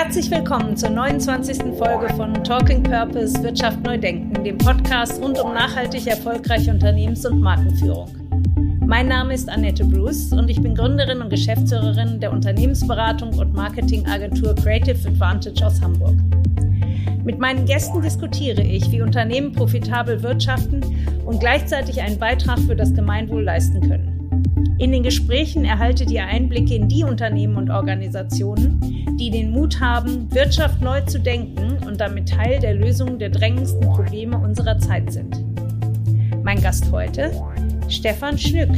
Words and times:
Herzlich 0.00 0.30
willkommen 0.30 0.76
zur 0.76 0.90
29. 0.90 1.76
Folge 1.76 2.08
von 2.14 2.32
Talking 2.44 2.84
Purpose 2.84 3.42
Wirtschaft 3.42 3.82
neu 3.82 3.98
denken, 3.98 4.44
dem 4.44 4.56
Podcast 4.56 5.20
rund 5.20 5.40
um 5.40 5.52
nachhaltig 5.52 6.06
erfolgreiche 6.06 6.70
Unternehmens- 6.70 7.26
und 7.26 7.40
Markenführung. 7.40 8.08
Mein 8.86 9.08
Name 9.08 9.34
ist 9.34 9.48
Annette 9.48 9.84
Bruce 9.84 10.32
und 10.32 10.48
ich 10.48 10.62
bin 10.62 10.76
Gründerin 10.76 11.20
und 11.20 11.30
Geschäftsführerin 11.30 12.20
der 12.20 12.30
Unternehmensberatung 12.30 13.36
und 13.40 13.52
Marketingagentur 13.54 14.54
Creative 14.54 15.08
Advantage 15.08 15.66
aus 15.66 15.82
Hamburg. 15.82 16.14
Mit 17.24 17.40
meinen 17.40 17.66
Gästen 17.66 18.00
diskutiere 18.00 18.62
ich, 18.62 18.88
wie 18.92 19.02
Unternehmen 19.02 19.50
profitabel 19.50 20.22
wirtschaften 20.22 20.80
und 21.26 21.40
gleichzeitig 21.40 22.00
einen 22.00 22.20
Beitrag 22.20 22.60
für 22.60 22.76
das 22.76 22.94
Gemeinwohl 22.94 23.42
leisten 23.42 23.80
können. 23.80 24.17
In 24.78 24.92
den 24.92 25.02
Gesprächen 25.02 25.64
erhaltet 25.64 26.08
ihr 26.12 26.24
Einblicke 26.24 26.76
in 26.76 26.88
die 26.88 27.02
Unternehmen 27.02 27.56
und 27.56 27.68
Organisationen, 27.68 28.80
die 29.18 29.28
den 29.28 29.50
Mut 29.50 29.80
haben, 29.80 30.32
Wirtschaft 30.32 30.80
neu 30.80 31.00
zu 31.00 31.18
denken 31.18 31.78
und 31.84 32.00
damit 32.00 32.28
Teil 32.28 32.60
der 32.60 32.74
Lösung 32.74 33.18
der 33.18 33.30
drängendsten 33.30 33.80
Probleme 33.80 34.38
unserer 34.38 34.78
Zeit 34.78 35.12
sind. 35.12 35.44
Mein 36.44 36.62
Gast 36.62 36.92
heute, 36.92 37.32
Stefan 37.88 38.38
Schnück, 38.38 38.70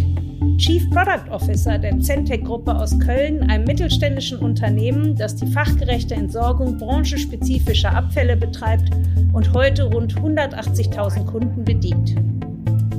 Chief 0.57 0.89
Product 0.89 1.31
Officer 1.31 1.77
der 1.77 2.01
Centec-Gruppe 2.01 2.75
aus 2.75 2.99
Köln, 2.99 3.51
einem 3.51 3.65
mittelständischen 3.65 4.39
Unternehmen, 4.39 5.17
das 5.17 5.37
die 5.37 5.49
fachgerechte 5.49 6.15
Entsorgung 6.15 6.79
branchenspezifischer 6.79 7.95
Abfälle 7.95 8.39
betreibt 8.39 8.91
und 9.35 9.53
heute 9.53 9.85
rund 9.85 10.15
180.000 10.15 11.27
Kunden 11.27 11.63
bedient. 11.63 12.17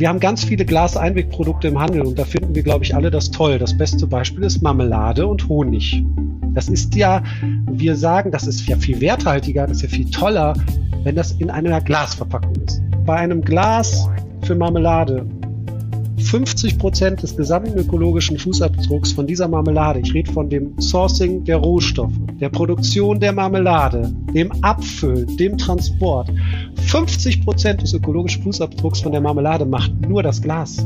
Wir 0.02 0.10
haben 0.10 0.20
ganz 0.20 0.44
viele 0.44 0.66
Glaseinwegprodukte 0.66 1.68
im 1.68 1.80
Handel 1.80 2.02
und 2.02 2.18
da 2.18 2.26
finden 2.26 2.56
wir, 2.56 2.64
glaube 2.64 2.84
ich, 2.84 2.96
alle 2.96 3.12
das 3.12 3.30
toll. 3.30 3.60
Das 3.60 3.78
beste 3.78 4.08
Beispiel 4.08 4.44
ist 4.46 4.60
Marmelade 4.64 5.28
und 5.28 5.48
Honig. 5.48 6.04
Das 6.56 6.70
ist 6.70 6.96
ja, 6.96 7.22
wir 7.70 7.96
sagen, 7.96 8.32
das 8.32 8.48
ist 8.48 8.68
ja 8.68 8.78
viel 8.78 9.00
werthaltiger, 9.00 9.68
das 9.68 9.78
ist 9.78 9.84
ja 9.84 9.90
viel 9.90 10.10
toller, 10.10 10.56
wenn 11.04 11.14
das 11.14 11.34
in 11.34 11.52
einer 11.52 11.80
Glasverpackung 11.82 12.56
ist. 12.66 12.82
Bei 13.06 13.18
einem 13.18 13.44
Glas 13.44 14.10
für 14.42 14.56
Marmelade 14.56 15.24
50 16.22 16.78
Prozent 16.78 17.22
des 17.24 17.36
gesamten 17.36 17.78
ökologischen 17.78 18.38
Fußabdrucks 18.38 19.12
von 19.12 19.28
dieser 19.28 19.48
Marmelade, 19.48 20.00
ich 20.00 20.14
rede 20.14 20.32
von 20.32 20.50
dem 20.50 20.80
Sourcing 20.80 21.44
der 21.44 21.58
Rohstoffe, 21.58 22.14
der 22.40 22.50
Produktion 22.50 23.20
der 23.20 23.34
Marmelade, 23.34 24.14
dem 24.34 24.52
Abfüllen, 24.64 25.36
dem 25.38 25.58
Transport, 25.58 26.32
50 26.88 27.44
Prozent 27.44 27.82
des 27.82 27.94
ökologischen 27.94 28.44
Fußabdrucks 28.44 29.02
von 29.02 29.12
der 29.12 29.22
Marmelade 29.22 29.66
macht 29.66 29.92
nur 30.08 30.24
das 30.24 30.42
Glas, 30.42 30.86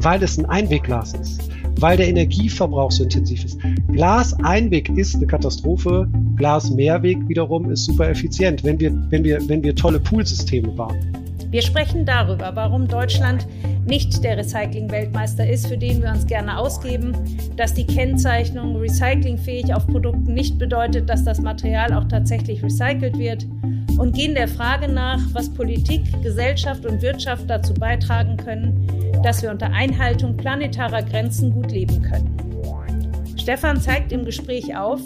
weil 0.00 0.22
es 0.22 0.38
ein 0.38 0.46
Einwegglas 0.46 1.14
ist, 1.14 1.50
weil 1.78 1.96
der 1.96 2.08
Energieverbrauch 2.08 2.90
so 2.90 3.04
intensiv 3.04 3.44
ist. 3.44 3.58
Glas 3.92 4.34
Einweg 4.42 4.88
ist 4.90 5.14
eine 5.16 5.26
Katastrophe, 5.26 6.08
Glas 6.36 6.70
Mehrweg 6.70 7.18
wiederum 7.28 7.70
ist 7.70 7.84
super 7.84 8.08
effizient, 8.08 8.64
wenn 8.64 8.80
wir, 8.80 8.92
wenn 9.10 9.24
wir, 9.24 9.40
wenn 9.48 9.62
wir 9.62 9.74
tolle 9.74 10.00
Poolsysteme 10.00 10.68
bauen. 10.68 11.21
Wir 11.52 11.60
sprechen 11.60 12.06
darüber, 12.06 12.56
warum 12.56 12.88
Deutschland 12.88 13.46
nicht 13.84 14.24
der 14.24 14.38
Recycling-Weltmeister 14.38 15.46
ist, 15.46 15.66
für 15.66 15.76
den 15.76 16.02
wir 16.02 16.08
uns 16.08 16.26
gerne 16.26 16.56
ausgeben, 16.56 17.12
dass 17.58 17.74
die 17.74 17.86
Kennzeichnung 17.86 18.74
recyclingfähig 18.76 19.74
auf 19.74 19.86
Produkten 19.86 20.32
nicht 20.32 20.58
bedeutet, 20.58 21.10
dass 21.10 21.24
das 21.24 21.42
Material 21.42 21.92
auch 21.92 22.04
tatsächlich 22.04 22.62
recycelt 22.62 23.18
wird 23.18 23.46
und 23.98 24.14
gehen 24.14 24.34
der 24.34 24.48
Frage 24.48 24.90
nach, 24.90 25.20
was 25.34 25.52
Politik, 25.52 26.04
Gesellschaft 26.22 26.86
und 26.86 27.02
Wirtschaft 27.02 27.50
dazu 27.50 27.74
beitragen 27.74 28.38
können, 28.38 28.86
dass 29.22 29.42
wir 29.42 29.50
unter 29.50 29.70
Einhaltung 29.72 30.38
planetarer 30.38 31.02
Grenzen 31.02 31.52
gut 31.52 31.70
leben 31.70 32.00
können. 32.00 32.34
Stefan 33.36 33.78
zeigt 33.78 34.10
im 34.10 34.24
Gespräch 34.24 34.74
auf, 34.74 35.02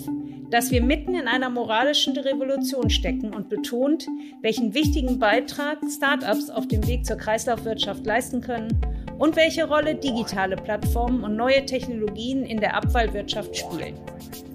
dass 0.50 0.70
wir 0.70 0.82
mitten 0.82 1.14
in 1.14 1.28
einer 1.28 1.50
moralischen 1.50 2.16
Revolution 2.16 2.90
stecken 2.90 3.34
und 3.34 3.48
betont, 3.48 4.06
welchen 4.42 4.74
wichtigen 4.74 5.18
Beitrag 5.18 5.78
Startups 5.90 6.50
auf 6.50 6.68
dem 6.68 6.86
Weg 6.86 7.04
zur 7.04 7.16
Kreislaufwirtschaft 7.16 8.06
leisten 8.06 8.40
können 8.40 8.80
und 9.18 9.36
welche 9.36 9.66
Rolle 9.66 9.94
digitale 9.96 10.56
Plattformen 10.56 11.24
und 11.24 11.36
neue 11.36 11.64
Technologien 11.64 12.44
in 12.44 12.60
der 12.60 12.76
Abfallwirtschaft 12.76 13.56
spielen. 13.56 13.98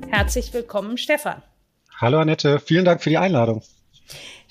Herzlich 0.09 0.53
willkommen, 0.53 0.97
Stefan. 0.97 1.41
Hallo 1.99 2.19
Annette, 2.19 2.59
vielen 2.59 2.85
Dank 2.85 3.01
für 3.01 3.09
die 3.09 3.17
Einladung. 3.17 3.61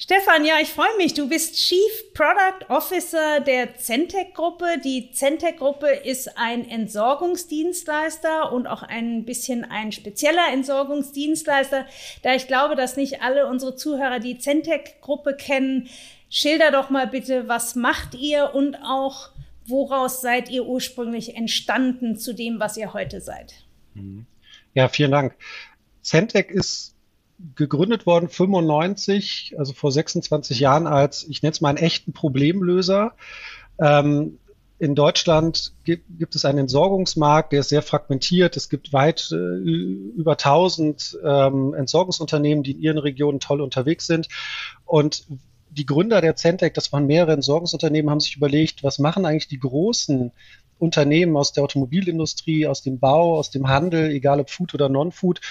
Stefan, 0.02 0.46
ja, 0.46 0.54
ich 0.62 0.70
freue 0.70 0.96
mich. 0.96 1.12
Du 1.12 1.28
bist 1.28 1.56
Chief 1.56 2.14
Product 2.14 2.70
Officer 2.70 3.40
der 3.40 3.76
Centec-Gruppe. 3.76 4.80
Die 4.82 5.10
Centec-Gruppe 5.12 5.88
ist 5.88 6.38
ein 6.38 6.66
Entsorgungsdienstleister 6.66 8.50
und 8.50 8.66
auch 8.66 8.82
ein 8.82 9.26
bisschen 9.26 9.62
ein 9.62 9.92
spezieller 9.92 10.50
Entsorgungsdienstleister. 10.54 11.84
Da 12.22 12.34
ich 12.34 12.46
glaube, 12.46 12.76
dass 12.76 12.96
nicht 12.96 13.20
alle 13.20 13.46
unsere 13.46 13.76
Zuhörer 13.76 14.20
die 14.20 14.38
Centec-Gruppe 14.38 15.36
kennen, 15.36 15.90
schilder 16.30 16.70
doch 16.70 16.88
mal 16.88 17.06
bitte, 17.06 17.46
was 17.46 17.74
macht 17.74 18.14
ihr 18.14 18.54
und 18.54 18.76
auch 18.76 19.28
woraus 19.66 20.22
seid 20.22 20.48
ihr 20.48 20.64
ursprünglich 20.64 21.36
entstanden 21.36 22.16
zu 22.16 22.32
dem, 22.32 22.58
was 22.58 22.78
ihr 22.78 22.94
heute 22.94 23.20
seid? 23.20 23.66
Ja, 24.72 24.88
vielen 24.88 25.10
Dank. 25.10 25.36
Centec 26.00 26.50
ist 26.50 26.89
gegründet 27.54 28.06
worden 28.06 28.28
95, 28.28 29.54
also 29.58 29.72
vor 29.72 29.92
26 29.92 30.60
Jahren 30.60 30.86
als, 30.86 31.26
ich 31.28 31.42
nenne 31.42 31.52
es 31.52 31.60
mal 31.60 31.70
einen 31.70 31.78
echten 31.78 32.12
Problemlöser. 32.12 33.12
Ähm, 33.78 34.38
in 34.78 34.94
Deutschland 34.94 35.74
gibt, 35.84 36.06
gibt, 36.18 36.34
es 36.34 36.46
einen 36.46 36.60
Entsorgungsmarkt, 36.60 37.52
der 37.52 37.60
ist 37.60 37.68
sehr 37.68 37.82
fragmentiert. 37.82 38.56
Es 38.56 38.70
gibt 38.70 38.94
weit 38.94 39.30
äh, 39.30 39.36
über 39.36 40.32
1000 40.32 41.18
ähm, 41.22 41.74
Entsorgungsunternehmen, 41.74 42.64
die 42.64 42.72
in 42.72 42.80
ihren 42.80 42.98
Regionen 42.98 43.40
toll 43.40 43.60
unterwegs 43.60 44.06
sind. 44.06 44.28
Und 44.86 45.26
die 45.68 45.84
Gründer 45.84 46.22
der 46.22 46.34
Centec, 46.34 46.72
das 46.74 46.92
waren 46.92 47.06
mehrere 47.06 47.32
Entsorgungsunternehmen, 47.32 48.10
haben 48.10 48.20
sich 48.20 48.36
überlegt, 48.36 48.82
was 48.82 48.98
machen 48.98 49.26
eigentlich 49.26 49.48
die 49.48 49.60
großen 49.60 50.32
Unternehmen 50.78 51.36
aus 51.36 51.52
der 51.52 51.62
Automobilindustrie, 51.62 52.66
aus 52.66 52.82
dem 52.82 52.98
Bau, 52.98 53.38
aus 53.38 53.50
dem 53.50 53.68
Handel, 53.68 54.10
egal 54.10 54.40
ob 54.40 54.48
Food 54.48 54.72
oder 54.72 54.88
Non-Food, 54.88 55.42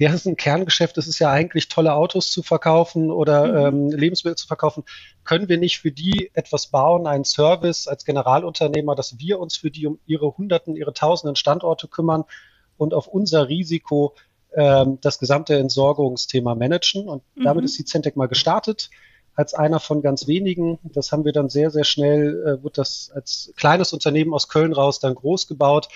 der 0.00 0.14
ist 0.14 0.26
ein 0.26 0.36
Kerngeschäft, 0.36 0.96
das 0.96 1.06
ist 1.06 1.18
ja 1.18 1.30
eigentlich 1.30 1.68
tolle 1.68 1.92
Autos 1.92 2.30
zu 2.30 2.42
verkaufen 2.42 3.10
oder 3.10 3.70
mhm. 3.70 3.90
ähm, 3.90 3.90
Lebensmittel 3.90 4.36
zu 4.36 4.46
verkaufen. 4.46 4.82
Können 5.24 5.50
wir 5.50 5.58
nicht 5.58 5.78
für 5.78 5.92
die 5.92 6.30
etwas 6.32 6.68
bauen, 6.68 7.06
einen 7.06 7.24
Service 7.24 7.86
als 7.86 8.06
Generalunternehmer, 8.06 8.94
dass 8.94 9.18
wir 9.18 9.38
uns 9.38 9.58
für 9.58 9.70
die 9.70 9.86
um 9.86 10.00
ihre 10.06 10.36
Hunderten, 10.38 10.74
ihre 10.74 10.94
Tausenden 10.94 11.36
Standorte 11.36 11.86
kümmern 11.86 12.24
und 12.78 12.94
auf 12.94 13.08
unser 13.08 13.48
Risiko 13.48 14.14
ähm, 14.54 14.98
das 15.02 15.18
gesamte 15.18 15.58
Entsorgungsthema 15.58 16.54
managen? 16.54 17.06
Und 17.06 17.22
mhm. 17.34 17.44
damit 17.44 17.66
ist 17.66 17.78
die 17.78 17.84
Centec 17.84 18.16
mal 18.16 18.28
gestartet 18.28 18.88
als 19.34 19.52
einer 19.52 19.80
von 19.80 20.00
ganz 20.00 20.26
wenigen. 20.26 20.78
Das 20.82 21.12
haben 21.12 21.26
wir 21.26 21.32
dann 21.32 21.50
sehr, 21.50 21.70
sehr 21.70 21.84
schnell, 21.84 22.42
äh, 22.46 22.62
wurde 22.62 22.76
das 22.76 23.10
als 23.14 23.52
kleines 23.54 23.92
Unternehmen 23.92 24.32
aus 24.32 24.48
Köln 24.48 24.72
raus 24.72 24.98
dann 24.98 25.14
groß 25.14 25.46
gebaut 25.46 25.88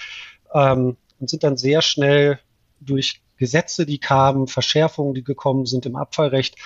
ähm, 0.53 0.99
und 1.19 1.31
sind 1.31 1.43
dann 1.43 1.57
sehr 1.57 1.81
schnell 1.81 2.39
durch 2.81 3.24
Gesetze, 3.37 3.87
die 3.87 3.99
kamen, 3.99 4.47
Verschärfungen, 4.47 5.15
die 5.15 5.25
gekommen 5.25 5.67
sind 5.67 5.87
im 5.87 5.97
Abfallrecht, 5.97 6.57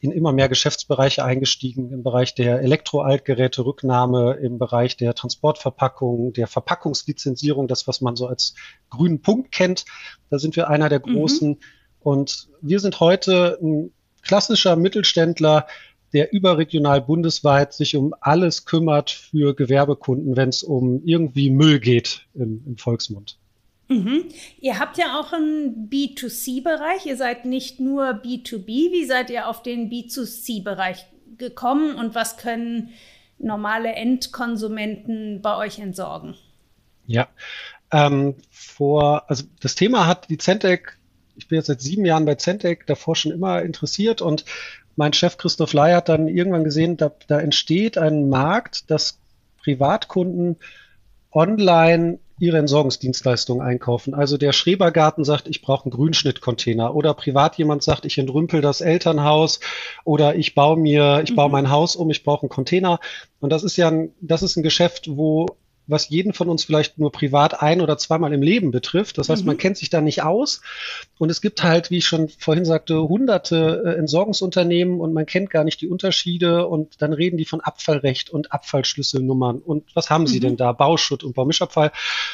in 0.00 0.12
immer 0.12 0.32
mehr 0.32 0.48
Geschäftsbereiche 0.48 1.24
eingestiegen, 1.24 1.90
im 1.90 2.02
Bereich 2.02 2.34
der 2.34 2.60
Elektroaltgeräte, 2.60 3.64
Rücknahme, 3.64 4.34
im 4.34 4.58
Bereich 4.58 4.96
der 4.96 5.14
Transportverpackung, 5.14 6.32
der 6.32 6.46
Verpackungslizenzierung, 6.46 7.66
das, 7.66 7.88
was 7.88 8.00
man 8.00 8.14
so 8.14 8.26
als 8.26 8.54
grünen 8.90 9.22
Punkt 9.22 9.52
kennt. 9.52 9.84
Da 10.28 10.38
sind 10.38 10.56
wir 10.56 10.68
einer 10.68 10.88
der 10.88 11.00
mhm. 11.04 11.14
großen. 11.14 11.48
Mhm. 11.48 11.58
Und 12.00 12.48
wir 12.60 12.80
sind 12.80 13.00
heute 13.00 13.58
ein 13.62 13.92
klassischer 14.22 14.76
Mittelständler, 14.76 15.66
der 16.12 16.32
überregional 16.32 17.00
bundesweit 17.00 17.72
sich 17.72 17.96
um 17.96 18.14
alles 18.20 18.64
kümmert 18.64 19.10
für 19.10 19.54
Gewerbekunden, 19.54 20.36
wenn 20.36 20.50
es 20.50 20.62
um 20.62 21.02
irgendwie 21.04 21.50
Müll 21.50 21.80
geht 21.80 22.26
im, 22.34 22.62
im 22.66 22.76
Volksmund. 22.78 23.38
Mhm. 23.88 24.26
Ihr 24.60 24.78
habt 24.78 24.98
ja 24.98 25.18
auch 25.18 25.32
einen 25.32 25.88
B2C-Bereich. 25.88 27.06
Ihr 27.06 27.16
seid 27.16 27.44
nicht 27.44 27.78
nur 27.78 28.08
B2B. 28.10 28.66
Wie 28.66 29.04
seid 29.04 29.30
ihr 29.30 29.48
auf 29.48 29.62
den 29.62 29.90
B2C-Bereich 29.90 31.06
gekommen 31.38 31.96
und 31.96 32.14
was 32.14 32.36
können 32.36 32.90
normale 33.38 33.92
Endkonsumenten 33.92 35.42
bei 35.42 35.56
euch 35.56 35.78
entsorgen? 35.78 36.34
Ja, 37.06 37.28
ähm, 37.92 38.34
vor, 38.50 39.30
also 39.30 39.44
das 39.60 39.74
Thema 39.74 40.06
hat 40.06 40.28
die 40.28 40.38
Centec, 40.38 40.98
ich 41.36 41.48
bin 41.48 41.56
jetzt 41.56 41.66
seit 41.66 41.80
sieben 41.80 42.04
Jahren 42.04 42.24
bei 42.24 42.34
Centec, 42.34 42.86
davor 42.86 43.14
schon 43.14 43.32
immer 43.32 43.62
interessiert 43.62 44.22
und 44.22 44.44
mein 44.96 45.12
Chef 45.12 45.36
Christoph 45.36 45.74
Ley 45.74 45.92
hat 45.92 46.08
dann 46.08 46.26
irgendwann 46.26 46.64
gesehen, 46.64 46.96
da, 46.96 47.12
da 47.28 47.38
entsteht 47.38 47.98
ein 47.98 48.28
Markt, 48.28 48.90
dass 48.90 49.18
Privatkunden 49.62 50.56
online 51.36 52.18
ihre 52.38 52.58
Entsorgungsdienstleistungen 52.58 53.66
einkaufen. 53.66 54.14
Also 54.14 54.36
der 54.36 54.52
Schrebergarten 54.52 55.24
sagt, 55.24 55.48
ich 55.48 55.62
brauche 55.62 55.84
einen 55.84 55.92
Grünschnittcontainer 55.92 56.94
oder 56.94 57.14
privat 57.14 57.56
jemand 57.56 57.82
sagt, 57.82 58.04
ich 58.04 58.18
entrümpel 58.18 58.60
das 58.60 58.80
Elternhaus 58.80 59.60
oder 60.04 60.34
ich 60.34 60.54
baue 60.54 60.76
mir, 60.76 61.20
ich 61.24 61.32
mhm. 61.32 61.36
baue 61.36 61.50
mein 61.50 61.70
Haus 61.70 61.96
um, 61.96 62.10
ich 62.10 62.24
brauche 62.24 62.42
einen 62.42 62.50
Container. 62.50 63.00
Und 63.40 63.50
das 63.50 63.64
ist 63.64 63.76
ja 63.76 63.88
ein, 63.88 64.12
das 64.20 64.42
ist 64.42 64.56
ein 64.56 64.62
Geschäft, 64.62 65.08
wo 65.16 65.46
was 65.86 66.08
jeden 66.08 66.32
von 66.32 66.48
uns 66.48 66.64
vielleicht 66.64 66.98
nur 66.98 67.12
privat 67.12 67.62
ein 67.62 67.80
oder 67.80 67.96
zweimal 67.98 68.32
im 68.32 68.42
Leben 68.42 68.70
betrifft. 68.70 69.18
Das 69.18 69.28
heißt, 69.28 69.42
mhm. 69.42 69.48
man 69.48 69.56
kennt 69.56 69.76
sich 69.76 69.90
da 69.90 70.00
nicht 70.00 70.22
aus. 70.22 70.60
Und 71.18 71.30
es 71.30 71.40
gibt 71.40 71.62
halt, 71.62 71.90
wie 71.90 71.98
ich 71.98 72.06
schon 72.06 72.28
vorhin 72.28 72.64
sagte, 72.64 73.08
hunderte 73.08 73.82
äh, 73.84 73.98
Entsorgungsunternehmen 73.98 75.00
und 75.00 75.12
man 75.12 75.26
kennt 75.26 75.50
gar 75.50 75.64
nicht 75.64 75.80
die 75.80 75.88
Unterschiede. 75.88 76.66
Und 76.66 77.00
dann 77.02 77.12
reden 77.12 77.36
die 77.36 77.44
von 77.44 77.60
Abfallrecht 77.60 78.30
und 78.30 78.52
Abfallschlüsselnummern. 78.52 79.58
Und 79.58 79.84
was 79.94 80.10
haben 80.10 80.26
sie 80.26 80.38
mhm. 80.38 80.42
denn 80.42 80.56
da? 80.56 80.72
Bauschutt 80.72 81.22
und 81.22 81.34
Baumischabfall. 81.34 81.92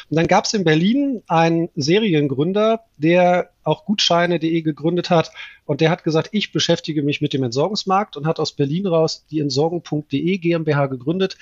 Und 0.09 0.15
dann 0.15 0.27
gab 0.27 0.45
es 0.45 0.53
in 0.53 0.63
Berlin 0.63 1.21
einen 1.27 1.69
Seriengründer, 1.75 2.81
der 2.97 3.51
auch 3.63 3.85
Gutscheine.de 3.85 4.61
gegründet 4.61 5.09
hat. 5.09 5.31
Und 5.65 5.81
der 5.81 5.89
hat 5.89 6.03
gesagt, 6.03 6.29
ich 6.31 6.51
beschäftige 6.51 7.03
mich 7.03 7.21
mit 7.21 7.33
dem 7.33 7.43
Entsorgungsmarkt 7.43 8.17
und 8.17 8.27
hat 8.27 8.39
aus 8.39 8.51
Berlin 8.51 8.87
raus 8.87 9.25
die 9.31 9.39
Entsorgung.de 9.39 10.37
GmbH 10.37 10.87
gegründet. 10.87 11.37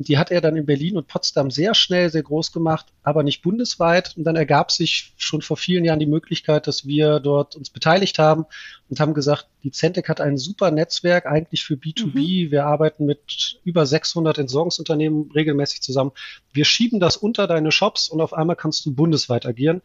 Und 0.00 0.08
die 0.08 0.16
hat 0.16 0.30
er 0.30 0.40
dann 0.40 0.56
in 0.56 0.64
Berlin 0.64 0.96
und 0.96 1.08
Potsdam 1.08 1.50
sehr 1.50 1.74
schnell, 1.74 2.08
sehr 2.08 2.22
groß 2.22 2.52
gemacht, 2.52 2.86
aber 3.02 3.22
nicht 3.22 3.42
bundesweit. 3.42 4.16
Und 4.16 4.24
dann 4.24 4.34
ergab 4.34 4.72
sich 4.72 5.12
schon 5.18 5.42
vor 5.42 5.58
vielen 5.58 5.84
Jahren 5.84 5.98
die 5.98 6.06
Möglichkeit, 6.06 6.66
dass 6.66 6.86
wir 6.86 7.20
dort 7.20 7.54
uns 7.54 7.68
beteiligt 7.68 8.18
haben 8.18 8.46
und 8.88 8.98
haben 8.98 9.12
gesagt, 9.12 9.48
die 9.62 9.72
Centec 9.72 10.08
hat 10.08 10.22
ein 10.22 10.38
super 10.38 10.70
Netzwerk 10.70 11.26
eigentlich 11.26 11.64
für 11.64 11.74
B2B. 11.74 12.46
Mhm. 12.46 12.50
Wir 12.50 12.64
arbeiten 12.64 13.04
mit 13.04 13.60
über 13.62 13.84
600 13.84 14.38
Entsorgungsunternehmen 14.38 15.30
regelmäßig 15.32 15.82
zusammen. 15.82 16.12
Wir 16.50 16.64
schieben 16.64 16.98
das 16.98 17.18
unter 17.18 17.46
deine 17.46 17.70
Shops 17.70 18.08
und 18.08 18.22
auf 18.22 18.32
einmal 18.32 18.56
kannst 18.56 18.86
du 18.86 18.94
bundesweit 18.94 19.44
agieren. 19.44 19.82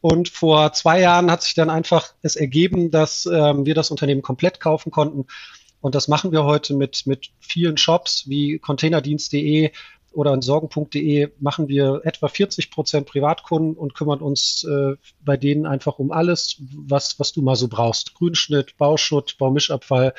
Und 0.00 0.28
vor 0.28 0.72
zwei 0.72 1.00
Jahren 1.00 1.32
hat 1.32 1.42
sich 1.42 1.54
dann 1.54 1.68
einfach 1.68 2.14
es 2.22 2.36
ergeben, 2.36 2.92
dass 2.92 3.26
ähm, 3.26 3.66
wir 3.66 3.74
das 3.74 3.90
Unternehmen 3.90 4.22
komplett 4.22 4.60
kaufen 4.60 4.92
konnten 4.92 5.26
und 5.82 5.94
das 5.94 6.08
machen 6.08 6.32
wir 6.32 6.44
heute 6.44 6.74
mit, 6.74 7.06
mit 7.06 7.30
vielen 7.40 7.76
Shops 7.76 8.28
wie 8.28 8.58
containerdienst.de 8.58 9.72
oder 10.12 10.32
Entsorgen.de 10.32 11.30
machen 11.40 11.68
wir 11.68 12.02
etwa 12.04 12.28
40 12.28 12.70
Prozent 12.70 13.06
Privatkunden 13.06 13.74
und 13.74 13.94
kümmern 13.94 14.20
uns 14.20 14.64
äh, 14.64 14.94
bei 15.24 15.36
denen 15.36 15.66
einfach 15.66 15.98
um 15.98 16.12
alles, 16.12 16.56
was, 16.86 17.18
was 17.18 17.32
du 17.32 17.42
mal 17.42 17.56
so 17.56 17.66
brauchst. 17.66 18.14
Grünschnitt, 18.14 18.76
Bauschutt, 18.76 19.36
Baumischabfall 19.38 20.14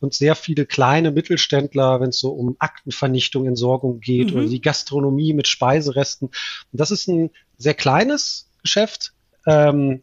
und 0.00 0.14
sehr 0.14 0.34
viele 0.34 0.64
kleine 0.64 1.10
Mittelständler, 1.10 2.00
wenn 2.00 2.10
es 2.10 2.18
so 2.18 2.30
um 2.30 2.56
Aktenvernichtung, 2.58 3.46
Entsorgung 3.46 4.00
geht 4.00 4.30
mhm. 4.30 4.38
oder 4.38 4.48
die 4.48 4.62
Gastronomie 4.62 5.34
mit 5.34 5.46
Speiseresten. 5.46 6.28
Und 6.28 6.80
das 6.80 6.90
ist 6.90 7.06
ein 7.08 7.30
sehr 7.58 7.74
kleines 7.74 8.50
Geschäft. 8.62 9.12
Ähm, 9.46 10.02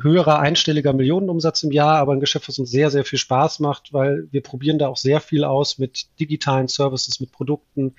höherer 0.00 0.38
einstelliger 0.38 0.92
Millionenumsatz 0.92 1.62
im 1.62 1.72
Jahr, 1.72 1.98
aber 1.98 2.12
ein 2.12 2.20
Geschäft, 2.20 2.48
was 2.48 2.58
uns 2.58 2.70
sehr, 2.70 2.90
sehr 2.90 3.04
viel 3.04 3.18
Spaß 3.18 3.60
macht, 3.60 3.92
weil 3.92 4.28
wir 4.30 4.42
probieren 4.42 4.78
da 4.78 4.88
auch 4.88 4.96
sehr 4.96 5.20
viel 5.20 5.44
aus 5.44 5.78
mit 5.78 6.06
digitalen 6.20 6.68
Services, 6.68 7.20
mit 7.20 7.32
Produkten 7.32 7.94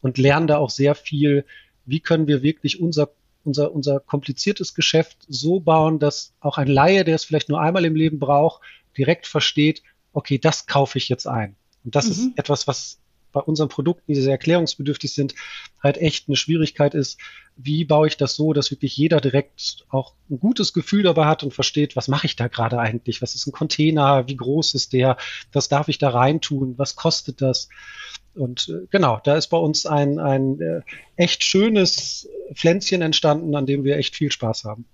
und 0.00 0.18
lernen 0.18 0.46
da 0.46 0.58
auch 0.58 0.70
sehr 0.70 0.94
viel, 0.94 1.44
wie 1.84 2.00
können 2.00 2.26
wir 2.26 2.42
wirklich 2.42 2.80
unser 2.80 3.10
unser, 3.44 3.72
unser 3.72 4.00
kompliziertes 4.00 4.74
Geschäft 4.74 5.18
so 5.28 5.60
bauen, 5.60 5.98
dass 5.98 6.32
auch 6.40 6.58
ein 6.58 6.68
Laie, 6.68 7.04
der 7.04 7.16
es 7.16 7.24
vielleicht 7.24 7.48
nur 7.48 7.60
einmal 7.60 7.84
im 7.84 7.96
Leben 7.96 8.18
braucht, 8.18 8.62
direkt 8.96 9.26
versteht, 9.26 9.82
okay, 10.12 10.38
das 10.38 10.66
kaufe 10.66 10.98
ich 10.98 11.08
jetzt 11.08 11.26
ein. 11.26 11.56
Und 11.84 11.94
das 11.96 12.06
mhm. 12.06 12.12
ist 12.12 12.38
etwas, 12.38 12.66
was 12.66 13.00
bei 13.32 13.40
unseren 13.40 13.68
Produkten, 13.68 14.12
die 14.12 14.20
sehr 14.20 14.32
erklärungsbedürftig 14.32 15.12
sind, 15.12 15.34
halt 15.82 15.98
echt 15.98 16.28
eine 16.28 16.36
Schwierigkeit 16.36 16.94
ist, 16.94 17.18
wie 17.56 17.84
baue 17.84 18.08
ich 18.08 18.16
das 18.16 18.34
so, 18.34 18.52
dass 18.52 18.70
wirklich 18.70 18.96
jeder 18.96 19.20
direkt 19.20 19.84
auch 19.90 20.14
ein 20.30 20.38
gutes 20.40 20.72
Gefühl 20.72 21.02
dabei 21.02 21.26
hat 21.26 21.42
und 21.42 21.52
versteht, 21.52 21.96
was 21.96 22.08
mache 22.08 22.26
ich 22.26 22.36
da 22.36 22.48
gerade 22.48 22.78
eigentlich? 22.78 23.20
Was 23.20 23.34
ist 23.34 23.46
ein 23.46 23.52
Container? 23.52 24.26
Wie 24.26 24.36
groß 24.36 24.74
ist 24.74 24.92
der? 24.92 25.16
Was 25.52 25.68
darf 25.68 25.88
ich 25.88 25.98
da 25.98 26.10
reintun? 26.10 26.78
Was 26.78 26.96
kostet 26.96 27.42
das? 27.42 27.68
Und 28.34 28.68
äh, 28.68 28.86
genau, 28.90 29.20
da 29.22 29.36
ist 29.36 29.48
bei 29.48 29.58
uns 29.58 29.84
ein, 29.86 30.18
ein 30.18 30.60
äh, 30.60 30.80
echt 31.16 31.44
schönes 31.44 32.28
Pflänzchen 32.54 33.02
entstanden, 33.02 33.54
an 33.54 33.66
dem 33.66 33.84
wir 33.84 33.96
echt 33.96 34.16
viel 34.16 34.32
Spaß 34.32 34.64
haben. 34.64 34.86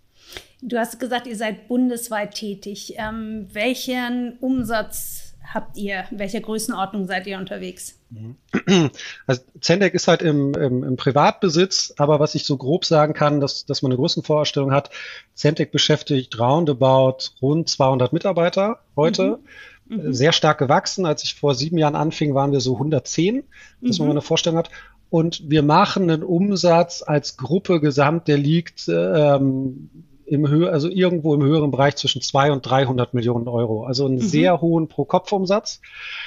Du 0.60 0.76
hast 0.76 0.98
gesagt, 0.98 1.28
ihr 1.28 1.36
seid 1.36 1.68
bundesweit 1.68 2.34
tätig. 2.34 2.94
Ähm, 2.96 3.46
welchen 3.52 4.38
Umsatz 4.40 5.27
habt 5.52 5.76
ihr? 5.76 6.04
In 6.10 6.18
welcher 6.18 6.40
Größenordnung 6.40 7.06
seid 7.06 7.26
ihr 7.26 7.38
unterwegs? 7.38 7.98
Also 9.26 9.42
Zendek 9.60 9.94
ist 9.94 10.08
halt 10.08 10.22
im, 10.22 10.54
im, 10.54 10.82
im, 10.82 10.96
Privatbesitz, 10.96 11.92
aber 11.98 12.20
was 12.20 12.34
ich 12.34 12.44
so 12.44 12.56
grob 12.56 12.84
sagen 12.84 13.12
kann, 13.12 13.40
dass, 13.40 13.66
dass 13.66 13.82
man 13.82 13.92
eine 13.92 13.98
Größenvorstellung 13.98 14.72
hat, 14.72 14.90
Zendek 15.34 15.72
beschäftigt 15.72 16.38
roundabout 16.38 17.18
rund 17.42 17.68
200 17.68 18.12
Mitarbeiter 18.12 18.80
heute. 18.96 19.38
Mhm. 19.86 19.98
Mhm. 20.06 20.12
Sehr 20.12 20.32
stark 20.32 20.58
gewachsen. 20.58 21.06
Als 21.06 21.24
ich 21.24 21.34
vor 21.34 21.54
sieben 21.54 21.78
Jahren 21.78 21.96
anfing, 21.96 22.34
waren 22.34 22.52
wir 22.52 22.60
so 22.60 22.74
110, 22.74 23.44
dass 23.80 23.98
mhm. 23.98 24.06
man 24.06 24.10
eine 24.12 24.22
Vorstellung 24.22 24.58
hat. 24.58 24.70
Und 25.10 25.50
wir 25.50 25.62
machen 25.62 26.10
einen 26.10 26.22
Umsatz 26.22 27.02
als 27.06 27.38
Gruppe 27.38 27.80
gesamt, 27.80 28.28
der 28.28 28.36
liegt 28.36 28.88
ähm, 28.88 29.88
im 30.28 30.48
Höhe, 30.48 30.70
also 30.70 30.88
irgendwo 30.88 31.34
im 31.34 31.42
höheren 31.42 31.70
Bereich 31.70 31.96
zwischen 31.96 32.22
200 32.22 32.56
und 32.56 32.70
300 32.70 33.14
Millionen 33.14 33.48
Euro. 33.48 33.84
Also 33.84 34.06
einen 34.06 34.16
mhm. 34.16 34.20
sehr 34.20 34.60
hohen 34.60 34.88
Pro-Kopf-Umsatz. 34.88 35.80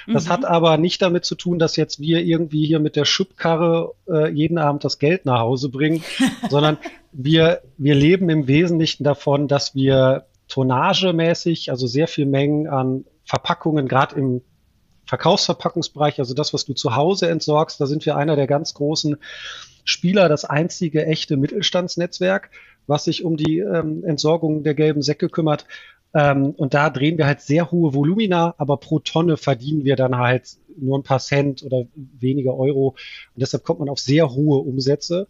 Das 0.08 0.26
mhm. 0.26 0.30
hat 0.30 0.46
aber 0.46 0.78
nicht 0.78 1.02
damit 1.02 1.26
zu 1.26 1.36
tun, 1.36 1.60
dass 1.60 1.76
jetzt 1.76 2.00
wir 2.00 2.22
irgendwie 2.22 2.66
hier 2.66 2.80
mit 2.80 2.96
der 2.96 3.06
Schubkarre 3.06 3.94
äh, 4.10 4.30
jeden 4.32 4.58
Abend 4.58 4.84
das 4.84 5.00
Geld 5.00 5.26
nach 5.26 5.40
Hause 5.40 5.70
bringen, 5.70 6.04
sondern 6.50 6.78
wir, 7.12 7.62
wir 7.78 7.96
leben 7.96 8.30
im 8.30 8.48
Wesentlichen 8.48 9.04
davon, 9.04 9.48
dass 9.48 9.76
wir 9.76 10.26
tonnagemäßig, 10.48 11.72
also 11.72 11.88
sehr 11.88 12.08
viel 12.08 12.26
Mengen 12.26 12.68
an 12.68 13.06
Verpackungen, 13.26 13.88
gerade 13.88 14.16
im 14.16 14.42
Verkaufsverpackungsbereich, 15.06 16.20
also 16.20 16.34
das, 16.34 16.54
was 16.54 16.66
du 16.66 16.74
zu 16.74 16.96
Hause 16.96 17.30
entsorgst, 17.30 17.80
da 17.82 17.86
sind 17.86 18.06
wir 18.06 18.16
einer 18.16 18.36
der 18.36 18.48
ganz 18.48 18.74
großen 18.74 19.18
Spieler, 19.84 20.30
das 20.30 20.46
einzige 20.46 21.06
echte 21.06 21.38
Mittelstandsnetzwerk 21.38 22.52
was 22.88 23.06
sich 23.06 23.24
um 23.24 23.38
die 23.38 23.60
ähm, 23.60 24.04
Entsorgung 24.04 24.64
der 24.64 24.74
gelben 24.74 25.02
Säcke 25.02 25.30
kümmert. 25.30 25.66
Ähm, 26.14 26.52
und 26.52 26.74
da 26.74 26.90
drehen 26.90 27.18
wir 27.18 27.26
halt 27.26 27.42
sehr 27.42 27.72
hohe 27.72 27.94
Volumina, 27.94 28.56
aber 28.58 28.78
pro 28.78 29.00
Tonne 29.00 29.38
verdienen 29.38 29.86
wir 29.86 29.96
dann 29.96 30.18
halt 30.18 30.58
nur 30.78 31.00
ein 31.00 31.04
paar 31.04 31.20
Cent 31.20 31.64
oder 31.64 31.86
weniger 31.96 32.56
Euro. 32.56 32.90
Und 33.36 33.42
deshalb 33.42 33.64
kommt 33.64 33.80
man 33.80 33.90
auf 33.90 34.00
sehr 34.00 34.34
hohe 34.34 34.60
Umsätze. 34.60 35.28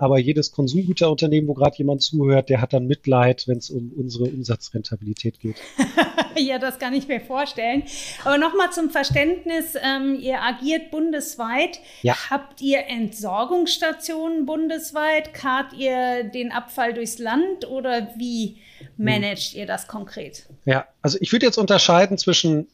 Aber 0.00 0.18
jedes 0.18 0.50
Konsumgüterunternehmen, 0.50 1.46
wo 1.46 1.52
gerade 1.52 1.76
jemand 1.76 2.00
zuhört, 2.00 2.48
der 2.48 2.62
hat 2.62 2.72
dann 2.72 2.86
Mitleid, 2.86 3.46
wenn 3.46 3.58
es 3.58 3.68
um 3.68 3.92
unsere 3.94 4.24
Umsatzrentabilität 4.24 5.40
geht. 5.40 5.56
ja, 6.36 6.58
das 6.58 6.78
kann 6.78 6.94
ich 6.94 7.06
mir 7.06 7.20
vorstellen. 7.20 7.82
Aber 8.24 8.38
nochmal 8.38 8.72
zum 8.72 8.88
Verständnis, 8.88 9.74
ähm, 9.78 10.18
ihr 10.18 10.40
agiert 10.40 10.90
bundesweit. 10.90 11.80
Ja. 12.00 12.14
Habt 12.30 12.62
ihr 12.62 12.86
Entsorgungsstationen 12.86 14.46
bundesweit? 14.46 15.34
Kart 15.34 15.74
ihr 15.74 16.24
den 16.24 16.50
Abfall 16.50 16.94
durchs 16.94 17.18
Land 17.18 17.68
oder 17.68 18.08
wie 18.16 18.56
managt 18.96 19.54
ihr 19.54 19.66
das 19.66 19.86
konkret? 19.86 20.46
Ja, 20.64 20.86
also 21.02 21.18
ich 21.20 21.30
würde 21.30 21.44
jetzt 21.44 21.58
unterscheiden 21.58 22.16
zwischen 22.16 22.68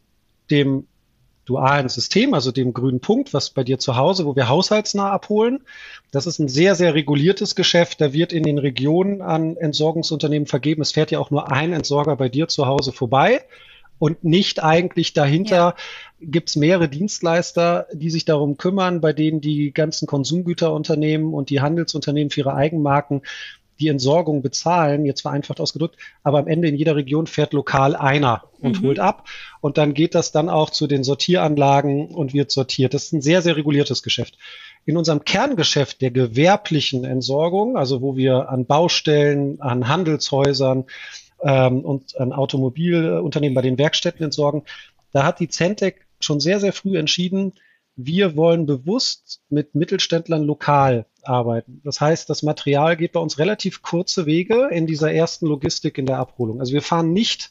dem 0.48 0.86
dualen 1.46 1.88
System, 1.88 2.34
also 2.34 2.52
dem 2.52 2.74
grünen 2.74 3.00
Punkt, 3.00 3.32
was 3.32 3.50
bei 3.50 3.64
dir 3.64 3.78
zu 3.78 3.96
Hause, 3.96 4.26
wo 4.26 4.36
wir 4.36 4.48
haushaltsnah 4.48 5.10
abholen. 5.10 5.60
Das 6.10 6.26
ist 6.26 6.38
ein 6.38 6.48
sehr, 6.48 6.74
sehr 6.74 6.94
reguliertes 6.94 7.54
Geschäft. 7.54 8.00
Da 8.00 8.12
wird 8.12 8.32
in 8.32 8.42
den 8.42 8.58
Regionen 8.58 9.22
an 9.22 9.56
Entsorgungsunternehmen 9.56 10.46
vergeben. 10.46 10.82
Es 10.82 10.92
fährt 10.92 11.10
ja 11.10 11.18
auch 11.18 11.30
nur 11.30 11.50
ein 11.50 11.72
Entsorger 11.72 12.16
bei 12.16 12.28
dir 12.28 12.48
zu 12.48 12.66
Hause 12.66 12.92
vorbei 12.92 13.42
und 13.98 14.24
nicht 14.24 14.62
eigentlich 14.62 15.14
dahinter 15.14 15.56
ja. 15.56 15.74
gibt 16.20 16.50
es 16.50 16.56
mehrere 16.56 16.88
Dienstleister, 16.88 17.86
die 17.92 18.10
sich 18.10 18.24
darum 18.24 18.56
kümmern, 18.56 19.00
bei 19.00 19.12
denen 19.12 19.40
die 19.40 19.72
ganzen 19.72 20.06
Konsumgüterunternehmen 20.06 21.32
und 21.32 21.50
die 21.50 21.60
Handelsunternehmen 21.60 22.30
für 22.30 22.40
ihre 22.40 22.54
Eigenmarken 22.54 23.22
die 23.78 23.88
Entsorgung 23.88 24.42
bezahlen, 24.42 25.04
jetzt 25.04 25.22
vereinfacht 25.22 25.60
ausgedrückt, 25.60 25.96
aber 26.22 26.38
am 26.38 26.46
Ende 26.46 26.68
in 26.68 26.76
jeder 26.76 26.96
Region 26.96 27.26
fährt 27.26 27.52
lokal 27.52 27.94
einer 27.94 28.44
und 28.60 28.80
mhm. 28.80 28.86
holt 28.86 28.98
ab. 28.98 29.28
Und 29.60 29.78
dann 29.78 29.94
geht 29.94 30.14
das 30.14 30.32
dann 30.32 30.48
auch 30.48 30.70
zu 30.70 30.86
den 30.86 31.04
Sortieranlagen 31.04 32.08
und 32.08 32.34
wird 32.34 32.50
sortiert. 32.50 32.94
Das 32.94 33.04
ist 33.04 33.12
ein 33.12 33.22
sehr, 33.22 33.42
sehr 33.42 33.56
reguliertes 33.56 34.02
Geschäft. 34.02 34.38
In 34.84 34.96
unserem 34.96 35.24
Kerngeschäft 35.24 36.00
der 36.00 36.10
gewerblichen 36.10 37.04
Entsorgung, 37.04 37.76
also 37.76 38.02
wo 38.02 38.16
wir 38.16 38.48
an 38.48 38.66
Baustellen, 38.66 39.60
an 39.60 39.88
Handelshäusern 39.88 40.84
ähm, 41.42 41.80
und 41.80 42.18
an 42.18 42.32
Automobilunternehmen 42.32 43.54
bei 43.54 43.62
den 43.62 43.78
Werkstätten 43.78 44.24
entsorgen, 44.24 44.62
da 45.12 45.24
hat 45.24 45.40
die 45.40 45.48
Centec 45.48 46.06
schon 46.20 46.40
sehr, 46.40 46.60
sehr 46.60 46.72
früh 46.72 46.96
entschieden, 46.96 47.52
wir 47.96 48.36
wollen 48.36 48.66
bewusst 48.66 49.40
mit 49.48 49.74
Mittelständlern 49.74 50.44
lokal 50.44 51.06
arbeiten. 51.28 51.80
Das 51.84 52.00
heißt, 52.00 52.28
das 52.30 52.42
Material 52.42 52.96
geht 52.96 53.12
bei 53.12 53.20
uns 53.20 53.38
relativ 53.38 53.82
kurze 53.82 54.26
Wege 54.26 54.68
in 54.70 54.86
dieser 54.86 55.12
ersten 55.12 55.46
Logistik 55.46 55.98
in 55.98 56.06
der 56.06 56.18
Abholung. 56.18 56.60
Also 56.60 56.72
wir 56.72 56.82
fahren 56.82 57.12
nicht, 57.12 57.50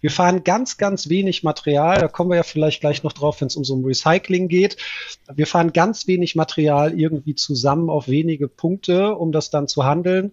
wir 0.00 0.10
fahren 0.10 0.44
ganz, 0.44 0.76
ganz 0.76 1.08
wenig 1.08 1.42
Material. 1.42 1.98
Da 1.98 2.08
kommen 2.08 2.30
wir 2.30 2.36
ja 2.36 2.42
vielleicht 2.42 2.80
gleich 2.80 3.02
noch 3.02 3.12
drauf, 3.12 3.40
wenn 3.40 3.46
es 3.46 3.56
um 3.56 3.64
so 3.64 3.76
ein 3.76 3.84
Recycling 3.84 4.48
geht. 4.48 4.76
Wir 5.32 5.46
fahren 5.46 5.72
ganz 5.72 6.06
wenig 6.06 6.34
Material 6.34 6.98
irgendwie 6.98 7.34
zusammen 7.34 7.88
auf 7.88 8.08
wenige 8.08 8.48
Punkte, 8.48 9.14
um 9.14 9.32
das 9.32 9.50
dann 9.50 9.68
zu 9.68 9.84
handeln. 9.84 10.32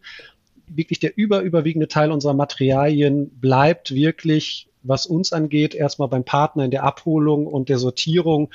Wirklich 0.68 1.00
der 1.00 1.18
überüberwiegende 1.18 1.88
Teil 1.88 2.12
unserer 2.12 2.34
Materialien 2.34 3.30
bleibt 3.40 3.94
wirklich 3.94 4.70
was 4.82 5.06
uns 5.06 5.34
angeht, 5.34 5.76
erstmal 5.76 6.08
beim 6.08 6.24
Partner 6.24 6.66
in 6.66 6.72
der 6.72 6.84
Abholung 6.84 7.48
und 7.48 7.70
der 7.70 7.80
Sortierung 7.80 8.50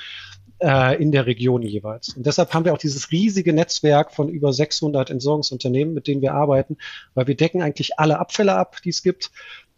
äh, 0.65 0.99
in 1.01 1.11
der 1.11 1.27
Region 1.27 1.61
jeweils. 1.61 2.15
Und 2.15 2.25
deshalb 2.25 2.53
haben 2.53 2.65
wir 2.65 2.73
auch 2.73 2.79
dieses 2.79 3.11
riesige 3.11 3.53
Netzwerk 3.53 4.11
von 4.11 4.29
über 4.29 4.51
600 4.51 5.11
Entsorgungsunternehmen, 5.11 5.93
mit 5.93 6.07
denen 6.07 6.21
wir 6.21 6.33
arbeiten, 6.33 6.77
weil 7.13 7.27
wir 7.27 7.35
decken 7.35 7.61
eigentlich 7.61 7.99
alle 7.99 8.17
Abfälle 8.17 8.55
ab, 8.55 8.77
die 8.83 8.89
es 8.89 9.03
gibt 9.03 9.31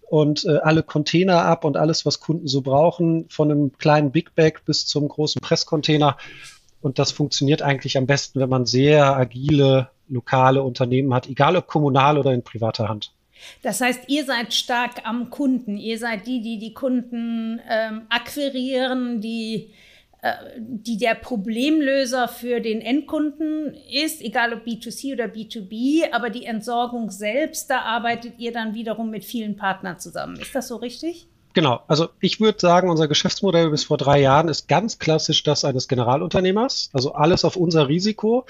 und 0.10 0.46
äh, 0.46 0.60
alle 0.60 0.84
Container 0.84 1.44
ab 1.44 1.66
und 1.66 1.76
alles, 1.76 2.06
was 2.06 2.22
Kunden 2.22 2.48
so 2.48 2.62
brauchen, 2.62 3.28
von 3.30 3.52
einem 3.52 3.78
kleinen 3.78 4.12
Big 4.12 4.34
Bag 4.34 4.64
bis 4.66 4.86
zum 4.86 5.10
großen 5.10 5.42
Presscontainer. 5.42 6.16
Und 6.82 7.00
das 7.00 7.12
funktioniert 7.12 7.62
eigentlich 7.62 7.98
am 7.98 8.08
besten, 8.08 8.40
wenn 8.40 8.50
man 8.50 8.66
sehr 8.66 9.18
agile, 9.18 9.90
lokale 10.08 10.64
Unternehmen 10.64 11.14
hat, 11.14 11.28
egal 11.28 11.58
ob 11.58 11.68
kommunal 11.68 12.18
oder 12.18 12.32
in 12.32 12.44
privater 12.44 12.88
Hand. 12.88 13.12
Das 13.62 13.82
heißt, 13.82 14.04
ihr 14.08 14.24
seid 14.24 14.54
stark 14.54 15.06
am 15.06 15.30
Kunden. 15.30 15.76
Ihr 15.78 16.00
seid 16.00 16.26
die, 16.26 16.42
die 16.42 16.60
die 16.60 16.74
Kunden 16.74 17.60
ähm, 17.70 18.04
akquirieren, 18.10 19.20
die 19.20 19.72
die 20.58 20.98
der 20.98 21.16
Problemlöser 21.16 22.28
für 22.28 22.60
den 22.60 22.82
Endkunden 22.82 23.76
ist, 23.92 24.22
egal 24.22 24.54
ob 24.54 24.66
B2C 24.66 25.14
oder 25.14 25.26
B2B, 25.26 26.12
aber 26.12 26.30
die 26.30 26.46
Entsorgung 26.46 27.12
selbst, 27.12 27.70
da 27.70 27.82
arbeitet 27.82 28.34
ihr 28.40 28.52
dann 28.52 28.74
wiederum 28.74 29.10
mit 29.10 29.26
vielen 29.26 29.58
Partnern 29.58 30.00
zusammen. 30.00 30.38
Ist 30.38 30.56
das 30.56 30.68
so 30.68 30.78
richtig? 30.78 31.28
Genau, 31.54 31.80
also 31.88 32.10
ich 32.20 32.40
würde 32.40 32.60
sagen, 32.60 32.90
unser 32.90 33.08
Geschäftsmodell 33.08 33.72
bis 33.72 33.84
vor 33.84 33.98
drei 33.98 34.22
Jahren 34.22 34.48
ist 34.48 34.68
ganz 34.68 35.00
klassisch 35.00 35.42
das 35.42 35.66
eines 35.66 35.88
Generalunternehmers, 35.88 36.92
also 36.94 37.14
alles 37.14 37.44
auf 37.46 37.56
unser 37.56 37.88
Risiko. 37.88 38.46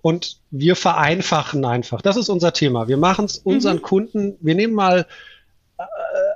Und 0.00 0.38
wir 0.50 0.76
vereinfachen 0.76 1.64
einfach. 1.64 2.00
Das 2.00 2.16
ist 2.16 2.28
unser 2.28 2.52
Thema. 2.52 2.88
Wir 2.88 2.96
machen 2.96 3.24
es 3.26 3.38
unseren 3.38 3.76
mhm. 3.76 3.82
Kunden, 3.82 4.36
wir 4.40 4.54
nehmen 4.54 4.72
mal 4.72 5.06
äh, 5.78 5.82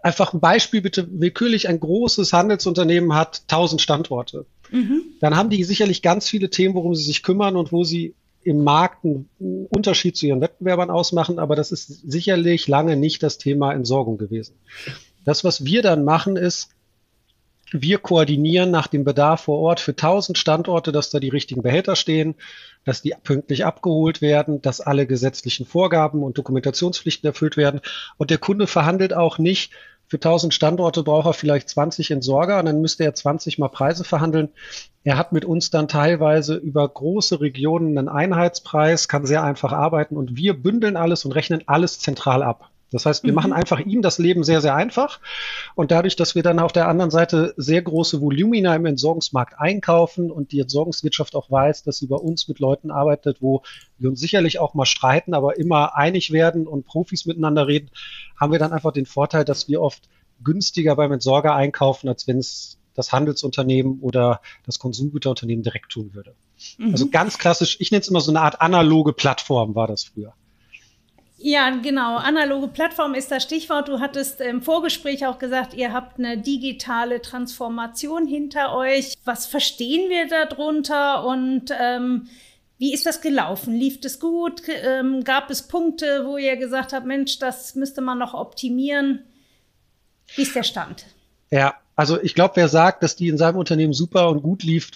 einfach 0.02 0.34
ein 0.34 0.40
Beispiel 0.40 0.82
bitte 0.82 1.06
willkürlich 1.10 1.68
ein 1.68 1.80
großes 1.80 2.32
Handelsunternehmen 2.32 3.14
hat 3.14 3.42
1000 3.48 3.80
Standorte. 3.80 4.46
Mhm. 4.73 5.02
Dann 5.21 5.37
haben 5.37 5.50
die 5.50 5.62
sicherlich 5.64 6.02
ganz 6.02 6.29
viele 6.29 6.50
Themen, 6.50 6.75
worum 6.75 6.95
sie 6.95 7.05
sich 7.05 7.23
kümmern 7.23 7.57
und 7.57 7.73
wo 7.73 7.85
sie 7.85 8.14
im 8.45 8.64
Markt 8.64 9.05
einen 9.05 9.29
Unterschied 9.71 10.17
zu 10.17 10.26
ihren 10.26 10.41
Wettbewerbern 10.41 10.91
ausmachen, 10.91 11.38
aber 11.38 11.55
das 11.55 11.71
ist 11.71 11.87
sicherlich 12.11 12.67
lange 12.67 12.97
nicht 12.97 13.23
das 13.23 13.38
Thema 13.38 13.73
Entsorgung 13.73 14.19
gewesen. 14.19 14.57
Das, 15.25 15.45
was 15.45 15.64
wir 15.64 15.83
dann 15.83 16.05
machen, 16.05 16.37
ist, 16.37 16.71
wir 17.73 17.99
koordinieren 17.99 18.71
nach 18.71 18.87
dem 18.87 19.05
Bedarf 19.05 19.43
vor 19.43 19.59
Ort 19.59 19.81
für 19.81 19.93
1000 19.93 20.37
Standorte, 20.37 20.93
dass 20.93 21.09
da 21.09 21.21
die 21.21 21.31
richtigen 21.31 21.62
Behälter 21.62 21.97
stehen, 21.97 22.35
dass 22.85 23.00
die 23.00 23.14
pünktlich 23.23 23.64
abgeholt 23.64 24.21
werden, 24.21 24.61
dass 24.61 24.83
alle 24.83 25.07
gesetzlichen 25.07 25.64
Vorgaben 25.64 26.23
und 26.23 26.37
Dokumentationspflichten 26.37 27.26
erfüllt 27.26 27.57
werden. 27.57 27.81
Und 28.19 28.31
der 28.31 28.38
Kunde 28.38 28.67
verhandelt 28.67 29.14
auch 29.14 29.38
nicht, 29.38 29.73
für 30.12 30.19
1000 30.19 30.52
Standorte 30.52 31.04
braucht 31.04 31.25
er 31.25 31.33
vielleicht 31.33 31.71
20 31.71 32.11
Entsorger 32.11 32.59
und 32.59 32.66
dann 32.66 32.83
müsste 32.83 33.02
er 33.02 33.14
20 33.14 33.59
mal 33.59 33.69
Preise 33.69 34.04
verhandeln. 34.04 34.50
Er 35.04 35.16
hat 35.16 35.33
mit 35.33 35.47
uns 35.47 35.71
dann 35.71 35.88
teilweise 35.88 36.54
über 36.54 36.87
große 36.87 37.40
Regionen 37.40 37.97
einen 37.97 38.11
Einheitspreis, 38.11 39.09
kann 39.09 39.25
sehr 39.25 39.42
einfach 39.42 39.73
arbeiten 39.73 40.19
und 40.19 40.37
wir 40.37 40.52
bündeln 40.52 40.99
alles 40.99 41.25
und 41.25 41.33
rechnen 41.33 41.62
alles 41.64 41.99
zentral 41.99 42.42
ab. 42.42 42.72
Das 42.92 43.06
heißt, 43.06 43.25
wir 43.25 43.32
mhm. 43.32 43.37
machen 43.37 43.52
einfach 43.52 43.80
ihm 43.80 44.02
das 44.02 44.18
Leben 44.18 44.44
sehr, 44.44 44.61
sehr 44.61 44.75
einfach. 44.75 45.20
Und 45.75 45.90
dadurch, 45.90 46.14
dass 46.16 46.34
wir 46.34 46.42
dann 46.42 46.58
auf 46.58 46.72
der 46.72 46.88
anderen 46.88 47.11
Seite 47.11 47.54
sehr 47.56 47.82
große 47.82 48.20
Volumina 48.20 48.75
im 48.76 48.87
Entsorgungsmarkt 48.87 49.58
einkaufen 49.58 50.30
und 50.30 50.52
die 50.52 50.61
Entsorgungswirtschaft 50.61 51.34
auch 51.34 51.50
weiß, 51.50 51.82
dass 51.82 51.99
sie 51.99 52.06
bei 52.06 52.16
uns 52.16 52.49
mit 52.49 52.58
Leuten 52.58 52.90
arbeitet, 52.90 53.38
wo 53.40 53.62
wir 53.99 54.11
uns 54.11 54.20
sicherlich 54.20 54.58
auch 54.58 54.75
mal 54.75 54.87
streiten, 54.87 55.34
aber 55.34 55.58
immer 55.58 55.96
einig 55.96 56.30
werden 56.32 56.66
und 56.66 56.87
Profis 56.87 57.26
miteinander 57.26 57.66
reden, 57.66 57.90
haben 58.38 58.52
wir 58.52 58.58
dann 58.58 58.72
einfach 58.72 58.92
den 58.92 59.06
Vorteil, 59.06 59.44
dass 59.44 59.68
wir 59.68 59.80
oft 59.80 60.08
günstiger 60.44 60.96
beim 60.96 61.12
Entsorger 61.12 61.54
einkaufen, 61.54 62.08
als 62.08 62.26
wenn 62.26 62.38
es 62.38 62.78
das 62.94 63.12
Handelsunternehmen 63.12 64.00
oder 64.00 64.40
das 64.66 64.78
Konsumgüterunternehmen 64.78 65.62
direkt 65.62 65.90
tun 65.90 66.14
würde. 66.14 66.34
Mhm. 66.78 66.92
Also 66.92 67.08
ganz 67.08 67.38
klassisch, 67.38 67.78
ich 67.80 67.90
nenne 67.90 68.02
es 68.02 68.08
immer 68.08 68.20
so 68.20 68.30
eine 68.30 68.40
Art 68.40 68.61
analoge 68.61 69.12
Plattform 69.12 69.75
war 69.75 69.87
das 69.87 70.04
früher. 70.04 70.34
Ja, 71.44 71.70
genau. 71.70 72.18
Analoge 72.18 72.68
Plattform 72.68 73.14
ist 73.14 73.32
das 73.32 73.42
Stichwort. 73.42 73.88
Du 73.88 73.99
hattest 73.99 74.40
im 74.40 74.62
Vorgespräch 74.62 75.26
auch 75.26 75.40
gesagt, 75.40 75.75
ihr 75.75 75.92
habt 75.92 76.20
eine 76.20 76.38
digitale 76.38 77.20
Transformation 77.20 78.28
hinter 78.28 78.76
euch. 78.76 79.14
Was 79.25 79.46
verstehen 79.46 80.08
wir 80.08 80.28
darunter 80.28 81.25
und 81.26 81.72
ähm, 81.76 82.28
wie 82.78 82.94
ist 82.94 83.06
das 83.06 83.20
gelaufen? 83.20 83.75
Lief 83.75 83.99
es 84.04 84.20
gut? 84.20 84.62
Ähm, 84.68 85.25
gab 85.25 85.50
es 85.50 85.66
Punkte, 85.66 86.25
wo 86.26 86.37
ihr 86.37 86.56
gesagt 86.56 86.92
habt, 86.92 87.06
Mensch, 87.06 87.40
das 87.40 87.75
müsste 87.75 88.02
man 88.02 88.18
noch 88.18 88.34
optimieren? 88.34 89.25
Wie 90.37 90.42
ist 90.42 90.54
der 90.54 90.62
Stand? 90.62 91.06
Ja, 91.50 91.75
also 91.96 92.22
ich 92.22 92.37
glaube, 92.37 92.54
wer 92.54 92.68
sagt, 92.68 93.02
dass 93.02 93.16
die 93.16 93.26
in 93.26 93.37
seinem 93.37 93.56
Unternehmen 93.56 93.94
super 93.94 94.28
und 94.28 94.42
gut 94.42 94.62
lief, 94.62 94.92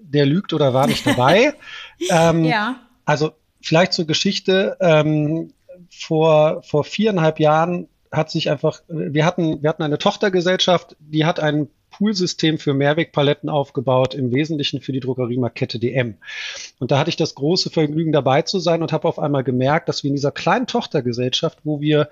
der 0.00 0.24
lügt 0.24 0.54
oder 0.54 0.72
war 0.72 0.86
nicht 0.86 1.06
dabei. 1.06 1.52
ähm, 2.10 2.44
ja. 2.44 2.80
Also 3.04 3.32
vielleicht 3.60 3.92
zur 3.92 4.06
Geschichte. 4.06 4.78
Ähm, 4.80 5.52
vor, 5.92 6.62
vor 6.62 6.84
viereinhalb 6.84 7.38
Jahren 7.38 7.88
hat 8.10 8.30
sich 8.30 8.50
einfach, 8.50 8.82
wir 8.88 9.24
hatten, 9.24 9.62
wir 9.62 9.68
hatten 9.70 9.82
eine 9.82 9.98
Tochtergesellschaft, 9.98 10.96
die 10.98 11.24
hat 11.24 11.40
ein 11.40 11.68
Poolsystem 11.90 12.58
für 12.58 12.72
Mehrwegpaletten 12.72 13.48
aufgebaut, 13.48 14.14
im 14.14 14.32
Wesentlichen 14.32 14.80
für 14.80 14.92
die 14.92 15.00
Drogeriemarkette 15.00 15.78
DM. 15.78 16.16
Und 16.78 16.90
da 16.90 16.98
hatte 16.98 17.10
ich 17.10 17.16
das 17.16 17.34
große 17.34 17.70
Vergnügen 17.70 18.12
dabei 18.12 18.42
zu 18.42 18.58
sein 18.58 18.82
und 18.82 18.92
habe 18.92 19.06
auf 19.06 19.18
einmal 19.18 19.44
gemerkt, 19.44 19.88
dass 19.88 20.02
wir 20.02 20.08
in 20.08 20.16
dieser 20.16 20.32
kleinen 20.32 20.66
Tochtergesellschaft, 20.66 21.58
wo 21.64 21.80
wir 21.80 22.08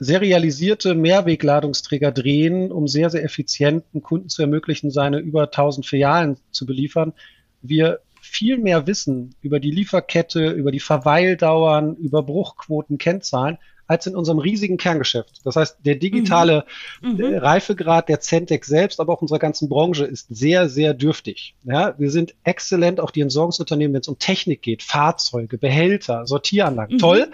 serialisierte 0.00 0.94
Mehrwegladungsträger 0.94 2.10
drehen, 2.10 2.72
um 2.72 2.88
sehr, 2.88 3.10
sehr 3.10 3.22
effizienten 3.22 4.02
Kunden 4.02 4.28
zu 4.28 4.42
ermöglichen, 4.42 4.90
seine 4.90 5.18
über 5.18 5.44
1000 5.44 5.86
Filialen 5.86 6.36
zu 6.50 6.66
beliefern, 6.66 7.12
wir 7.62 8.00
viel 8.20 8.58
mehr 8.58 8.86
wissen 8.86 9.34
über 9.42 9.60
die 9.60 9.70
Lieferkette, 9.70 10.50
über 10.50 10.70
die 10.70 10.80
Verweildauern, 10.80 11.96
über 11.96 12.22
Bruchquoten, 12.22 12.98
Kennzahlen, 12.98 13.58
als 13.90 14.06
in 14.06 14.14
unserem 14.14 14.38
riesigen 14.38 14.76
Kerngeschäft. 14.76 15.40
Das 15.44 15.56
heißt, 15.56 15.78
der 15.84 15.96
digitale 15.96 16.64
mhm. 17.02 17.16
mhm. 17.16 17.34
Reifegrad 17.38 18.08
der 18.08 18.20
Centec 18.20 18.64
selbst, 18.64 19.00
aber 19.00 19.12
auch 19.12 19.20
unserer 19.20 19.40
ganzen 19.40 19.68
Branche 19.68 20.04
ist 20.04 20.28
sehr, 20.30 20.68
sehr 20.68 20.94
dürftig. 20.94 21.56
Ja, 21.64 21.98
wir 21.98 22.12
sind 22.12 22.36
exzellent, 22.44 23.00
auch 23.00 23.10
die 23.10 23.20
Entsorgungsunternehmen, 23.20 23.92
wenn 23.94 24.02
es 24.02 24.06
um 24.06 24.16
Technik 24.20 24.62
geht, 24.62 24.84
Fahrzeuge, 24.84 25.58
Behälter, 25.58 26.24
Sortieranlagen. 26.24 26.94
Mhm. 26.94 27.00
Toll. 27.00 27.32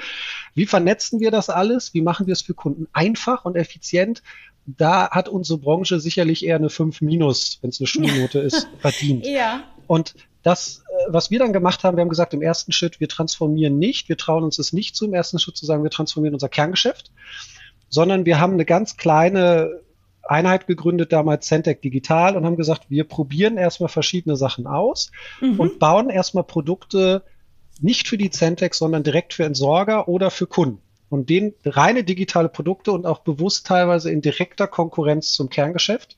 Wie 0.54 0.64
vernetzen 0.64 1.20
wir 1.20 1.30
das 1.30 1.50
alles? 1.50 1.92
Wie 1.92 2.00
machen 2.00 2.26
wir 2.26 2.32
es 2.32 2.40
für 2.40 2.54
Kunden 2.54 2.88
einfach 2.94 3.44
und 3.44 3.54
effizient? 3.54 4.22
Da 4.64 5.10
hat 5.10 5.28
unsere 5.28 5.58
Branche 5.58 6.00
sicherlich 6.00 6.42
eher 6.42 6.56
eine 6.56 6.70
5 6.70 7.02
minus, 7.02 7.58
wenn 7.60 7.68
es 7.68 7.80
eine 7.80 7.86
Schulnote 7.86 8.38
ist, 8.38 8.66
verdient. 8.78 9.26
Ja. 9.26 9.64
Und 9.86 10.14
das, 10.46 10.84
äh, 10.88 10.92
was 11.08 11.32
wir 11.32 11.40
dann 11.40 11.52
gemacht 11.52 11.82
haben, 11.82 11.96
wir 11.96 12.02
haben 12.02 12.08
gesagt, 12.08 12.32
im 12.32 12.40
ersten 12.40 12.70
Schritt, 12.70 13.00
wir 13.00 13.08
transformieren 13.08 13.78
nicht, 13.78 14.08
wir 14.08 14.16
trauen 14.16 14.44
uns 14.44 14.60
es 14.60 14.72
nicht 14.72 14.94
zu, 14.94 15.06
im 15.06 15.14
ersten 15.14 15.40
Schritt 15.40 15.56
zu 15.56 15.66
sagen, 15.66 15.82
wir 15.82 15.90
transformieren 15.90 16.34
unser 16.34 16.48
Kerngeschäft, 16.48 17.10
sondern 17.88 18.24
wir 18.26 18.38
haben 18.38 18.52
eine 18.52 18.64
ganz 18.64 18.96
kleine 18.96 19.80
Einheit 20.22 20.68
gegründet, 20.68 21.12
damals 21.12 21.46
Centec 21.46 21.82
Digital, 21.82 22.36
und 22.36 22.44
haben 22.44 22.56
gesagt, 22.56 22.88
wir 22.88 23.02
probieren 23.04 23.58
erstmal 23.58 23.88
verschiedene 23.88 24.36
Sachen 24.36 24.68
aus 24.68 25.10
mhm. 25.40 25.58
und 25.58 25.78
bauen 25.80 26.10
erstmal 26.10 26.44
Produkte 26.44 27.24
nicht 27.80 28.06
für 28.06 28.16
die 28.16 28.30
Centec, 28.30 28.76
sondern 28.76 29.02
direkt 29.02 29.34
für 29.34 29.44
Entsorger 29.44 30.06
oder 30.06 30.30
für 30.30 30.46
Kunden. 30.46 30.80
Und 31.08 31.28
den 31.28 31.54
reine 31.64 32.04
digitale 32.04 32.48
Produkte 32.48 32.92
und 32.92 33.04
auch 33.04 33.20
bewusst 33.20 33.66
teilweise 33.66 34.10
in 34.12 34.20
direkter 34.20 34.68
Konkurrenz 34.68 35.32
zum 35.32 35.50
Kerngeschäft 35.50 36.16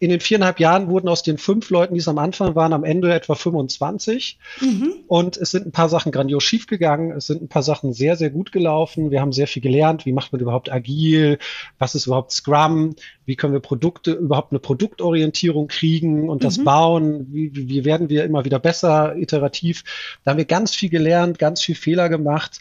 in 0.00 0.10
den 0.10 0.20
viereinhalb 0.20 0.58
Jahren 0.58 0.88
wurden 0.88 1.08
aus 1.08 1.22
den 1.22 1.38
fünf 1.38 1.70
Leuten, 1.70 1.94
die 1.94 2.00
es 2.00 2.08
am 2.08 2.18
Anfang 2.18 2.54
waren, 2.54 2.72
am 2.72 2.84
Ende 2.84 3.12
etwa 3.14 3.34
25. 3.34 4.38
Mhm. 4.60 4.94
Und 5.06 5.36
es 5.36 5.52
sind 5.52 5.66
ein 5.66 5.72
paar 5.72 5.88
Sachen 5.88 6.10
grandios 6.10 6.42
schiefgegangen. 6.42 7.12
Es 7.12 7.26
sind 7.26 7.42
ein 7.42 7.48
paar 7.48 7.62
Sachen 7.62 7.92
sehr, 7.92 8.16
sehr 8.16 8.30
gut 8.30 8.50
gelaufen. 8.50 9.10
Wir 9.10 9.20
haben 9.20 9.32
sehr 9.32 9.46
viel 9.46 9.62
gelernt. 9.62 10.04
Wie 10.04 10.12
macht 10.12 10.32
man 10.32 10.40
überhaupt 10.40 10.70
agil? 10.70 11.38
Was 11.78 11.94
ist 11.94 12.06
überhaupt 12.06 12.32
Scrum? 12.32 12.96
Wie 13.24 13.36
können 13.36 13.52
wir 13.52 13.60
Produkte, 13.60 14.12
überhaupt 14.12 14.52
eine 14.52 14.58
Produktorientierung 14.58 15.68
kriegen 15.68 16.28
und 16.28 16.42
das 16.42 16.58
mhm. 16.58 16.64
bauen? 16.64 17.26
Wie, 17.30 17.54
wie 17.54 17.84
werden 17.84 18.08
wir 18.08 18.24
immer 18.24 18.44
wieder 18.44 18.58
besser, 18.58 19.16
iterativ? 19.16 19.84
Da 20.24 20.32
haben 20.32 20.38
wir 20.38 20.44
ganz 20.44 20.74
viel 20.74 20.90
gelernt, 20.90 21.38
ganz 21.38 21.62
viel 21.62 21.76
Fehler 21.76 22.08
gemacht. 22.08 22.60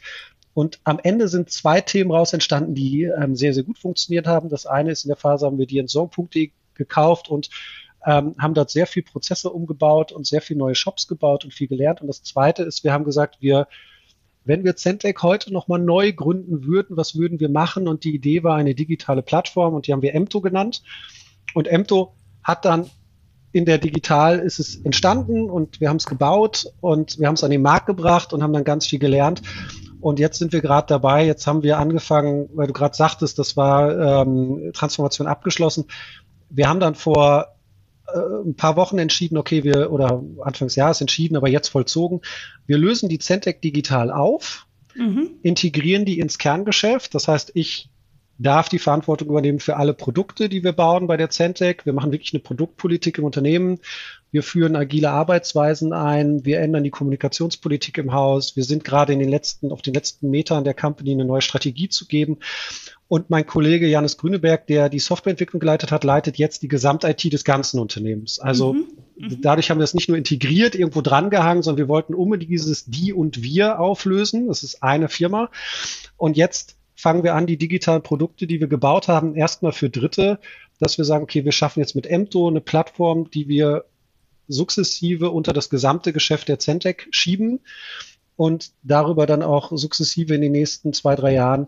Und 0.54 0.80
am 0.84 1.00
Ende 1.02 1.28
sind 1.28 1.50
zwei 1.50 1.82
Themen 1.82 2.12
raus 2.12 2.32
entstanden, 2.32 2.75
die 2.75 3.04
ähm, 3.04 3.36
sehr, 3.36 3.56
sehr 3.56 3.63
gut 3.63 3.80
funktioniert 3.80 4.28
haben. 4.28 4.50
Das 4.50 4.68
eine 4.68 4.92
ist 4.92 5.04
in 5.04 5.10
der 5.10 5.18
Phase 5.18 5.48
haben 5.48 5.58
wir 5.58 5.66
die 5.66 5.80
Entsorgung.de 5.80 6.52
gekauft 6.75 7.30
und 7.30 7.50
ähm, 8.06 8.36
haben 8.38 8.53
dort 8.53 8.70
sehr 8.70 8.88
viel 8.88 9.03
Prozesse 9.03 9.50
umgebaut 9.50 10.12
und 10.12 10.27
sehr 10.27 10.42
viel 10.42 10.58
neue 10.58 10.75
Shops 10.75 11.08
gebaut 11.08 11.46
und 11.46 11.53
viel 11.53 11.68
gelernt. 11.68 12.01
Und 12.01 12.08
das 12.08 12.24
Zweite 12.24 12.63
ist, 12.63 12.84
wir 12.84 12.92
haben 12.92 13.06
gesagt, 13.06 13.38
wir, 13.39 13.68
wenn 14.44 14.63
wir 14.63 14.75
Centec 14.75 15.24
heute 15.24 15.53
nochmal 15.53 15.80
neu 15.80 16.12
gründen 16.12 16.65
würden, 16.65 16.98
was 16.98 17.15
würden 17.15 17.39
wir 17.39 17.50
machen? 17.50 17.88
Und 17.88 18.03
die 18.03 18.13
Idee 18.13 18.44
war 18.44 18.58
eine 18.58 18.75
digitale 18.75 19.22
Plattform 19.22 19.74
und 19.74 19.88
die 19.88 19.94
haben 19.94 20.01
wir 20.01 20.13
Emto 20.13 20.42
genannt. 20.42 20.84
Und 21.53 21.68
Emto 21.68 22.13
hat 22.44 22.65
dann 22.65 22.89
in 23.53 23.65
der 23.65 23.77
Digital 23.77 24.39
ist 24.39 24.60
es 24.60 24.77
entstanden 24.77 25.50
und 25.50 25.80
wir 25.80 25.88
haben 25.88 25.98
es 25.98 26.08
gebaut 26.08 26.65
und 26.82 27.20
wir 27.20 27.27
haben 27.27 27.36
es 27.36 27.44
an 27.44 27.51
den 27.51 27.62
Markt 27.62 27.86
gebracht 27.86 28.34
und 28.34 28.42
haben 28.42 28.51
dann 28.51 28.63
ganz 28.63 28.88
viel 28.88 29.00
gelernt. 29.00 29.44
Und 30.01 30.20
jetzt 30.20 30.39
sind 30.39 30.51
wir 30.51 30.60
gerade 30.60 30.88
dabei, 30.88 31.25
jetzt 31.25 31.48
haben 31.48 31.63
wir 31.63 31.77
angefangen, 31.77 32.50
weil 32.56 32.68
du 32.68 32.74
gerade 32.74 32.96
sagtest, 32.96 33.39
das 33.39 33.56
war 33.56 34.24
ähm, 34.24 34.72
Transformation 34.74 35.27
abgeschlossen 35.27 35.86
wir 36.53 36.69
haben 36.69 36.79
dann 36.79 36.95
vor 36.95 37.48
äh, 38.07 38.17
ein 38.45 38.55
paar 38.55 38.75
Wochen 38.75 39.00
entschieden, 39.00 39.38
okay, 39.38 39.63
wir, 39.63 39.91
oder 39.91 40.24
Anfang 40.41 40.67
des 40.67 40.75
Jahres 40.75 41.01
entschieden, 41.01 41.36
aber 41.36 41.50
jetzt 41.50 41.69
vollzogen, 41.69 42.22
wir 42.65 42.77
lösen 42.77 43.10
die 43.10 43.19
Centec 43.19 43.62
digital 43.62 44.12
auf, 44.12 44.67
mhm. 44.95 45.31
integrieren 45.41 46.05
die 46.05 46.19
ins 46.19 46.38
Kerngeschäft. 46.38 47.15
Das 47.15 47.27
heißt, 47.27 47.51
ich 47.55 47.89
darf 48.38 48.69
die 48.69 48.79
Verantwortung 48.79 49.29
übernehmen 49.29 49.60
für 49.60 49.77
alle 49.77 49.93
Produkte, 49.93 50.50
die 50.50 50.63
wir 50.63 50.74
bauen 50.74 51.07
bei 51.07 51.17
der 51.17 51.29
Centec. 51.29 51.86
Wir 51.86 51.93
machen 51.93 52.12
wirklich 52.12 52.33
eine 52.33 52.41
Produktpolitik 52.41 53.17
im 53.17 53.25
Unternehmen. 53.25 53.79
Wir 54.31 54.43
führen 54.43 54.75
agile 54.75 55.12
Arbeitsweisen 55.12 55.93
ein. 55.93 56.43
Wir 56.43 56.60
ändern 56.60 56.83
die 56.83 56.89
Kommunikationspolitik 56.89 57.98
im 58.00 58.13
Haus. 58.13 58.55
Wir 58.55 58.63
sind 58.63 58.83
gerade 58.83 59.13
in 59.13 59.19
den 59.19 59.29
letzten, 59.29 59.72
auf 59.72 59.81
den 59.81 59.93
letzten 59.93 60.29
Metern 60.29 60.63
der 60.63 60.74
Company 60.74 61.12
eine 61.12 61.25
neue 61.25 61.41
Strategie 61.41 61.89
zu 61.89 62.07
geben. 62.07 62.39
Und 63.13 63.29
mein 63.29 63.46
Kollege 63.46 63.86
Janis 63.86 64.17
Grüneberg, 64.17 64.65
der 64.65 64.89
die 64.89 64.98
Softwareentwicklung 64.98 65.60
geleitet 65.60 65.91
hat, 65.91 66.03
leitet 66.03 66.39
jetzt 66.39 66.63
die 66.63 66.67
Gesamt-IT 66.67 67.32
des 67.32 67.43
ganzen 67.43 67.79
Unternehmens. 67.79 68.39
Also 68.39 68.74
mhm. 68.74 68.88
Mhm. 69.17 69.41
dadurch 69.43 69.70
haben 69.70 69.77
wir 69.77 69.84
das 69.84 69.93
nicht 69.93 70.10
nur 70.10 70.17
integriert, 70.17 70.74
irgendwo 70.74 71.01
drangehangen, 71.01 71.62
sondern 71.62 71.77
wir 71.77 71.88
wollten 71.89 72.15
unbedingt 72.15 72.50
dieses 72.50 72.86
Die 72.86 73.13
und 73.13 73.43
Wir 73.43 73.79
auflösen. 73.79 74.48
Das 74.48 74.63
ist 74.63 74.82
eine 74.82 75.10
Firma. 75.10 75.51
Und 76.17 76.38
jetzt 76.38 76.75
fangen 76.96 77.24
wir 77.24 77.36
an, 77.36 77.46
die 77.46 77.58
digitalen 77.58 78.01
Produkte, 78.01 78.48
die 78.48 78.60
wir 78.60 78.65
gebaut 78.65 79.08
haben, 79.08 79.36
erstmal 79.36 79.74
für 79.74 79.91
Dritte, 79.91 80.39
dass 80.79 80.98
wir 80.98 81.05
sagen, 81.05 81.24
okay, 81.24 81.46
wir 81.46 81.51
schaffen 81.51 81.82
jetzt 81.82 81.93
mit 81.93 82.08
Emto 82.08 82.48
eine 82.48 82.62
Plattform, 82.62 83.29
die 83.29 83.48
wir 83.48 83.86
sukzessive 84.48 85.29
unter 85.29 85.53
das 85.53 85.70
gesamte 85.70 86.13
Geschäft 86.13 86.48
der 86.48 86.58
Centec 86.58 87.10
schieben 87.12 87.60
und 88.38 88.72
darüber 88.82 89.27
dann 89.27 89.43
auch 89.43 89.72
sukzessive 89.72 90.34
in 90.34 90.41
den 90.41 90.51
nächsten 90.51 90.93
zwei, 90.93 91.15
drei 91.15 91.36
Jahren 91.36 91.67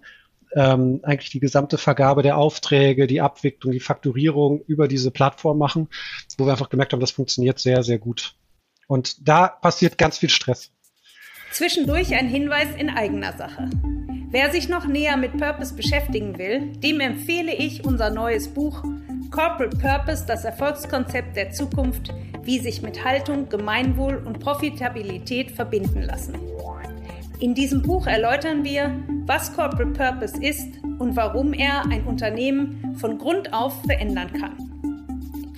ähm, 0.56 1.02
eigentlich 1.04 1.30
die 1.30 1.40
gesamte 1.40 1.78
Vergabe 1.78 2.24
der 2.24 2.38
Aufträge, 2.38 3.08
die 3.08 3.22
Abwicklung, 3.22 3.74
die 3.74 3.80
Fakturierung 3.80 4.62
über 4.68 4.88
diese 4.88 5.12
Plattform 5.12 5.58
machen, 5.58 5.90
wo 6.38 6.46
wir 6.46 6.52
einfach 6.52 6.70
gemerkt 6.70 6.94
haben, 6.94 7.02
das 7.02 7.12
funktioniert 7.12 7.60
sehr, 7.60 7.84
sehr 7.84 8.00
gut. 8.00 8.36
Und 8.88 9.28
da 9.28 9.48
passiert 9.48 9.98
ganz 9.98 10.18
viel 10.18 10.30
Stress. 10.30 10.72
Zwischendurch 11.52 12.14
ein 12.16 12.28
Hinweis 12.28 12.68
in 12.78 12.90
eigener 12.90 13.34
Sache. 13.38 13.70
Wer 14.30 14.52
sich 14.52 14.68
noch 14.68 14.88
näher 14.88 15.18
mit 15.18 15.38
Purpose 15.38 15.76
beschäftigen 15.76 16.38
will, 16.38 16.74
dem 16.78 17.00
empfehle 17.00 17.54
ich 17.54 17.86
unser 17.86 18.10
neues 18.10 18.50
Buch 18.50 18.84
Corporate 19.32 19.78
Purpose, 19.78 20.26
das 20.26 20.46
Erfolgskonzept 20.46 21.36
der 21.36 21.52
Zukunft, 21.52 22.14
wie 22.44 22.60
sich 22.60 22.82
mit 22.82 23.04
Haltung, 23.04 23.50
Gemeinwohl 23.50 24.22
und 24.26 24.40
Profitabilität 24.40 25.52
verbinden 25.52 26.02
lassen. 26.02 26.36
In 27.40 27.54
diesem 27.54 27.82
Buch 27.82 28.08
erläutern 28.08 28.64
wir, 28.64 28.96
was 29.26 29.54
Corporate 29.54 29.92
Purpose 29.92 30.42
ist 30.42 30.70
und 31.00 31.18
warum 31.18 31.52
er 31.54 31.86
ein 31.86 32.06
Unternehmen 32.06 32.96
von 32.98 33.18
Grund 33.18 33.54
auf 33.54 33.82
verändern 33.84 34.32
kann. 34.32 34.56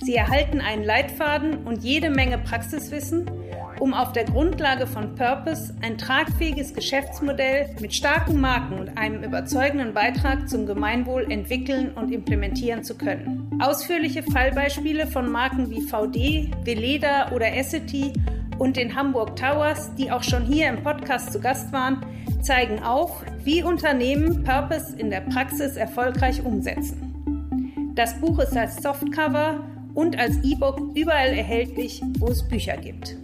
Sie 0.00 0.16
erhalten 0.16 0.60
einen 0.60 0.82
Leitfaden 0.82 1.58
und 1.58 1.84
jede 1.84 2.10
Menge 2.10 2.38
Praxiswissen, 2.38 3.30
um 3.78 3.94
auf 3.94 4.12
der 4.12 4.24
Grundlage 4.24 4.88
von 4.88 5.14
Purpose 5.14 5.76
ein 5.80 5.98
tragfähiges 5.98 6.74
Geschäftsmodell 6.74 7.70
mit 7.80 7.94
starken 7.94 8.40
Marken 8.40 8.80
und 8.80 8.98
einem 8.98 9.22
überzeugenden 9.22 9.94
Beitrag 9.94 10.48
zum 10.48 10.66
Gemeinwohl 10.66 11.30
entwickeln 11.30 11.92
und 11.94 12.10
implementieren 12.10 12.82
zu 12.82 12.96
können. 12.96 13.50
Ausführliche 13.60 14.24
Fallbeispiele 14.24 15.06
von 15.06 15.30
Marken 15.30 15.70
wie 15.70 15.82
VD, 15.82 16.50
Veleda 16.64 17.30
oder 17.32 17.54
Essity 17.54 18.12
und 18.58 18.76
den 18.76 18.94
Hamburg 18.94 19.36
Towers, 19.36 19.94
die 19.94 20.10
auch 20.10 20.22
schon 20.22 20.44
hier 20.44 20.68
im 20.68 20.82
Podcast 20.82 21.32
zu 21.32 21.40
Gast 21.40 21.72
waren, 21.72 22.04
zeigen 22.42 22.82
auf, 22.82 23.24
wie 23.44 23.62
Unternehmen 23.62 24.42
Purpose 24.44 24.96
in 24.96 25.10
der 25.10 25.20
Praxis 25.20 25.76
erfolgreich 25.76 26.44
umsetzen. 26.44 27.92
Das 27.94 28.20
Buch 28.20 28.38
ist 28.38 28.56
als 28.56 28.82
Softcover 28.82 29.64
und 29.94 30.18
als 30.18 30.36
E-Book 30.44 30.96
überall 30.96 31.28
erhältlich, 31.28 32.02
wo 32.18 32.28
es 32.28 32.46
Bücher 32.46 32.76
gibt. 32.76 33.16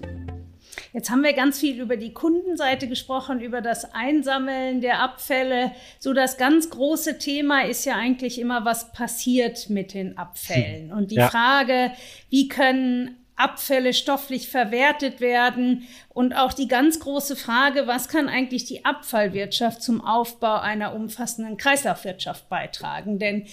Jetzt 0.93 1.11
haben 1.11 1.25
wir 1.25 1.33
ganz 1.33 1.59
viel 1.59 1.81
über 1.81 1.97
die 1.97 2.13
Kundenseite 2.13 2.87
gesprochen, 2.87 3.41
über 3.41 3.61
das 3.61 3.95
Einsammeln 3.95 4.81
der 4.81 5.01
Abfälle. 5.01 5.73
So 5.99 6.13
das 6.13 6.37
ganz 6.37 6.71
große 6.71 7.19
Thema 7.19 7.65
ist 7.65 7.85
ja 7.85 7.97
eigentlich 7.97 8.41
immer, 8.41 8.65
was 8.65 8.93
passiert 8.93 9.71
mit 9.71 9.93
den 9.93 10.17
Abfällen. 10.17 10.93
Und 10.93 11.11
die 11.11 11.17
ja. 11.17 11.29
Frage, 11.29 11.91
wie 12.31 12.47
können 12.47 13.24
Abfälle 13.37 13.93
stofflich 13.93 14.49
verwertet 14.49 15.21
werden 15.21 15.89
und 16.15 16.33
auch 16.33 16.53
die 16.53 16.69
ganz 16.69 17.01
große 17.01 17.35
Frage, 17.35 17.89
was 17.89 18.09
kann 18.09 18.29
eigentlich 18.29 18.65
die 18.65 18.85
Abfallwirtschaft 18.85 19.83
zum 19.83 20.01
Aufbau 20.01 20.61
einer 20.61 20.95
umfassenden 20.95 21.57
Kreislaufwirtschaft 21.57 22.49
beitragen? 22.49 23.19
Denn 23.19 23.47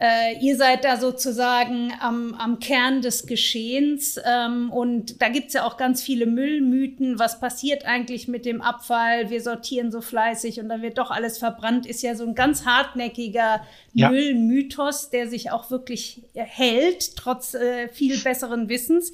äh, 0.00 0.36
ihr 0.40 0.56
seid 0.56 0.84
da 0.84 0.96
sozusagen 0.96 1.92
am, 2.00 2.34
am 2.34 2.60
Kern 2.60 3.02
des 3.02 3.26
Geschehens 3.26 4.18
ähm, 4.24 4.70
und 4.70 5.20
da 5.20 5.28
gibt's 5.28 5.54
ja 5.54 5.64
auch 5.64 5.76
ganz 5.76 6.02
viele 6.02 6.26
Müllmythen. 6.26 7.18
Was 7.18 7.40
passiert 7.40 7.84
eigentlich 7.84 8.28
mit 8.28 8.46
dem 8.46 8.62
Abfall? 8.62 9.30
Wir 9.30 9.40
sortieren 9.40 9.90
so 9.90 10.00
fleißig 10.00 10.60
und 10.60 10.68
dann 10.68 10.82
wird 10.82 10.98
doch 10.98 11.10
alles 11.10 11.38
verbrannt. 11.38 11.84
Ist 11.84 12.02
ja 12.02 12.14
so 12.14 12.24
ein 12.24 12.36
ganz 12.36 12.64
hartnäckiger 12.64 13.60
ja. 13.92 14.10
Müllmythos, 14.10 15.10
der 15.10 15.28
sich 15.28 15.50
auch 15.50 15.70
wirklich 15.70 16.22
hält, 16.34 17.16
trotz 17.16 17.54
äh, 17.54 17.88
viel 17.88 18.18
besseren 18.18 18.68
Wissens. 18.68 19.12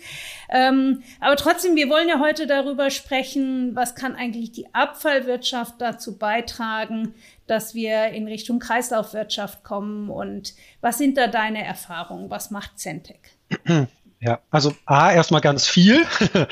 Ähm, 0.55 1.03
aber 1.19 1.35
trotzdem, 1.35 1.75
wir 1.75 1.91
wollen 1.91 2.09
ja 2.09 2.21
heute 2.21 2.47
darüber 2.47 2.89
sprechen, 2.91 3.75
was 3.75 3.97
kann 3.97 4.15
eigentlich 4.15 4.53
die 4.53 4.73
Abfallwirtschaft 4.73 5.75
dazu 5.79 6.17
beitragen, 6.17 7.13
dass 7.49 7.75
wir 7.75 8.11
in 8.11 8.29
Richtung 8.29 8.61
Kreislaufwirtschaft 8.61 9.65
kommen 9.65 10.11
und 10.11 10.55
was 10.81 10.97
sind 10.97 11.19
da 11.19 11.27
deine 11.27 11.65
Erfahrungen? 11.65 12.31
Was 12.31 12.53
macht 12.53 12.79
Centec? 12.79 13.33
Ja, 14.21 14.39
also 14.51 14.73
A, 14.87 15.13
erstmal 15.13 15.41
ganz 15.41 15.67
viel, 15.67 16.07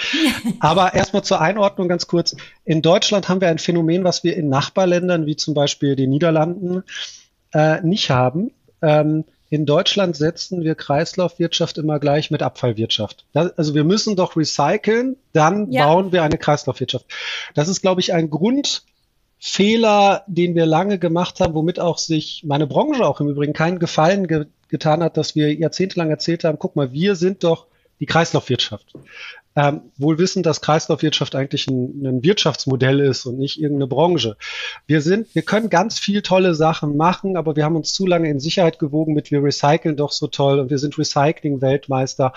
aber 0.61 0.95
erstmal 0.95 1.23
zur 1.23 1.41
Einordnung 1.41 1.87
ganz 1.89 2.09
kurz. 2.09 2.35
In 2.65 2.83
Deutschland 2.83 3.29
haben 3.29 3.41
wir 3.41 3.49
ein 3.49 3.59
Phänomen, 3.59 4.03
was 4.03 4.25
wir 4.25 4.37
in 4.37 4.49
Nachbarländern 4.49 5.27
wie 5.27 5.37
zum 5.37 5.55
Beispiel 5.55 5.95
den 5.95 6.11
Niederlanden 6.11 6.83
äh, 7.55 7.81
nicht 7.83 8.11
haben. 8.11 8.51
Ähm, 8.83 9.25
in 9.53 9.67
Deutschland 9.67 10.17
setzen 10.17 10.65
wir 10.65 10.75
Kreislaufwirtschaft 10.75 11.77
immer 11.77 12.01
gleich 12.01 12.31
mit 12.31 12.43
Abfallwirtschaft. 12.43 13.27
Das, 13.35 13.53
also 13.59 13.75
wir 13.75 13.85
müssen 13.85 14.17
doch 14.17 14.35
recyceln, 14.35 15.17
dann 15.35 15.71
ja. 15.71 15.85
bauen 15.85 16.11
wir 16.11 16.23
eine 16.23 16.39
Kreislaufwirtschaft. 16.39 17.05
Das 17.53 17.69
ist, 17.69 17.83
glaube 17.83 18.01
ich, 18.01 18.15
ein 18.15 18.31
Grund, 18.31 18.83
Fehler, 19.39 20.25
den 20.27 20.55
wir 20.55 20.65
lange 20.65 20.99
gemacht 20.99 21.39
haben, 21.41 21.53
womit 21.53 21.81
auch 21.81 21.99
sich 21.99 22.45
meine 22.47 22.67
Branche 22.67 23.07
auch 23.07 23.21
im 23.21 23.29
Übrigen 23.29 23.53
keinen 23.53 23.79
Gefallen 23.79 24.27
ge 24.27 24.47
getan 24.69 25.03
hat, 25.03 25.19
dass 25.19 25.35
wir 25.35 25.53
jahrzehntelang 25.53 26.09
erzählt 26.09 26.45
haben, 26.45 26.59
guck 26.59 26.75
mal, 26.75 26.93
wir 26.93 27.15
sind 27.15 27.45
doch 27.45 27.67
die 28.01 28.07
Kreislaufwirtschaft. 28.07 28.95
Ähm, 29.55 29.83
wohl 29.99 30.19
wissen, 30.19 30.43
dass 30.43 30.63
Kreislaufwirtschaft 30.63 31.35
eigentlich 31.35 31.67
ein, 31.67 32.07
ein, 32.07 32.23
Wirtschaftsmodell 32.23 33.01
ist 33.01 33.27
und 33.27 33.39
nicht 33.39 33.61
irgendeine 33.61 33.87
Branche. 33.87 34.37
Wir 34.87 35.03
sind, 35.03 35.35
wir 35.35 35.43
können 35.43 35.69
ganz 35.69 35.99
viel 35.99 36.23
tolle 36.23 36.55
Sachen 36.55 36.97
machen, 36.97 37.37
aber 37.37 37.55
wir 37.55 37.65
haben 37.65 37.77
uns 37.77 37.93
zu 37.93 38.07
lange 38.07 38.31
in 38.31 38.41
Sicherheit 38.41 38.79
gewogen 38.79 39.13
mit 39.13 39.31
wir 39.31 39.43
recyceln 39.43 39.97
doch 39.97 40.13
so 40.13 40.27
toll 40.27 40.59
und 40.59 40.71
wir 40.71 40.79
sind 40.79 40.97
Recycling-Weltmeister. 40.97 42.33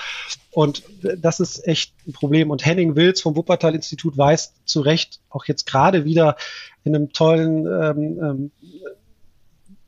Und 0.51 0.83
das 1.17 1.39
ist 1.39 1.65
echt 1.65 1.93
ein 2.05 2.11
Problem. 2.11 2.51
Und 2.51 2.65
Henning 2.65 2.95
Wills 2.97 3.21
vom 3.21 3.35
Wuppertal-Institut 3.35 4.17
weist 4.17 4.53
zu 4.65 4.81
Recht 4.81 5.19
auch 5.29 5.45
jetzt 5.45 5.65
gerade 5.65 6.03
wieder 6.03 6.35
in 6.83 6.95
einem 6.95 7.13
tollen 7.13 7.65
ähm, 7.65 8.19
ähm, 8.21 8.51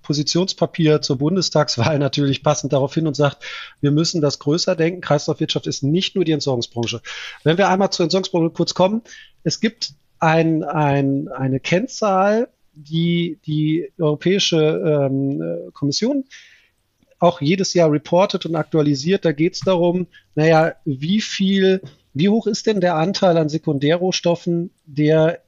Positionspapier 0.07 1.01
zur 1.01 1.17
Bundestagswahl 1.17 1.99
natürlich 1.99 2.41
passend 2.41 2.71
darauf 2.71 2.93
hin 2.93 3.07
und 3.07 3.15
sagt, 3.15 3.43
wir 3.81 3.91
müssen 3.91 4.21
das 4.21 4.39
größer 4.39 4.75
denken. 4.75 5.01
Kreislaufwirtschaft 5.01 5.67
ist 5.67 5.83
nicht 5.83 6.15
nur 6.15 6.23
die 6.23 6.31
Entsorgungsbranche. 6.31 7.01
Wenn 7.43 7.57
wir 7.57 7.67
einmal 7.67 7.91
zur 7.91 8.05
Entsorgungsbranche 8.05 8.51
kurz 8.51 8.73
kommen, 8.73 9.01
es 9.43 9.59
gibt 9.59 9.91
ein, 10.19 10.63
ein, 10.63 11.27
eine 11.27 11.59
Kennzahl, 11.59 12.47
die 12.73 13.37
die 13.45 13.91
Europäische 13.99 14.57
ähm, 14.57 15.71
Kommission 15.73 16.23
auch 17.19 17.41
jedes 17.41 17.73
Jahr 17.73 17.91
reportet 17.91 18.45
und 18.45 18.55
aktualisiert. 18.55 19.25
Da 19.25 19.33
geht 19.33 19.55
es 19.55 19.59
darum, 19.61 20.07
naja, 20.35 20.75
wie 20.85 21.19
viel, 21.19 21.81
wie 22.13 22.29
hoch 22.29 22.47
ist 22.47 22.67
denn 22.67 22.79
der 22.79 22.95
Anteil 22.95 23.35
an 23.37 23.49
Sekundärrohstoffen, 23.49 24.69
der 24.85 25.41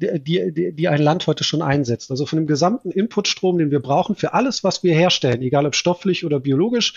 die, 0.00 0.52
die, 0.52 0.72
die 0.72 0.88
ein 0.88 1.02
Land 1.02 1.26
heute 1.26 1.44
schon 1.44 1.62
einsetzt. 1.62 2.10
Also 2.10 2.26
von 2.26 2.38
dem 2.38 2.46
gesamten 2.46 2.90
Inputstrom, 2.90 3.58
den 3.58 3.70
wir 3.70 3.80
brauchen 3.80 4.16
für 4.16 4.32
alles, 4.34 4.64
was 4.64 4.82
wir 4.82 4.94
herstellen, 4.94 5.42
egal 5.42 5.66
ob 5.66 5.74
stofflich 5.74 6.24
oder 6.24 6.40
biologisch, 6.40 6.94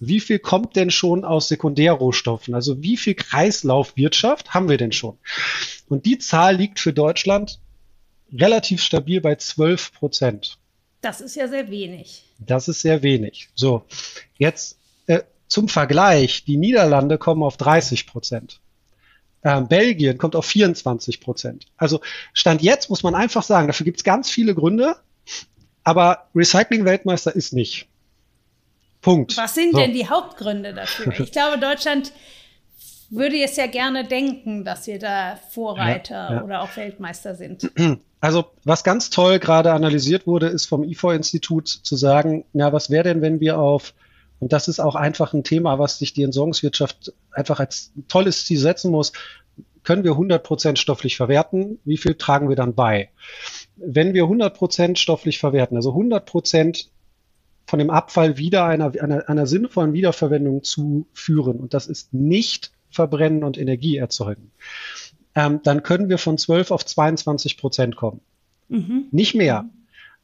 wie 0.00 0.20
viel 0.20 0.38
kommt 0.38 0.76
denn 0.76 0.90
schon 0.90 1.24
aus 1.24 1.48
Sekundärrohstoffen? 1.48 2.54
Also 2.54 2.82
wie 2.82 2.96
viel 2.96 3.14
Kreislaufwirtschaft 3.14 4.54
haben 4.54 4.68
wir 4.68 4.76
denn 4.76 4.92
schon? 4.92 5.18
Und 5.88 6.06
die 6.06 6.18
Zahl 6.18 6.56
liegt 6.56 6.80
für 6.80 6.92
Deutschland 6.92 7.60
relativ 8.32 8.82
stabil 8.82 9.20
bei 9.20 9.36
12 9.36 9.92
Prozent. 9.92 10.58
Das 11.00 11.20
ist 11.20 11.36
ja 11.36 11.46
sehr 11.48 11.70
wenig. 11.70 12.24
Das 12.38 12.68
ist 12.68 12.80
sehr 12.80 13.02
wenig. 13.02 13.50
So, 13.54 13.84
jetzt 14.38 14.78
äh, 15.06 15.20
zum 15.46 15.68
Vergleich, 15.68 16.44
die 16.44 16.56
Niederlande 16.56 17.18
kommen 17.18 17.42
auf 17.42 17.56
30 17.56 18.06
Prozent. 18.06 18.60
Ähm, 19.44 19.68
Belgien 19.68 20.16
kommt 20.16 20.34
auf 20.34 20.46
24 20.46 21.20
Prozent. 21.20 21.66
Also 21.76 22.00
Stand 22.32 22.62
jetzt 22.62 22.88
muss 22.88 23.02
man 23.02 23.14
einfach 23.14 23.42
sagen, 23.42 23.66
dafür 23.66 23.84
gibt 23.84 23.98
es 23.98 24.04
ganz 24.04 24.30
viele 24.30 24.54
Gründe, 24.54 24.96
aber 25.84 26.28
Recycling-Weltmeister 26.34 27.34
ist 27.36 27.52
nicht. 27.52 27.86
Punkt. 29.02 29.36
Was 29.36 29.54
sind 29.54 29.72
so. 29.72 29.78
denn 29.78 29.92
die 29.92 30.08
Hauptgründe 30.08 30.72
dafür? 30.72 31.12
Ich 31.20 31.32
glaube, 31.32 31.58
Deutschland 31.58 32.12
würde 33.10 33.36
es 33.42 33.56
ja 33.56 33.66
gerne 33.66 34.04
denken, 34.04 34.64
dass 34.64 34.86
wir 34.86 34.98
da 34.98 35.38
Vorreiter 35.50 36.14
ja, 36.14 36.34
ja. 36.36 36.42
oder 36.42 36.62
auch 36.62 36.74
Weltmeister 36.76 37.34
sind. 37.34 37.70
Also 38.20 38.46
was 38.64 38.82
ganz 38.82 39.10
toll 39.10 39.38
gerade 39.38 39.72
analysiert 39.72 40.26
wurde, 40.26 40.46
ist 40.46 40.64
vom 40.64 40.82
IFO-Institut 40.82 41.68
zu 41.68 41.96
sagen, 41.96 42.46
na, 42.54 42.72
was 42.72 42.88
wäre 42.88 43.04
denn, 43.04 43.20
wenn 43.20 43.40
wir 43.40 43.58
auf, 43.58 43.92
und 44.40 44.52
das 44.52 44.68
ist 44.68 44.80
auch 44.80 44.94
einfach 44.94 45.32
ein 45.32 45.44
Thema, 45.44 45.78
was 45.78 45.98
sich 45.98 46.12
die 46.12 46.22
Entsorgungswirtschaft 46.22 47.12
einfach 47.30 47.60
als 47.60 47.92
tolles 48.08 48.44
Ziel 48.44 48.58
setzen 48.58 48.90
muss, 48.90 49.12
können 49.84 50.02
wir 50.02 50.12
100 50.12 50.42
Prozent 50.42 50.78
stofflich 50.78 51.16
verwerten? 51.16 51.78
Wie 51.84 51.98
viel 51.98 52.14
tragen 52.14 52.48
wir 52.48 52.56
dann 52.56 52.74
bei? 52.74 53.10
Wenn 53.76 54.14
wir 54.14 54.24
100 54.24 54.56
Prozent 54.56 54.98
stofflich 54.98 55.38
verwerten, 55.38 55.76
also 55.76 55.90
100 55.90 56.24
Prozent 56.24 56.90
von 57.66 57.78
dem 57.78 57.90
Abfall 57.90 58.36
wieder 58.36 58.64
einer, 58.64 58.92
einer, 59.00 59.28
einer 59.28 59.46
sinnvollen 59.46 59.92
Wiederverwendung 59.92 60.62
zu 60.62 61.06
führen, 61.12 61.60
und 61.60 61.74
das 61.74 61.86
ist 61.86 62.12
nicht 62.12 62.72
verbrennen 62.90 63.44
und 63.44 63.58
Energie 63.58 63.96
erzeugen, 63.96 64.50
ähm, 65.34 65.60
dann 65.62 65.82
können 65.82 66.08
wir 66.08 66.18
von 66.18 66.38
12 66.38 66.70
auf 66.70 66.84
22 66.84 67.58
Prozent 67.58 67.96
kommen. 67.96 68.20
Mhm. 68.68 69.06
Nicht 69.10 69.34
mehr. 69.34 69.68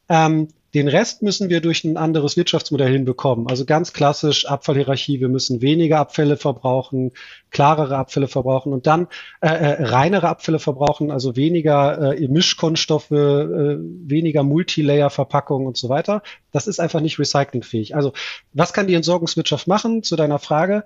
Ähm, 0.08 0.48
den 0.74 0.86
Rest 0.86 1.22
müssen 1.22 1.48
wir 1.48 1.60
durch 1.60 1.84
ein 1.84 1.96
anderes 1.96 2.36
Wirtschaftsmodell 2.36 2.92
hinbekommen. 2.92 3.48
Also 3.48 3.64
ganz 3.64 3.92
klassisch 3.92 4.46
Abfallhierarchie. 4.46 5.20
Wir 5.20 5.28
müssen 5.28 5.62
weniger 5.62 5.98
Abfälle 5.98 6.36
verbrauchen, 6.36 7.12
klarere 7.50 7.96
Abfälle 7.96 8.28
verbrauchen 8.28 8.72
und 8.72 8.86
dann 8.86 9.08
äh, 9.40 9.48
äh, 9.48 9.82
reinere 9.84 10.28
Abfälle 10.28 10.60
verbrauchen, 10.60 11.10
also 11.10 11.34
weniger 11.34 12.14
äh, 12.14 12.28
Mischkunststoffe, 12.28 13.10
äh, 13.10 13.76
weniger 13.78 14.44
Multilayer-Verpackungen 14.44 15.66
und 15.66 15.76
so 15.76 15.88
weiter. 15.88 16.22
Das 16.52 16.68
ist 16.68 16.78
einfach 16.78 17.00
nicht 17.00 17.18
recyclingfähig. 17.18 17.96
Also 17.96 18.12
was 18.52 18.72
kann 18.72 18.86
die 18.86 18.94
Entsorgungswirtschaft 18.94 19.66
machen? 19.66 20.02
Zu 20.04 20.14
deiner 20.14 20.38
Frage. 20.38 20.84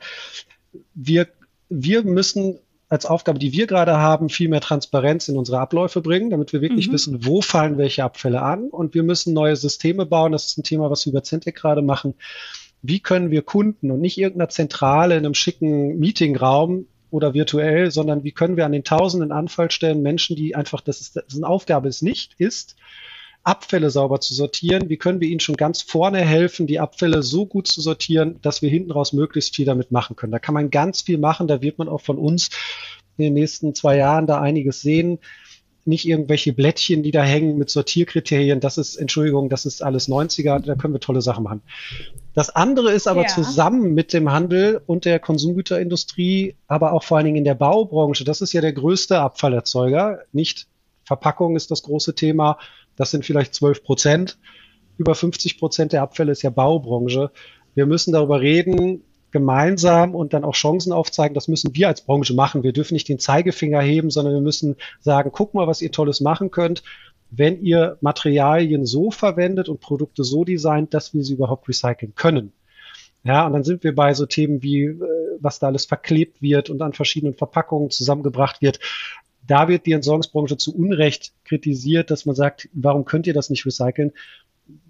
Wir 0.94 1.28
wir 1.68 2.04
müssen 2.04 2.58
als 2.88 3.06
Aufgabe, 3.06 3.38
die 3.38 3.52
wir 3.52 3.66
gerade 3.66 3.96
haben, 3.96 4.28
viel 4.28 4.48
mehr 4.48 4.60
Transparenz 4.60 5.28
in 5.28 5.36
unsere 5.36 5.58
Abläufe 5.58 6.00
bringen, 6.00 6.30
damit 6.30 6.52
wir 6.52 6.60
wirklich 6.60 6.88
mhm. 6.88 6.92
wissen, 6.92 7.26
wo 7.26 7.40
fallen 7.40 7.78
welche 7.78 8.04
Abfälle 8.04 8.42
an. 8.42 8.68
Und 8.68 8.94
wir 8.94 9.02
müssen 9.02 9.32
neue 9.32 9.56
Systeme 9.56 10.06
bauen. 10.06 10.32
Das 10.32 10.46
ist 10.46 10.58
ein 10.58 10.64
Thema, 10.64 10.90
was 10.90 11.06
wir 11.06 11.12
über 11.12 11.22
Centec 11.22 11.56
gerade 11.56 11.82
machen. 11.82 12.14
Wie 12.82 13.00
können 13.00 13.30
wir 13.30 13.42
Kunden 13.42 13.90
und 13.90 14.00
nicht 14.00 14.18
irgendeiner 14.18 14.50
Zentrale 14.50 15.16
in 15.16 15.24
einem 15.24 15.34
schicken 15.34 15.98
Meetingraum 15.98 16.86
oder 17.10 17.32
virtuell, 17.32 17.90
sondern 17.90 18.24
wie 18.24 18.32
können 18.32 18.56
wir 18.56 18.66
an 18.66 18.72
den 18.72 18.84
tausenden 18.84 19.32
Anfallstellen 19.32 20.02
Menschen, 20.02 20.36
die 20.36 20.54
einfach, 20.54 20.80
das 20.80 21.00
ist, 21.00 21.16
das 21.16 21.24
ist 21.28 21.36
eine 21.36 21.46
Aufgabe, 21.46 21.88
es 21.88 22.02
nicht 22.02 22.34
ist, 22.38 22.76
Abfälle 23.44 23.90
sauber 23.90 24.20
zu 24.20 24.34
sortieren? 24.34 24.88
Wie 24.88 24.96
können 24.96 25.20
wir 25.20 25.28
ihnen 25.28 25.40
schon 25.40 25.56
ganz 25.56 25.82
vorne 25.82 26.20
helfen, 26.20 26.66
die 26.66 26.80
Abfälle 26.80 27.22
so 27.22 27.46
gut 27.46 27.68
zu 27.68 27.80
sortieren, 27.82 28.40
dass 28.42 28.62
wir 28.62 28.70
hinten 28.70 28.90
raus 28.90 29.12
möglichst 29.12 29.54
viel 29.54 29.66
damit 29.66 29.92
machen 29.92 30.16
können? 30.16 30.32
Da 30.32 30.38
kann 30.38 30.54
man 30.54 30.70
ganz 30.70 31.02
viel 31.02 31.18
machen. 31.18 31.46
Da 31.46 31.60
wird 31.60 31.78
man 31.78 31.88
auch 31.88 32.00
von 32.00 32.18
uns 32.18 32.48
in 33.18 33.24
den 33.24 33.34
nächsten 33.34 33.74
zwei 33.74 33.98
Jahren 33.98 34.26
da 34.26 34.40
einiges 34.40 34.80
sehen. 34.80 35.18
Nicht 35.84 36.08
irgendwelche 36.08 36.54
Blättchen, 36.54 37.02
die 37.02 37.10
da 37.10 37.22
hängen 37.22 37.58
mit 37.58 37.68
Sortierkriterien. 37.68 38.60
Das 38.60 38.78
ist, 38.78 38.96
Entschuldigung, 38.96 39.50
das 39.50 39.66
ist 39.66 39.82
alles 39.82 40.08
90er. 40.08 40.60
Da 40.60 40.74
können 40.76 40.94
wir 40.94 41.00
tolle 41.00 41.20
Sachen 41.20 41.44
machen. 41.44 41.60
Das 42.32 42.48
andere 42.48 42.92
ist 42.92 43.06
aber 43.06 43.22
ja. 43.22 43.28
zusammen 43.28 43.92
mit 43.92 44.14
dem 44.14 44.32
Handel 44.32 44.80
und 44.86 45.04
der 45.04 45.20
Konsumgüterindustrie, 45.20 46.56
aber 46.66 46.94
auch 46.94 47.04
vor 47.04 47.18
allen 47.18 47.26
Dingen 47.26 47.36
in 47.36 47.44
der 47.44 47.54
Baubranche. 47.54 48.24
Das 48.24 48.40
ist 48.40 48.54
ja 48.54 48.62
der 48.62 48.72
größte 48.72 49.20
Abfallerzeuger. 49.20 50.20
Nicht 50.32 50.66
Verpackung 51.04 51.54
ist 51.54 51.70
das 51.70 51.82
große 51.82 52.14
Thema, 52.14 52.58
das 52.96 53.10
sind 53.10 53.24
vielleicht 53.24 53.54
12 53.54 53.82
Prozent. 53.82 54.38
Über 54.96 55.14
50 55.14 55.58
Prozent 55.58 55.92
der 55.92 56.02
Abfälle 56.02 56.32
ist 56.32 56.42
ja 56.42 56.50
Baubranche. 56.50 57.30
Wir 57.74 57.86
müssen 57.86 58.12
darüber 58.12 58.40
reden, 58.40 59.02
gemeinsam 59.32 60.14
und 60.14 60.32
dann 60.32 60.44
auch 60.44 60.54
Chancen 60.54 60.92
aufzeigen. 60.92 61.34
Das 61.34 61.48
müssen 61.48 61.74
wir 61.74 61.88
als 61.88 62.02
Branche 62.02 62.34
machen. 62.34 62.62
Wir 62.62 62.72
dürfen 62.72 62.94
nicht 62.94 63.08
den 63.08 63.18
Zeigefinger 63.18 63.80
heben, 63.80 64.10
sondern 64.10 64.32
wir 64.32 64.40
müssen 64.40 64.76
sagen, 65.00 65.30
guck 65.32 65.54
mal, 65.54 65.66
was 65.66 65.82
ihr 65.82 65.90
Tolles 65.90 66.20
machen 66.20 66.52
könnt, 66.52 66.84
wenn 67.30 67.60
ihr 67.60 67.98
Materialien 68.00 68.86
so 68.86 69.10
verwendet 69.10 69.68
und 69.68 69.80
Produkte 69.80 70.22
so 70.22 70.44
designt, 70.44 70.94
dass 70.94 71.14
wir 71.14 71.24
sie 71.24 71.34
überhaupt 71.34 71.68
recyceln 71.68 72.14
können. 72.14 72.52
Ja, 73.24 73.46
und 73.46 73.54
dann 73.54 73.64
sind 73.64 73.82
wir 73.82 73.94
bei 73.94 74.14
so 74.14 74.26
Themen 74.26 74.62
wie, 74.62 74.84
äh, 74.84 75.00
was 75.40 75.58
da 75.58 75.66
alles 75.66 75.86
verklebt 75.86 76.42
wird 76.42 76.70
und 76.70 76.82
an 76.82 76.92
verschiedenen 76.92 77.34
Verpackungen 77.34 77.90
zusammengebracht 77.90 78.60
wird 78.60 78.78
da 79.46 79.68
wird 79.68 79.86
die 79.86 79.92
Entsorgungsbranche 79.92 80.56
zu 80.56 80.74
Unrecht 80.74 81.32
kritisiert, 81.44 82.10
dass 82.10 82.26
man 82.26 82.34
sagt, 82.34 82.68
warum 82.72 83.04
könnt 83.04 83.26
ihr 83.26 83.34
das 83.34 83.50
nicht 83.50 83.66
recyceln? 83.66 84.12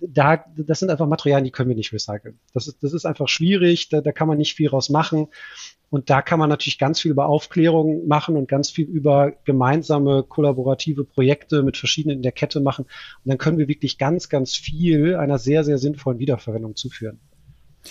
Da, 0.01 0.45
das 0.57 0.79
sind 0.79 0.90
einfach 0.90 1.09
Materialien, 1.09 1.45
die 1.45 1.51
können 1.51 1.69
wir 1.69 1.77
nicht 1.77 1.93
recyceln. 1.93 2.38
Das 2.53 2.69
ist, 2.69 2.83
das 2.83 2.93
ist 2.93 3.07
einfach 3.07 3.29
schwierig, 3.29 3.88
da, 3.88 4.01
da 4.01 4.12
kann 4.12 4.29
man 4.29 4.38
nicht 4.38 4.55
viel 4.55 4.69
raus 4.69 4.88
machen. 4.88 5.29
Und 5.90 6.11
da 6.11 6.23
kann 6.23 6.38
man 6.38 6.49
natürlich 6.49 6.79
ganz 6.79 7.01
viel 7.01 7.12
über 7.12 7.27
Aufklärung 7.27 8.07
machen 8.09 8.37
und 8.37 8.49
ganz 8.49 8.71
viel 8.71 8.87
über 8.87 9.33
gemeinsame 9.45 10.25
kollaborative 10.25 11.05
Projekte 11.05 11.62
mit 11.62 11.77
verschiedenen 11.77 12.17
in 12.17 12.23
der 12.23 12.33
Kette 12.33 12.61
machen. 12.61 12.85
Und 12.85 13.29
dann 13.29 13.38
können 13.38 13.59
wir 13.59 13.69
wirklich 13.69 13.99
ganz, 13.99 14.29
ganz 14.29 14.57
viel 14.57 15.14
einer 15.17 15.38
sehr, 15.38 15.62
sehr 15.62 15.79
sinnvollen 15.79 16.19
Wiederverwendung 16.19 16.75
zuführen. 16.75 17.21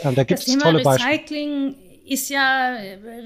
Ähm, 0.02 0.16
da 0.16 0.24
gibt 0.24 0.40
es 0.40 0.58
tolle 0.58 0.84
Beispiele. 0.84 1.76
Ist 2.06 2.30
ja 2.30 2.76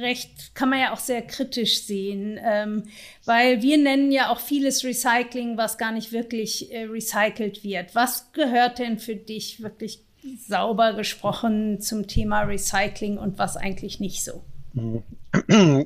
recht, 0.01 0.53
kann 0.53 0.69
man 0.69 0.79
ja 0.79 0.93
auch 0.93 0.99
sehr 0.99 1.23
kritisch 1.23 1.81
sehen, 1.83 2.39
ähm, 2.43 2.83
weil 3.25 3.63
wir 3.63 3.77
nennen 3.77 4.11
ja 4.11 4.31
auch 4.31 4.39
vieles 4.39 4.83
Recycling, 4.83 5.57
was 5.57 5.79
gar 5.79 5.91
nicht 5.91 6.11
wirklich 6.11 6.71
äh, 6.71 6.83
recycelt 6.83 7.63
wird. 7.63 7.95
Was 7.95 8.31
gehört 8.33 8.77
denn 8.77 8.99
für 8.99 9.15
dich 9.15 9.63
wirklich 9.63 10.01
sauber 10.47 10.93
gesprochen 10.93 11.81
zum 11.81 12.07
Thema 12.07 12.41
Recycling 12.41 13.17
und 13.17 13.39
was 13.39 13.57
eigentlich 13.57 13.99
nicht 13.99 14.23
so? 14.23 14.43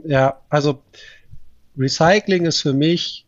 Ja, 0.05 0.41
also 0.49 0.81
Recycling 1.77 2.45
ist 2.45 2.61
für 2.61 2.73
mich, 2.73 3.25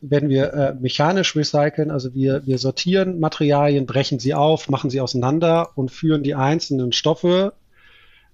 wenn 0.00 0.28
wir 0.28 0.52
äh, 0.52 0.74
mechanisch 0.74 1.34
recyceln, 1.34 1.90
also 1.90 2.14
wir, 2.14 2.46
wir 2.46 2.58
sortieren 2.58 3.18
Materialien, 3.20 3.86
brechen 3.86 4.18
sie 4.18 4.34
auf, 4.34 4.68
machen 4.68 4.90
sie 4.90 5.00
auseinander 5.00 5.70
und 5.76 5.90
führen 5.90 6.22
die 6.22 6.34
einzelnen 6.34 6.92
Stoffe 6.92 7.54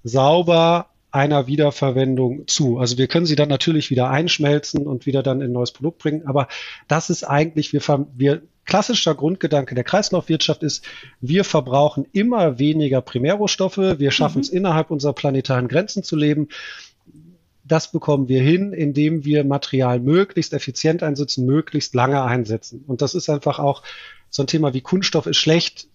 sauber 0.05 0.91
einer 1.11 1.47
Wiederverwendung 1.47 2.47
zu. 2.49 2.79
Also 2.79 2.99
wir 2.99 3.07
können 3.07 3.27
sie 3.27 3.37
dann 3.37 3.49
natürlich 3.49 3.89
wieder 3.91 4.11
einschmelzen 4.11 4.87
und 4.87 5.07
wieder 5.07 5.23
dann 5.23 5.41
in 5.41 5.51
ein 5.51 5.53
neues 5.53 5.71
Produkt 5.71 5.99
bringen. 5.99 6.27
Aber 6.27 6.49
das 6.89 7.09
ist 7.09 7.23
eigentlich, 7.23 7.73
wir, 7.73 7.81
wir 8.17 8.43
klassischer 8.65 9.15
Grundgedanke 9.15 9.75
der 9.77 9.85
Kreislaufwirtschaft 9.85 10.65
ist, 10.65 10.85
wir 11.21 11.45
verbrauchen 11.45 12.07
immer 12.13 12.59
weniger 12.59 13.01
Primärrohstoffe, 13.01 13.79
wir 13.79 14.11
schaffen 14.11 14.39
mhm. 14.39 14.43
es 14.43 14.49
innerhalb 14.49 14.91
unserer 14.91 15.13
planetaren 15.13 15.69
Grenzen 15.69 16.03
zu 16.03 16.17
leben. 16.17 16.49
Das 17.63 17.93
bekommen 17.93 18.29
wir 18.29 18.43
hin, 18.43 18.73
indem 18.73 19.25
wir 19.25 19.45
Material 19.45 20.01
möglichst 20.01 20.53
effizient 20.53 21.03
einsetzen, 21.03 21.47
möglichst 21.47 21.95
lange 21.95 22.23
einsetzen. 22.23 22.85
Und 22.87 23.03
das 23.03 23.15
ist 23.15 23.31
einfach 23.31 23.59
auch 23.61 23.83
so 24.31 24.43
ein 24.43 24.49
Thema 24.49 24.75
wie 24.75 24.81
Kunststoff 24.81 25.27
ist 25.27 25.39
schlecht. 25.39 25.87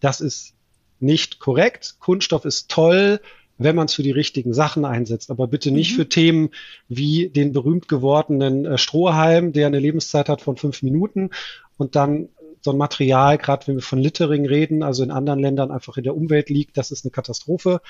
Das 0.00 0.20
ist 0.22 0.54
nicht 0.98 1.40
korrekt. 1.40 1.96
Kunststoff 2.00 2.44
ist 2.44 2.70
toll 2.70 3.20
wenn 3.64 3.76
man 3.76 3.86
es 3.86 3.94
für 3.94 4.02
die 4.02 4.10
richtigen 4.10 4.54
Sachen 4.54 4.84
einsetzt. 4.84 5.30
Aber 5.30 5.46
bitte 5.46 5.70
nicht 5.70 5.92
mhm. 5.92 5.96
für 5.96 6.08
Themen 6.08 6.50
wie 6.88 7.28
den 7.28 7.52
berühmt 7.52 7.88
gewordenen 7.88 8.64
äh, 8.64 8.78
Strohhalm, 8.78 9.52
der 9.52 9.66
eine 9.66 9.78
Lebenszeit 9.78 10.28
hat 10.28 10.42
von 10.42 10.56
fünf 10.56 10.82
Minuten 10.82 11.30
und 11.76 11.96
dann 11.96 12.28
so 12.62 12.70
ein 12.70 12.78
Material, 12.78 13.38
gerade 13.38 13.66
wenn 13.66 13.74
wir 13.74 13.82
von 13.82 13.98
Littering 13.98 14.46
reden, 14.46 14.82
also 14.82 15.02
in 15.02 15.10
anderen 15.10 15.40
Ländern 15.40 15.70
einfach 15.70 15.96
in 15.96 16.04
der 16.04 16.16
Umwelt 16.16 16.48
liegt, 16.48 16.76
das 16.76 16.92
ist 16.92 17.04
eine 17.04 17.10
Katastrophe. 17.10 17.80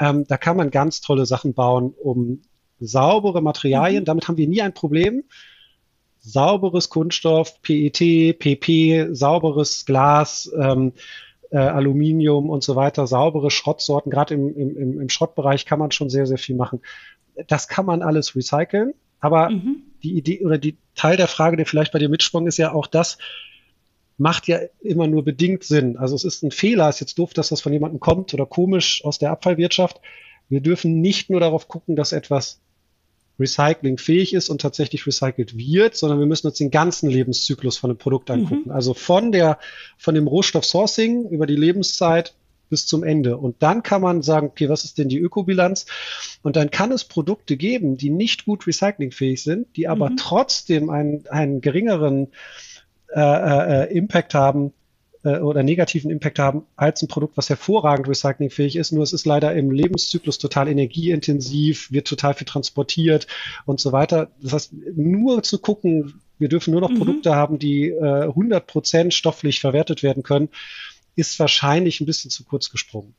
Ähm, 0.00 0.24
da 0.26 0.36
kann 0.36 0.56
man 0.56 0.70
ganz 0.70 1.00
tolle 1.00 1.26
Sachen 1.26 1.52
bauen, 1.52 1.94
um 2.02 2.42
saubere 2.80 3.42
Materialien, 3.42 4.02
mhm. 4.02 4.06
damit 4.06 4.28
haben 4.28 4.36
wir 4.36 4.48
nie 4.48 4.62
ein 4.62 4.74
Problem. 4.74 5.24
Sauberes 6.20 6.88
Kunststoff, 6.88 7.60
PET, 7.62 8.38
PP, 8.38 9.08
sauberes 9.12 9.84
Glas, 9.86 10.50
ähm, 10.58 10.92
äh, 11.50 11.58
Aluminium 11.58 12.50
und 12.50 12.62
so 12.62 12.76
weiter, 12.76 13.06
saubere 13.06 13.50
Schrottsorten. 13.50 14.10
Gerade 14.10 14.34
im, 14.34 14.54
im, 14.56 15.00
im 15.00 15.08
Schrottbereich 15.08 15.66
kann 15.66 15.78
man 15.78 15.90
schon 15.90 16.10
sehr, 16.10 16.26
sehr 16.26 16.38
viel 16.38 16.56
machen. 16.56 16.80
Das 17.46 17.68
kann 17.68 17.86
man 17.86 18.02
alles 18.02 18.34
recyceln, 18.34 18.94
aber 19.20 19.50
mhm. 19.50 19.82
die 20.02 20.16
Idee 20.16 20.44
oder 20.44 20.58
die 20.58 20.76
Teil 20.94 21.16
der 21.16 21.28
Frage, 21.28 21.56
der 21.56 21.66
vielleicht 21.66 21.92
bei 21.92 21.98
dir 21.98 22.08
mitsprung, 22.08 22.46
ist 22.46 22.58
ja 22.58 22.72
auch 22.72 22.86
das, 22.86 23.18
macht 24.16 24.48
ja 24.48 24.58
immer 24.80 25.06
nur 25.06 25.24
bedingt 25.24 25.62
Sinn. 25.62 25.96
Also 25.96 26.16
es 26.16 26.24
ist 26.24 26.42
ein 26.42 26.50
Fehler, 26.50 26.88
ist 26.88 27.00
jetzt 27.00 27.18
doof, 27.18 27.32
dass 27.32 27.50
das 27.50 27.60
von 27.60 27.72
jemandem 27.72 28.00
kommt 28.00 28.34
oder 28.34 28.46
komisch 28.46 29.04
aus 29.04 29.18
der 29.18 29.30
Abfallwirtschaft. 29.30 30.00
Wir 30.48 30.60
dürfen 30.60 31.00
nicht 31.00 31.30
nur 31.30 31.40
darauf 31.40 31.68
gucken, 31.68 31.94
dass 31.94 32.12
etwas 32.12 32.60
recyclingfähig 33.38 34.34
ist 34.34 34.48
und 34.48 34.60
tatsächlich 34.60 35.06
recycelt 35.06 35.56
wird, 35.56 35.96
sondern 35.96 36.18
wir 36.18 36.26
müssen 36.26 36.48
uns 36.48 36.58
den 36.58 36.70
ganzen 36.70 37.08
Lebenszyklus 37.08 37.76
von 37.76 37.90
einem 37.90 37.98
Produkt 37.98 38.30
angucken. 38.30 38.66
Mhm. 38.66 38.72
Also 38.72 38.94
von 38.94 39.32
der, 39.32 39.58
von 39.96 40.14
dem 40.14 40.26
Rohstoff-Sourcing 40.26 41.28
über 41.28 41.46
die 41.46 41.56
Lebenszeit 41.56 42.34
bis 42.68 42.86
zum 42.86 43.02
Ende. 43.02 43.38
Und 43.38 43.62
dann 43.62 43.82
kann 43.82 44.02
man 44.02 44.22
sagen, 44.22 44.48
okay, 44.48 44.68
was 44.68 44.84
ist 44.84 44.98
denn 44.98 45.08
die 45.08 45.18
Ökobilanz? 45.18 45.86
Und 46.42 46.56
dann 46.56 46.70
kann 46.70 46.92
es 46.92 47.04
Produkte 47.04 47.56
geben, 47.56 47.96
die 47.96 48.10
nicht 48.10 48.44
gut 48.44 48.66
recyclingfähig 48.66 49.42
sind, 49.42 49.74
die 49.76 49.88
aber 49.88 50.10
mhm. 50.10 50.16
trotzdem 50.16 50.90
einen, 50.90 51.26
einen 51.28 51.60
geringeren 51.60 52.28
äh, 53.14 53.20
äh, 53.86 53.96
Impact 53.96 54.34
haben, 54.34 54.68
äh, 54.68 54.70
äh, 55.28 55.40
oder 55.40 55.62
negativen 55.62 56.10
Impact 56.10 56.38
haben 56.38 56.62
als 56.76 57.02
ein 57.02 57.08
Produkt, 57.08 57.36
was 57.36 57.48
hervorragend 57.50 58.08
recyclingfähig 58.08 58.76
ist. 58.76 58.92
Nur 58.92 59.02
es 59.02 59.12
ist 59.12 59.26
leider 59.26 59.54
im 59.54 59.70
Lebenszyklus 59.70 60.38
total 60.38 60.68
energieintensiv, 60.68 61.92
wird 61.92 62.08
total 62.08 62.34
viel 62.34 62.46
transportiert 62.46 63.26
und 63.66 63.80
so 63.80 63.92
weiter. 63.92 64.30
Das 64.40 64.52
heißt, 64.52 64.72
nur 64.96 65.42
zu 65.42 65.58
gucken, 65.58 66.20
wir 66.38 66.48
dürfen 66.48 66.72
nur 66.72 66.80
noch 66.80 66.90
mhm. 66.90 66.98
Produkte 66.98 67.34
haben, 67.34 67.58
die 67.58 67.88
äh, 67.88 68.24
100 68.24 68.66
Prozent 68.66 69.14
stofflich 69.14 69.60
verwertet 69.60 70.02
werden 70.02 70.22
können, 70.22 70.48
ist 71.16 71.38
wahrscheinlich 71.40 72.00
ein 72.00 72.06
bisschen 72.06 72.30
zu 72.30 72.44
kurz 72.44 72.70
gesprungen. 72.70 73.14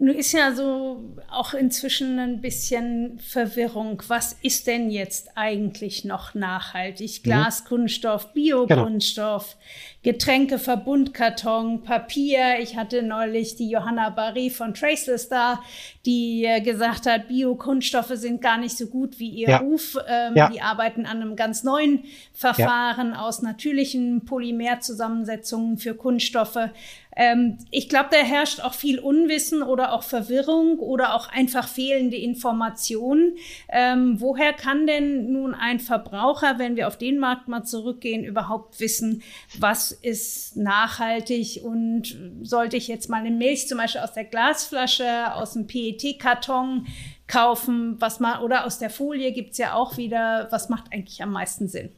Nun 0.00 0.14
ist 0.14 0.30
ja 0.30 0.52
so 0.52 1.16
auch 1.28 1.54
inzwischen 1.54 2.20
ein 2.20 2.40
bisschen 2.40 3.18
Verwirrung. 3.18 4.00
Was 4.06 4.32
ist 4.42 4.68
denn 4.68 4.90
jetzt 4.90 5.30
eigentlich 5.34 6.04
noch 6.04 6.34
nachhaltig? 6.34 7.18
Mhm. 7.18 7.22
Glaskunststoff, 7.24 8.32
Biokunststoff, 8.32 9.56
genau. 9.56 10.12
Getränke, 10.14 10.60
Verbundkarton, 10.60 11.82
Papier. 11.82 12.60
Ich 12.60 12.76
hatte 12.76 13.02
neulich 13.02 13.56
die 13.56 13.68
Johanna 13.68 14.10
Barry 14.10 14.50
von 14.50 14.72
Traceless 14.72 15.28
da, 15.28 15.60
die 16.06 16.44
äh, 16.44 16.60
gesagt 16.60 17.06
hat, 17.06 17.26
Biokunststoffe 17.26 18.12
sind 18.14 18.40
gar 18.40 18.58
nicht 18.58 18.76
so 18.78 18.86
gut 18.86 19.18
wie 19.18 19.30
ihr 19.30 19.48
ja. 19.48 19.58
Ruf. 19.58 19.98
Ähm, 20.06 20.36
ja. 20.36 20.48
Die 20.48 20.60
arbeiten 20.60 21.06
an 21.06 21.20
einem 21.20 21.34
ganz 21.34 21.64
neuen 21.64 22.04
Verfahren 22.32 23.14
ja. 23.14 23.22
aus 23.22 23.42
natürlichen 23.42 24.24
Polymerzusammensetzungen 24.24 25.76
für 25.76 25.94
Kunststoffe. 25.94 26.70
Ähm, 27.18 27.58
ich 27.72 27.88
glaube, 27.88 28.10
da 28.12 28.18
herrscht 28.18 28.60
auch 28.60 28.74
viel 28.74 29.00
Unwissen 29.00 29.62
oder 29.62 29.92
auch 29.92 30.04
Verwirrung 30.04 30.78
oder 30.78 31.14
auch 31.14 31.28
einfach 31.28 31.66
fehlende 31.66 32.16
Informationen. 32.16 33.36
Ähm, 33.68 34.20
woher 34.20 34.52
kann 34.52 34.86
denn 34.86 35.32
nun 35.32 35.52
ein 35.52 35.80
Verbraucher, 35.80 36.60
wenn 36.60 36.76
wir 36.76 36.86
auf 36.86 36.96
den 36.96 37.18
Markt 37.18 37.48
mal 37.48 37.64
zurückgehen, 37.64 38.24
überhaupt 38.24 38.78
wissen, 38.78 39.22
was 39.58 39.90
ist 39.90 40.56
nachhaltig 40.56 41.60
und 41.64 42.16
sollte 42.42 42.76
ich 42.76 42.86
jetzt 42.86 43.10
mal 43.10 43.18
eine 43.18 43.32
Milch 43.32 43.66
zum 43.66 43.78
Beispiel 43.78 44.00
aus 44.00 44.12
der 44.12 44.24
Glasflasche, 44.24 45.34
aus 45.34 45.54
dem 45.54 45.66
PET-Karton 45.66 46.86
kaufen, 47.26 47.96
was 47.98 48.20
mal, 48.20 48.42
oder 48.42 48.64
aus 48.64 48.78
der 48.78 48.90
Folie 48.90 49.32
gibt 49.32 49.52
es 49.52 49.58
ja 49.58 49.74
auch 49.74 49.96
wieder, 49.96 50.46
was 50.50 50.68
macht 50.68 50.92
eigentlich 50.92 51.20
am 51.20 51.32
meisten 51.32 51.66
Sinn? 51.66 51.90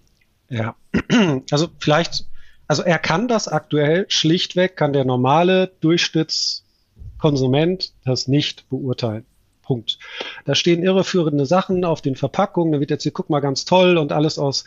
Ja, 0.49 0.75
also 1.51 1.69
vielleicht 1.79 2.25
also 2.71 2.83
er 2.85 3.01
kann 3.01 3.27
das 3.27 3.49
aktuell 3.49 4.05
schlichtweg, 4.07 4.77
kann 4.77 4.93
der 4.93 5.05
normale 5.05 5.73
Durchschnittskonsument 5.81 7.93
das 8.05 8.29
nicht 8.29 8.71
beurteilen. 8.71 9.27
Punkt. 9.61 9.99
Da 10.45 10.55
stehen 10.55 10.85
irreführende 10.85 11.47
Sachen 11.47 11.85
auf 11.85 12.01
den 12.01 12.15
Verpackungen. 12.15 12.73
Da 12.73 12.79
wird 12.79 12.91
jetzt 12.91 13.03
hier, 13.03 13.11
guck 13.11 13.29
mal, 13.29 13.41
ganz 13.41 13.65
toll 13.65 13.99
und 13.99 14.13
alles 14.13 14.39
aus 14.39 14.67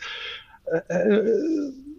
äh, 0.66 0.80
äh, 0.92 1.24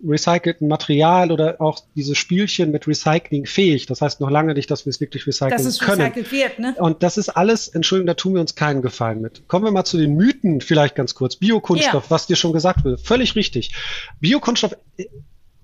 recyceltem 0.08 0.68
Material 0.68 1.32
oder 1.32 1.60
auch 1.60 1.80
diese 1.96 2.14
Spielchen 2.14 2.70
mit 2.70 2.88
Recycling 2.88 3.48
fähig. 3.48 3.88
Das 3.88 4.02
heißt 4.02 4.22
noch 4.22 4.30
lange 4.30 4.54
nicht, 4.54 4.70
dass 4.70 4.86
wir 4.86 4.92
es 4.92 5.02
wirklich 5.02 5.26
recyceln 5.26 5.50
dass 5.50 5.66
es 5.66 5.80
können. 5.80 6.02
Recycelt 6.02 6.32
wird, 6.32 6.60
ne? 6.60 6.76
Und 6.78 7.02
das 7.02 7.18
ist 7.18 7.30
alles, 7.30 7.68
Entschuldigung, 7.68 8.06
da 8.06 8.14
tun 8.14 8.36
wir 8.36 8.42
uns 8.42 8.54
keinen 8.54 8.84
Gefallen 8.84 9.22
mit. 9.22 9.48
Kommen 9.48 9.66
wir 9.66 9.72
mal 9.72 9.86
zu 9.86 9.98
den 9.98 10.14
Mythen 10.14 10.62
vielleicht 10.62 10.94
ganz 10.94 11.16
kurz. 11.16 11.38
Biokunststoff, 11.38 12.04
ja. 12.04 12.12
was 12.12 12.28
dir 12.28 12.36
schon 12.36 12.54
gesagt 12.54 12.84
wird. 12.84 13.02
Völlig 13.02 13.36
richtig. 13.36 13.74
Biokunststoff 14.20 14.76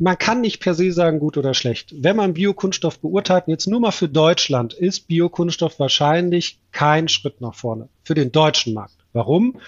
man 0.02 0.18
kann 0.18 0.42
nicht 0.42 0.60
per 0.60 0.74
se 0.74 0.92
sagen, 0.92 1.20
gut 1.20 1.38
oder 1.38 1.54
schlecht. 1.54 1.94
Wenn 1.96 2.16
man 2.16 2.34
Biokunststoff 2.34 3.00
beurteilt, 3.00 3.44
jetzt 3.46 3.68
nur 3.68 3.80
mal 3.80 3.92
für 3.92 4.10
Deutschland, 4.10 4.74
ist 4.74 5.08
Biokunststoff 5.08 5.78
wahrscheinlich 5.78 6.60
kein 6.72 7.08
Schritt 7.08 7.40
nach 7.40 7.54
vorne 7.54 7.88
für 8.04 8.16
den 8.16 8.32
deutschen 8.32 8.74
Markt. 8.74 8.96
Warum? 9.14 9.60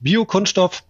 Biokunststoff, 0.00 0.84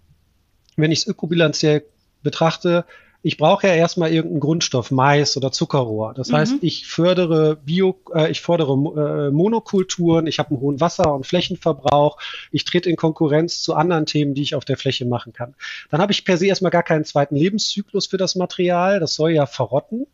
wenn 0.75 0.91
ich 0.91 1.01
es 1.01 1.07
ökobilanziell 1.07 1.85
betrachte, 2.25 2.85
ich 3.27 3.39
brauche 3.39 3.67
ja 3.67 3.75
erstmal 3.75 4.13
irgendeinen 4.13 4.39
Grundstoff, 4.39 4.93
Mais 4.93 5.37
oder 5.37 5.51
Zuckerrohr. 5.51 6.15
Das 6.15 6.29
mhm. 6.29 6.37
heißt, 6.37 6.55
ich 6.61 6.87
fördere 6.87 7.57
Bio, 7.57 8.01
äh, 8.15 8.31
ich 8.31 8.41
fordere 8.41 8.75
äh, 8.75 9.31
Monokulturen, 9.33 10.29
ich 10.29 10.39
habe 10.39 10.51
einen 10.51 10.61
hohen 10.61 10.81
Wasser- 10.81 11.13
und 11.13 11.27
Flächenverbrauch, 11.27 12.19
ich 12.53 12.65
trete 12.65 12.89
in 12.89 12.95
Konkurrenz 12.95 13.63
zu 13.63 13.75
anderen 13.75 14.07
Themen, 14.07 14.35
die 14.35 14.43
ich 14.43 14.55
auf 14.55 14.65
der 14.65 14.77
Fläche 14.77 15.07
machen 15.07 15.33
kann. 15.33 15.57
Dann 15.91 16.01
habe 16.01 16.13
ich 16.13 16.25
per 16.25 16.37
se 16.37 16.47
erstmal 16.47 16.71
gar 16.71 16.85
keinen 16.85 17.05
zweiten 17.05 17.35
Lebenszyklus 17.35 18.07
für 18.07 18.17
das 18.17 18.37
Material, 18.37 19.01
das 19.01 19.17
soll 19.17 19.33
ja 19.33 19.47
verrotten. 19.47 20.07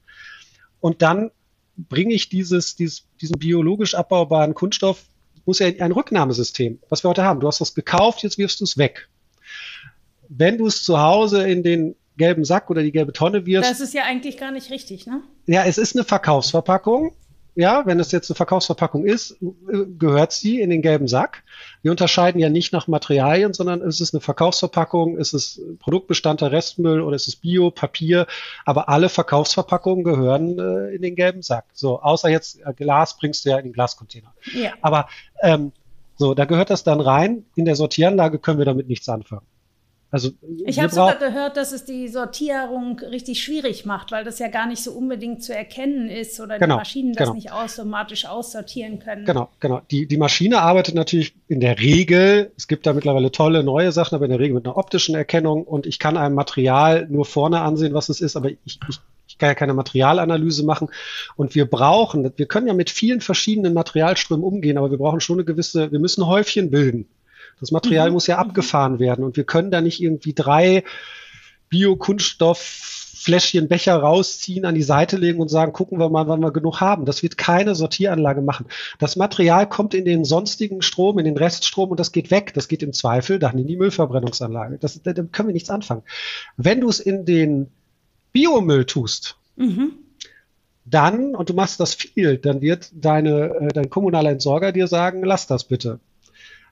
Und 0.80 1.02
dann 1.02 1.32
bringe 1.76 2.14
ich 2.14 2.30
dieses, 2.30 2.76
dieses, 2.76 3.04
diesen 3.20 3.38
biologisch 3.38 3.94
abbaubaren 3.94 4.54
Kunststoff, 4.54 5.04
muss 5.44 5.58
ja 5.58 5.66
ein 5.66 5.92
Rücknahmesystem, 5.92 6.78
was 6.88 7.04
wir 7.04 7.10
heute 7.10 7.24
haben. 7.24 7.40
Du 7.40 7.46
hast 7.46 7.60
das 7.60 7.74
gekauft, 7.74 8.22
jetzt 8.22 8.38
wirfst 8.38 8.60
du 8.60 8.64
es 8.64 8.78
weg 8.78 9.10
wenn 10.34 10.56
du 10.56 10.66
es 10.66 10.82
zu 10.82 10.98
Hause 10.98 11.46
in 11.46 11.62
den 11.62 11.94
gelben 12.22 12.44
Sack 12.44 12.70
oder 12.70 12.84
die 12.84 12.92
gelbe 12.92 13.12
Tonne 13.12 13.46
wirst. 13.46 13.68
Das 13.68 13.80
ist 13.80 13.94
ja 13.94 14.04
eigentlich 14.04 14.38
gar 14.38 14.52
nicht 14.52 14.70
richtig, 14.70 15.06
ne? 15.06 15.22
Ja, 15.46 15.64
es 15.64 15.76
ist 15.76 15.96
eine 15.96 16.04
Verkaufsverpackung. 16.04 17.16
Ja, 17.56 17.84
wenn 17.84 17.98
es 17.98 18.12
jetzt 18.12 18.30
eine 18.30 18.36
Verkaufsverpackung 18.36 19.04
ist, 19.04 19.36
gehört 19.98 20.32
sie 20.32 20.60
in 20.60 20.70
den 20.70 20.82
gelben 20.82 21.08
Sack. 21.08 21.42
Wir 21.82 21.90
unterscheiden 21.90 22.40
ja 22.40 22.48
nicht 22.48 22.72
nach 22.72 22.86
Materialien, 22.86 23.52
sondern 23.52 23.80
ist 23.80 24.00
es 24.00 24.14
eine 24.14 24.20
Verkaufsverpackung, 24.20 25.18
ist 25.18 25.34
es 25.34 25.60
Produktbestandteil 25.80 26.50
Restmüll 26.50 27.00
oder 27.00 27.16
ist 27.16 27.26
es 27.26 27.34
Bio, 27.34 27.72
Papier. 27.72 28.28
Aber 28.64 28.88
alle 28.88 29.08
Verkaufsverpackungen 29.08 30.04
gehören 30.04 30.58
äh, 30.60 30.94
in 30.94 31.02
den 31.02 31.16
gelben 31.16 31.42
Sack. 31.42 31.64
So, 31.74 32.00
außer 32.00 32.30
jetzt 32.30 32.60
äh, 32.64 32.72
Glas 32.72 33.18
bringst 33.18 33.44
du 33.44 33.50
ja 33.50 33.58
in 33.58 33.64
den 33.64 33.72
Glascontainer. 33.72 34.32
Ja. 34.54 34.70
Aber 34.80 35.08
ähm, 35.42 35.72
so, 36.16 36.34
da 36.34 36.44
gehört 36.44 36.70
das 36.70 36.84
dann 36.84 37.00
rein. 37.00 37.44
In 37.56 37.64
der 37.64 37.74
Sortieranlage 37.74 38.38
können 38.38 38.58
wir 38.58 38.64
damit 38.64 38.88
nichts 38.88 39.08
anfangen. 39.08 39.46
Also 40.12 40.30
ich 40.66 40.78
habe 40.78 40.90
sogar 40.90 41.16
gehört, 41.16 41.56
dass 41.56 41.72
es 41.72 41.86
die 41.86 42.06
Sortierung 42.06 42.98
richtig 42.98 43.42
schwierig 43.42 43.86
macht, 43.86 44.12
weil 44.12 44.24
das 44.24 44.38
ja 44.38 44.48
gar 44.48 44.66
nicht 44.66 44.82
so 44.82 44.92
unbedingt 44.92 45.42
zu 45.42 45.54
erkennen 45.54 46.10
ist 46.10 46.38
oder 46.38 46.58
genau, 46.58 46.74
die 46.74 46.78
Maschinen 46.80 47.12
das 47.14 47.28
genau. 47.28 47.34
nicht 47.34 47.50
automatisch 47.50 48.26
aussortieren 48.26 48.98
können. 48.98 49.24
Genau, 49.24 49.48
genau. 49.58 49.80
Die, 49.90 50.06
die 50.06 50.18
Maschine 50.18 50.60
arbeitet 50.60 50.94
natürlich 50.96 51.34
in 51.48 51.60
der 51.60 51.78
Regel, 51.78 52.52
es 52.58 52.68
gibt 52.68 52.86
da 52.86 52.92
mittlerweile 52.92 53.32
tolle 53.32 53.64
neue 53.64 53.90
Sachen, 53.90 54.14
aber 54.14 54.26
in 54.26 54.32
der 54.32 54.38
Regel 54.38 54.56
mit 54.56 54.66
einer 54.66 54.76
optischen 54.76 55.14
Erkennung 55.14 55.64
und 55.64 55.86
ich 55.86 55.98
kann 55.98 56.18
einem 56.18 56.34
Material 56.34 57.06
nur 57.08 57.24
vorne 57.24 57.62
ansehen, 57.62 57.94
was 57.94 58.10
es 58.10 58.20
ist, 58.20 58.36
aber 58.36 58.50
ich, 58.50 58.58
ich, 58.66 59.00
ich 59.26 59.38
kann 59.38 59.48
ja 59.48 59.54
keine 59.54 59.72
Materialanalyse 59.72 60.62
machen. 60.62 60.88
Und 61.36 61.54
wir 61.54 61.64
brauchen, 61.64 62.30
wir 62.36 62.46
können 62.46 62.66
ja 62.66 62.74
mit 62.74 62.90
vielen 62.90 63.22
verschiedenen 63.22 63.72
Materialströmen 63.72 64.44
umgehen, 64.44 64.76
aber 64.76 64.90
wir 64.90 64.98
brauchen 64.98 65.20
schon 65.20 65.36
eine 65.36 65.46
gewisse, 65.46 65.90
wir 65.90 66.00
müssen 66.00 66.26
Häufchen 66.26 66.70
bilden. 66.70 67.08
Das 67.60 67.70
Material 67.70 68.08
mhm. 68.08 68.14
muss 68.14 68.26
ja 68.26 68.38
abgefahren 68.38 68.98
werden 68.98 69.24
und 69.24 69.36
wir 69.36 69.44
können 69.44 69.70
da 69.70 69.80
nicht 69.80 70.00
irgendwie 70.02 70.34
drei 70.34 70.84
Biokunststofffläschchen, 71.72 73.66
Becher 73.66 73.96
rausziehen, 73.96 74.66
an 74.66 74.74
die 74.74 74.82
Seite 74.82 75.16
legen 75.16 75.40
und 75.40 75.48
sagen, 75.48 75.72
gucken 75.72 75.98
wir 75.98 76.10
mal, 76.10 76.28
wann 76.28 76.40
wir 76.40 76.52
genug 76.52 76.82
haben. 76.82 77.06
Das 77.06 77.22
wird 77.22 77.38
keine 77.38 77.74
Sortieranlage 77.74 78.42
machen. 78.42 78.66
Das 78.98 79.16
Material 79.16 79.66
kommt 79.66 79.94
in 79.94 80.04
den 80.04 80.26
sonstigen 80.26 80.82
Strom, 80.82 81.18
in 81.18 81.24
den 81.24 81.38
Reststrom 81.38 81.90
und 81.90 81.98
das 81.98 82.12
geht 82.12 82.30
weg. 82.30 82.52
Das 82.52 82.68
geht 82.68 82.82
im 82.82 82.92
Zweifel 82.92 83.38
dann 83.38 83.56
in 83.56 83.66
die 83.66 83.76
Müllverbrennungsanlage. 83.76 84.76
Das, 84.78 85.02
da, 85.02 85.14
da 85.14 85.22
können 85.22 85.48
wir 85.48 85.54
nichts 85.54 85.70
anfangen. 85.70 86.02
Wenn 86.58 86.82
du 86.82 86.90
es 86.90 87.00
in 87.00 87.24
den 87.24 87.68
Biomüll 88.32 88.84
tust, 88.84 89.36
mhm. 89.56 89.92
dann, 90.84 91.34
und 91.34 91.48
du 91.48 91.54
machst 91.54 91.80
das 91.80 91.94
viel, 91.94 92.36
dann 92.36 92.60
wird 92.60 92.90
deine, 92.92 93.54
äh, 93.54 93.68
dein 93.68 93.88
kommunaler 93.88 94.30
Entsorger 94.30 94.72
dir 94.72 94.88
sagen, 94.88 95.22
lass 95.24 95.46
das 95.46 95.64
bitte. 95.64 96.00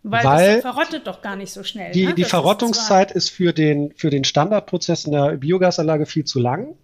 Weil, 0.03 0.25
Weil 0.25 0.55
das 0.55 0.63
verrottet 0.63 1.07
doch 1.07 1.21
gar 1.21 1.37
nicht 1.37 1.53
so 1.53 1.63
schnell. 1.63 1.93
Die, 1.93 2.07
ne? 2.07 2.15
die 2.15 2.25
Verrottungszeit 2.25 3.11
ist, 3.11 3.29
ist, 3.29 3.31
für, 3.31 3.53
den, 3.53 3.93
für 3.97 4.11
den 4.11 4.25
Standardprozess 4.25 5.05
in 5.05 5.13
der 5.13 5.37
Biogasanlage 5.37 6.07
viel 6.07 6.25
zu 6.25 6.41
lang. 6.41 6.75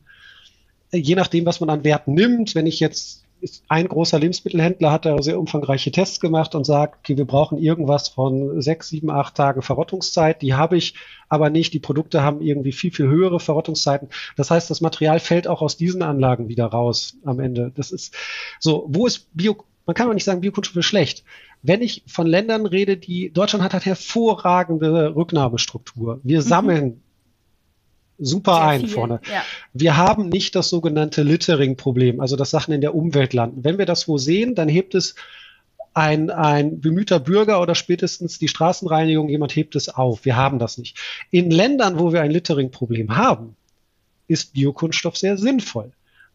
Je 0.93 1.15
nachdem, 1.15 1.47
was 1.47 1.61
man 1.61 1.71
an 1.71 1.85
Werten 1.85 2.13
nimmt, 2.15 2.55
wenn 2.55 2.67
ich 2.67 2.79
jetzt 2.79 3.27
ein 3.69 3.89
großer 3.89 4.19
Lebensmittelhändler 4.19 4.91
hat 4.91 5.05
da 5.05 5.21
sehr 5.23 5.39
umfangreiche 5.39 5.93
Tests 5.93 6.21
gemacht 6.21 6.55
und 6.55 6.65
sagt, 6.65 6.99
okay, 7.01 7.17
wir 7.17 7.27
brauchen 7.27 7.59
irgendwas 7.59 8.09
von 8.09 8.61
sechs, 8.63 8.89
sieben, 8.89 9.11
acht 9.11 9.35
Tage 9.35 9.63
Verrottungszeit. 9.63 10.43
Die 10.43 10.55
habe 10.55 10.77
ich 10.77 10.95
aber 11.29 11.51
nicht. 11.51 11.75
Die 11.75 11.81
Produkte 11.81 12.23
haben 12.23 12.41
irgendwie 12.41 12.73
viel, 12.73 12.93
viel 12.93 13.09
höhere 13.09 13.41
Verrottungszeiten. 13.41 14.09
Das 14.37 14.51
heißt, 14.51 14.71
das 14.71 14.81
Material 14.81 15.21
fällt 15.21 15.49
auch 15.49 15.63
aus 15.63 15.77
diesen 15.77 16.03
Anlagen 16.03 16.49
wieder 16.49 16.67
raus 16.67 17.17
am 17.25 17.41
Ende. 17.41 17.73
Das 17.75 17.91
ist 17.93 18.15
so, 18.59 18.87
wo 18.89 19.07
ist 19.07 19.29
Bio, 19.35 19.57
man 19.85 19.95
kann 19.95 20.09
auch 20.09 20.15
nicht 20.15 20.25
sagen, 20.25 20.41
Biokunststoffe 20.41 20.85
schlecht. 20.85 21.25
Wenn 21.63 21.83
ich 21.83 22.05
von 22.07 22.27
Ländern 22.27 22.67
rede, 22.67 22.97
die, 22.97 23.33
Deutschland 23.33 23.65
hat 23.65 23.73
halt 23.73 23.87
hervorragende 23.87 25.15
Rücknahmestruktur. 25.15 26.21
Wir 26.23 26.39
mhm. 26.39 26.45
sammeln 26.45 27.03
super 28.19 28.55
Sehr 28.55 28.63
ein 28.63 28.81
viel, 28.81 28.89
vorne. 28.89 29.21
Ja. 29.31 29.43
Wir 29.73 29.97
haben 29.97 30.29
nicht 30.29 30.55
das 30.55 30.69
sogenannte 30.69 31.23
Littering-Problem, 31.23 32.21
also 32.21 32.37
dass 32.37 32.51
Sachen 32.51 32.73
in 32.73 32.81
der 32.81 32.95
Umwelt 32.95 33.33
landen. 33.35 33.65
Wenn 33.65 33.79
wir 33.79 33.87
das 33.87 34.09
wo 34.09 34.19
sehen, 34.19 34.55
dann 34.55 34.69
hebt 34.69 34.95
es 34.95 35.15
ein, 35.93 36.31
ein 36.31 36.81
bemühter 36.81 37.21
Bürger 37.21 37.61
oder 37.61 37.75
spätestens 37.75 38.39
die 38.39 38.49
Straßenreinigung, 38.49 39.29
jemand 39.29 39.57
hebt 39.57 39.77
es 39.77 39.89
auf. 39.89 40.25
Wir 40.25 40.37
haben 40.37 40.59
das 40.59 40.79
nicht. 40.79 40.99
In 41.31 41.51
Ländern, 41.51 41.99
wo 41.99 42.13
wir 42.13 42.23
ein 42.23 42.31
Littering-Problem 42.31 43.17
haben, 43.17 43.57
ist 44.29 44.53
Biokunststoff 44.53 45.17
sehr 45.17 45.39
sinnvoll 45.39 45.93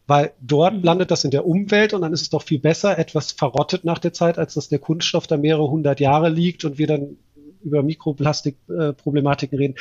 weil 0.08 0.34
dort 0.42 0.76
mhm. 0.76 0.84
landet 0.84 1.12
das 1.12 1.24
in 1.24 1.32
der 1.32 1.46
Umwelt 1.46 1.94
und 1.94 2.02
dann 2.02 2.14
ist 2.14 2.22
es 2.22 2.30
doch 2.30 2.44
viel 2.44 2.60
besser, 2.60 2.98
etwas 2.98 3.32
verrottet 3.32 3.86
nach 3.86 4.00
der 4.00 4.14
Zeit, 4.14 4.38
als 4.38 4.54
dass 4.56 4.70
der 4.70 4.80
Kunststoff 4.80 5.28
da 5.28 5.38
mehrere 5.38 5.70
hundert 5.70 6.00
Jahre 6.00 6.30
liegt 6.30 6.66
und 6.66 6.78
wir 6.78 6.88
dann 6.88 7.18
über 7.64 7.84
Mikroplastikproblematiken 7.84 9.58
äh, 9.58 9.62
reden. 9.62 9.76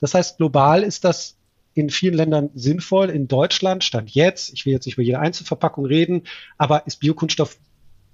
Das 0.00 0.14
heißt, 0.14 0.36
global 0.38 0.82
ist 0.82 1.04
das 1.04 1.36
in 1.74 1.88
vielen 1.90 2.14
Ländern 2.14 2.50
sinnvoll. 2.54 3.08
In 3.08 3.28
Deutschland 3.28 3.84
stand 3.84 4.10
jetzt, 4.10 4.52
ich 4.52 4.66
will 4.66 4.72
jetzt 4.72 4.86
nicht 4.86 4.96
über 4.96 5.04
jede 5.04 5.20
Einzelverpackung 5.20 5.86
reden, 5.86 6.24
aber 6.58 6.86
ist 6.86 7.00
Biokunststoff 7.00 7.56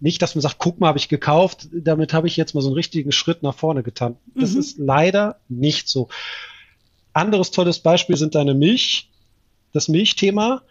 nicht, 0.01 0.23
dass 0.23 0.35
man 0.35 0.43
sagt, 0.43 0.59
guck 0.59 0.79
mal, 0.79 0.89
habe 0.89 0.99
ich 0.99 1.09
gekauft, 1.09 1.69
damit 1.73 2.13
habe 2.13 2.29
ich 2.29 2.37
jetzt 2.37 2.55
mal 2.55 2.61
so 2.61 2.69
einen 2.69 2.77
richtigen 2.77 3.11
Schritt 3.11 3.43
nach 3.43 3.55
vorne 3.55 3.83
getan. 3.83 4.17
Das 4.35 4.53
mhm. 4.53 4.61
ist 4.61 4.79
leider 4.79 5.41
nicht 5.49 5.89
so. 5.89 6.09
Anderes 7.13 7.51
tolles 7.51 7.81
Beispiel 7.81 8.17
sind 8.17 8.37
deine 8.37 8.55
Milch, 8.55 9.11
das 9.73 9.89
Milchthema. 9.89 10.63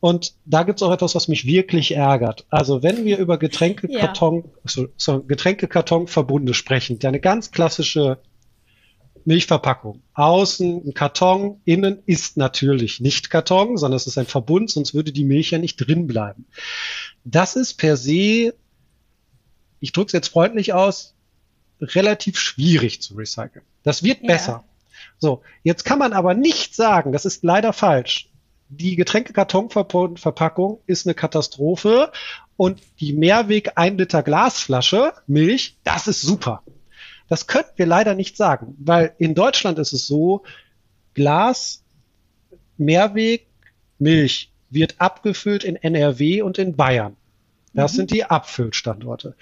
Und 0.00 0.34
da 0.44 0.62
gibt 0.62 0.80
es 0.80 0.82
auch 0.82 0.92
etwas, 0.92 1.14
was 1.14 1.28
mich 1.28 1.46
wirklich 1.46 1.94
ärgert. 1.94 2.46
Also 2.50 2.82
wenn 2.82 3.04
wir 3.04 3.18
über 3.18 3.38
Getränkekarton, 3.38 4.44
ja. 4.44 4.50
so, 4.64 4.88
so 4.96 5.22
Getränkekartonverbunde 5.22 6.54
sprechen, 6.54 6.98
eine 7.02 7.20
ganz 7.20 7.50
klassische 7.50 8.18
Milchverpackung. 9.26 10.02
Außen 10.14 10.86
ein 10.86 10.94
Karton, 10.94 11.60
innen 11.64 11.98
ist 12.06 12.36
natürlich 12.36 13.00
nicht 13.00 13.28
Karton, 13.28 13.76
sondern 13.76 13.96
es 13.96 14.06
ist 14.06 14.18
ein 14.18 14.26
Verbund, 14.26 14.70
sonst 14.70 14.94
würde 14.94 15.12
die 15.12 15.24
Milch 15.24 15.50
ja 15.50 15.58
nicht 15.58 15.76
drin 15.76 16.06
bleiben. 16.06 16.46
Das 17.24 17.56
ist 17.56 17.74
per 17.74 17.96
se, 17.96 18.54
ich 19.80 19.92
drücke 19.92 20.06
es 20.06 20.12
jetzt 20.12 20.28
freundlich 20.28 20.74
aus, 20.74 21.14
relativ 21.80 22.38
schwierig 22.38 23.02
zu 23.02 23.14
recyceln. 23.14 23.64
Das 23.82 24.04
wird 24.04 24.20
ja. 24.20 24.28
besser. 24.28 24.64
So, 25.18 25.42
jetzt 25.64 25.84
kann 25.84 25.98
man 25.98 26.12
aber 26.12 26.34
nicht 26.34 26.76
sagen, 26.76 27.10
das 27.10 27.24
ist 27.24 27.42
leider 27.42 27.72
falsch. 27.72 28.30
Die 28.68 28.96
Getränkekartonverpackung 28.96 30.80
ist 30.86 31.06
eine 31.06 31.14
Katastrophe 31.14 32.10
und 32.56 32.80
die 33.00 33.12
Mehrweg 33.12 33.72
1 33.76 33.98
Liter 33.98 34.22
Glasflasche 34.22 35.12
Milch, 35.26 35.78
das 35.84 36.08
ist 36.08 36.22
super. 36.22 36.62
Das 37.28 37.46
könnten 37.46 37.72
wir 37.76 37.86
leider 37.86 38.14
nicht 38.14 38.36
sagen, 38.36 38.76
weil 38.78 39.14
in 39.18 39.34
Deutschland 39.34 39.78
ist 39.78 39.92
es 39.92 40.06
so, 40.06 40.42
Glas, 41.14 41.84
Mehrweg, 42.76 43.46
Milch 43.98 44.52
wird 44.70 44.96
abgefüllt 44.98 45.64
in 45.64 45.76
NRW 45.76 46.42
und 46.42 46.58
in 46.58 46.76
Bayern. 46.76 47.16
Das 47.72 47.92
mhm. 47.92 47.96
sind 47.96 48.10
die 48.10 48.24
Abfüllstandorte. 48.24 49.36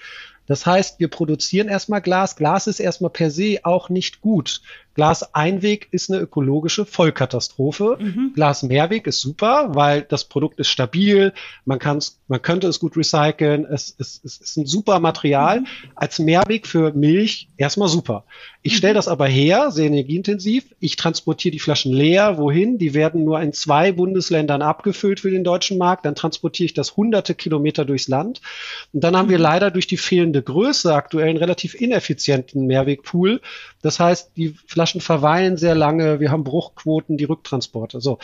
Das 0.45 0.65
heißt, 0.65 0.99
wir 0.99 1.07
produzieren 1.07 1.67
erstmal 1.67 2.01
Glas. 2.01 2.35
Glas 2.35 2.67
ist 2.67 2.79
erstmal 2.79 3.09
per 3.09 3.31
se 3.31 3.59
auch 3.63 3.89
nicht 3.89 4.21
gut. 4.21 4.61
Glas-Einweg 4.95 5.89
ist 5.91 6.09
eine 6.09 6.21
ökologische 6.21 6.85
Vollkatastrophe. 6.85 7.97
Mhm. 7.99 8.31
Glas-Mehrweg 8.33 9.07
ist 9.07 9.19
super, 9.19 9.75
weil 9.75 10.01
das 10.01 10.23
Produkt 10.23 10.59
ist 10.59 10.69
stabil, 10.69 11.33
man, 11.65 11.79
kann's, 11.79 12.19
man 12.27 12.41
könnte 12.41 12.67
es 12.67 12.79
gut 12.79 12.95
recyceln, 12.95 13.65
es, 13.65 13.93
es, 13.99 14.21
es 14.23 14.37
ist 14.37 14.57
ein 14.57 14.65
super 14.65 14.99
Material. 14.99 15.61
Mhm. 15.61 15.65
Als 15.95 16.19
Mehrweg 16.19 16.65
für 16.65 16.93
Milch 16.93 17.49
erstmal 17.57 17.89
super. 17.89 18.23
Ich 18.61 18.73
mhm. 18.73 18.77
stelle 18.77 18.93
das 18.93 19.09
aber 19.09 19.27
her, 19.27 19.69
sehr 19.69 19.87
energieintensiv. 19.87 20.63
Ich 20.79 20.95
transportiere 20.95 21.51
die 21.51 21.59
Flaschen 21.59 21.91
leer. 21.91 22.37
Wohin? 22.37 22.77
Die 22.77 22.93
werden 22.93 23.25
nur 23.25 23.41
in 23.41 23.51
zwei 23.51 23.91
Bundesländern 23.91 24.61
abgefüllt 24.61 25.19
für 25.19 25.29
den 25.29 25.43
deutschen 25.43 25.77
Markt. 25.77 26.05
Dann 26.05 26.15
transportiere 26.15 26.65
ich 26.65 26.73
das 26.73 26.95
hunderte 26.95 27.35
Kilometer 27.35 27.83
durchs 27.83 28.07
Land. 28.07 28.39
Und 28.93 29.03
dann 29.03 29.17
haben 29.17 29.29
wir 29.29 29.37
mhm. 29.37 29.43
leider 29.43 29.71
durch 29.71 29.87
die 29.87 29.97
fehlende 29.97 30.41
Größe 30.41 30.95
aktuell 30.95 31.27
einen 31.27 31.37
relativ 31.37 31.75
ineffizienten 31.75 32.65
Mehrwegpool. 32.65 33.41
Das 33.81 33.99
heißt, 33.99 34.31
die 34.37 34.55
Flaschen 34.65 34.84
Flaschen 34.85 35.01
verweilen 35.01 35.57
sehr 35.57 35.73
lange, 35.73 36.19
wir 36.19 36.29
haben 36.29 36.43
Bruchquoten, 36.43 37.17
die 37.17 37.23
Rücktransporte. 37.23 38.01
So. 38.01 38.19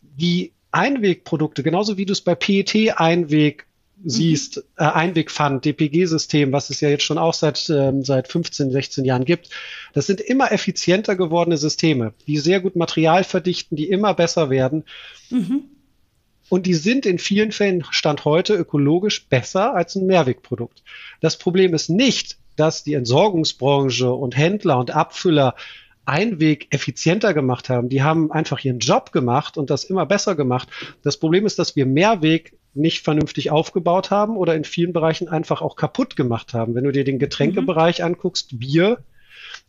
Die 0.00 0.52
Einwegprodukte, 0.70 1.64
genauso 1.64 1.96
wie 1.96 2.06
du 2.06 2.12
es 2.12 2.20
bei 2.20 2.36
PET-Einweg 2.36 3.66
siehst, 4.04 4.58
mhm. 4.58 4.62
äh, 4.76 4.84
Einwegpfand, 4.84 5.64
DPG-System, 5.64 6.52
was 6.52 6.70
es 6.70 6.80
ja 6.80 6.88
jetzt 6.88 7.02
schon 7.02 7.18
auch 7.18 7.34
seit, 7.34 7.68
ähm, 7.68 8.04
seit 8.04 8.28
15, 8.28 8.70
16 8.70 9.04
Jahren 9.04 9.24
gibt, 9.24 9.50
das 9.92 10.06
sind 10.06 10.20
immer 10.20 10.52
effizienter 10.52 11.16
gewordene 11.16 11.56
Systeme, 11.56 12.14
die 12.28 12.38
sehr 12.38 12.60
gut 12.60 12.76
Material 12.76 13.24
verdichten, 13.24 13.76
die 13.76 13.90
immer 13.90 14.14
besser 14.14 14.50
werden. 14.50 14.84
Mhm. 15.30 15.64
Und 16.48 16.66
die 16.66 16.74
sind 16.74 17.06
in 17.06 17.18
vielen 17.18 17.50
Fällen 17.50 17.84
Stand 17.90 18.24
heute 18.24 18.54
ökologisch 18.54 19.26
besser 19.26 19.74
als 19.74 19.96
ein 19.96 20.06
Mehrwegprodukt. 20.06 20.84
Das 21.20 21.38
Problem 21.38 21.74
ist 21.74 21.90
nicht, 21.90 22.38
dass 22.60 22.84
die 22.84 22.94
Entsorgungsbranche 22.94 24.12
und 24.12 24.36
Händler 24.36 24.78
und 24.78 24.90
Abfüller 24.90 25.54
Einweg 26.04 26.66
effizienter 26.70 27.32
gemacht 27.32 27.70
haben. 27.70 27.88
Die 27.88 28.02
haben 28.02 28.30
einfach 28.32 28.62
ihren 28.62 28.80
Job 28.80 29.12
gemacht 29.12 29.56
und 29.56 29.70
das 29.70 29.84
immer 29.84 30.04
besser 30.04 30.34
gemacht. 30.34 30.68
Das 31.02 31.16
Problem 31.16 31.46
ist, 31.46 31.58
dass 31.58 31.74
wir 31.74 31.86
Mehrweg 31.86 32.58
nicht 32.74 33.02
vernünftig 33.02 33.50
aufgebaut 33.50 34.10
haben 34.10 34.36
oder 34.36 34.54
in 34.54 34.64
vielen 34.64 34.92
Bereichen 34.92 35.28
einfach 35.28 35.62
auch 35.62 35.74
kaputt 35.74 36.16
gemacht 36.16 36.52
haben. 36.52 36.74
Wenn 36.74 36.84
du 36.84 36.92
dir 36.92 37.04
den 37.04 37.18
Getränkebereich 37.18 38.00
mhm. 38.00 38.06
anguckst, 38.06 38.58
Bier, 38.58 38.98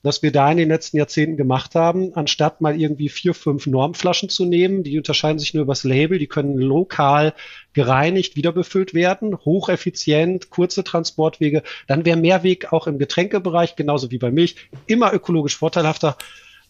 was 0.03 0.23
wir 0.23 0.31
da 0.31 0.51
in 0.51 0.57
den 0.57 0.69
letzten 0.69 0.97
Jahrzehnten 0.97 1.37
gemacht 1.37 1.75
haben, 1.75 2.13
anstatt 2.15 2.61
mal 2.61 2.79
irgendwie 2.79 3.09
vier, 3.09 3.33
fünf 3.33 3.67
Normflaschen 3.67 4.29
zu 4.29 4.45
nehmen, 4.45 4.83
die 4.83 4.97
unterscheiden 4.97 5.39
sich 5.39 5.53
nur 5.53 5.63
übers 5.63 5.83
Label, 5.83 6.17
die 6.17 6.27
können 6.27 6.57
lokal 6.57 7.33
gereinigt, 7.73 8.35
wiederbefüllt 8.35 8.93
werden, 8.93 9.37
hocheffizient, 9.45 10.49
kurze 10.49 10.83
Transportwege, 10.83 11.63
dann 11.87 12.05
wäre 12.05 12.17
Mehrweg 12.17 12.73
auch 12.73 12.87
im 12.87 12.97
Getränkebereich, 12.97 13.75
genauso 13.75 14.11
wie 14.11 14.17
bei 14.17 14.31
Milch, 14.31 14.55
immer 14.87 15.13
ökologisch 15.13 15.57
vorteilhafter. 15.57 16.17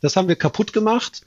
Das 0.02 0.16
haben 0.16 0.28
wir 0.28 0.36
kaputt 0.36 0.74
gemacht 0.74 1.22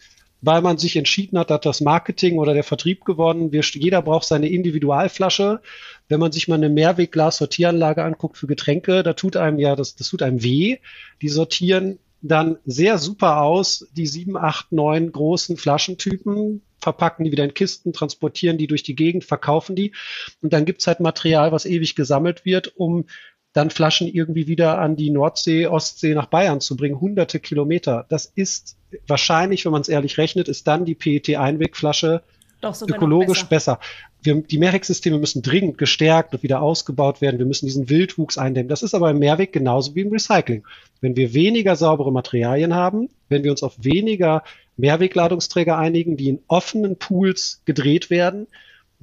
weil 0.45 0.61
man 0.61 0.77
sich 0.77 0.97
entschieden 0.97 1.39
hat, 1.39 1.51
hat 1.51 1.65
das 1.65 1.81
Marketing 1.81 2.39
oder 2.39 2.53
der 2.53 2.65
Vertrieb 2.65 3.05
gewonnen. 3.05 3.53
Wir, 3.53 3.63
jeder 3.63 4.03
braucht 4.03 4.27
seine 4.27 4.49
Individualflasche. 4.49 5.61
Wenn 6.09 6.21
man 6.21 6.33
sich 6.33 6.49
mal 6.49 6.57
eine 6.57 6.69
Mehrwegglas-Sortieranlage 6.69 8.05
anguckt 8.05 8.37
für 8.37 8.47
Getränke, 8.47 9.03
da 9.03 9.15
tut 9.15 9.37
einem 9.37 9.59
ja, 9.59 9.75
das, 9.75 9.97
das 9.97 10.09
tut 10.09 10.23
einem 10.23 10.43
weh. 10.43 10.79
Die 11.23 11.29
sortieren 11.29 11.99
dann 12.21 12.59
sehr 12.65 12.99
super 12.99 13.43
aus, 13.43 13.87
die 13.97 14.07
sieben, 14.07 14.37
acht, 14.37 14.73
neun 14.73 15.13
großen 15.13 15.57
Flaschentypen, 15.57 16.63
verpacken 16.79 17.25
die 17.25 17.33
wieder 17.33 17.45
in 17.45 17.55
Kisten, 17.55 17.93
transportieren 17.93 18.59
die 18.59 18.67
durch 18.67 18.83
die 18.83 18.95
Gegend, 18.95 19.25
verkaufen 19.25 19.77
die. 19.77 19.93
Und 20.43 20.53
dann 20.53 20.67
gibt's 20.67 20.87
halt 20.87 21.01
Material, 21.01 21.53
was 21.53 21.65
ewig 21.65 21.95
gesammelt 21.95 22.45
wird, 22.45 22.77
um 22.77 23.07
dann 23.55 23.71
Flaschen 23.71 24.09
irgendwie 24.09 24.49
wieder 24.49 24.79
an 24.79 24.97
die 24.97 25.11
Nordsee, 25.11 25.69
Ostsee 25.69 26.15
nach 26.15 26.27
Bayern 26.27 26.61
zu 26.61 26.77
bringen, 26.77 27.01
hunderte 27.01 27.39
Kilometer. 27.39 28.05
Das 28.09 28.27
ist 28.27 28.77
wahrscheinlich, 29.07 29.65
wenn 29.65 29.73
man 29.73 29.81
es 29.81 29.89
ehrlich 29.89 30.19
rechnet, 30.19 30.49
ist 30.49 30.67
dann 30.67 30.85
die 30.85 30.97
PET-Einwegflasche 30.97 32.23
ökologisch 32.89 33.45
besser. 33.45 33.77
besser. 33.77 33.81
Wir, 34.23 34.43
die 34.43 34.59
Mehrwegsysteme 34.59 35.19
müssen 35.19 35.43
dringend 35.43 35.79
gestärkt 35.79 36.35
und 36.35 36.43
wieder 36.43 36.63
ausgebaut 36.63 37.21
werden. 37.21 37.39
Wir 37.39 37.47
müssen 37.47 37.67
diesen 37.67 37.89
Wildwuchs 37.91 38.39
eindämmen. 38.39 38.69
Das 38.69 38.83
ist 38.83 38.95
aber 38.95 39.11
im 39.11 39.19
Mehrweg 39.19 39.53
genauso 39.53 39.95
wie 39.95 40.01
im 40.01 40.11
Recycling. 40.11 40.65
Wenn 41.01 41.15
wir 41.15 41.33
weniger 41.33 41.77
saubere 41.77 42.11
Materialien 42.11 42.75
haben, 42.75 43.09
wenn 43.29 43.45
wir 43.45 43.53
uns 43.53 43.63
auf 43.63 43.75
weniger 43.79 44.43
Mehrwegladungsträger 44.77 45.79
einigen, 45.79 46.17
die 46.17 46.29
in 46.29 46.41
offenen 46.49 46.97
Pools 46.97 47.63
gedreht 47.67 48.11
werden, 48.11 48.49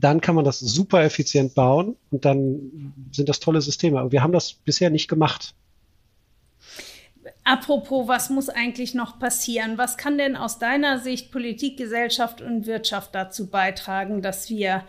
dann 0.03 0.21
kann 0.21 0.35
man 0.35 0.43
das 0.43 0.59
super 0.59 1.03
effizient 1.03 1.53
bauen 1.55 1.95
und 2.09 2.25
dann 2.25 2.93
sind 3.11 3.29
das 3.29 3.39
tolle 3.39 3.61
Systeme. 3.61 3.99
Aber 3.99 4.11
wir 4.11 4.23
haben 4.23 4.33
das 4.33 4.53
bisher 4.53 4.89
nicht 4.89 5.07
gemacht. 5.07 5.53
Apropos, 7.43 8.07
was 8.07 8.29
muss 8.29 8.49
eigentlich 8.49 8.93
noch 8.93 9.19
passieren? 9.19 9.77
Was 9.77 9.97
kann 9.97 10.17
denn 10.17 10.35
aus 10.35 10.59
deiner 10.59 10.99
Sicht 10.99 11.31
Politik, 11.31 11.77
Gesellschaft 11.77 12.41
und 12.41 12.65
Wirtschaft 12.65 13.15
dazu 13.15 13.47
beitragen, 13.47 14.21
dass 14.21 14.49
wir 14.49 14.83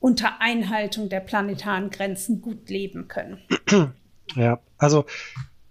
unter 0.00 0.40
Einhaltung 0.40 1.08
der 1.08 1.20
planetaren 1.20 1.90
Grenzen 1.90 2.40
gut 2.40 2.68
leben 2.68 3.08
können? 3.08 3.38
Ja, 4.34 4.60
also 4.78 5.04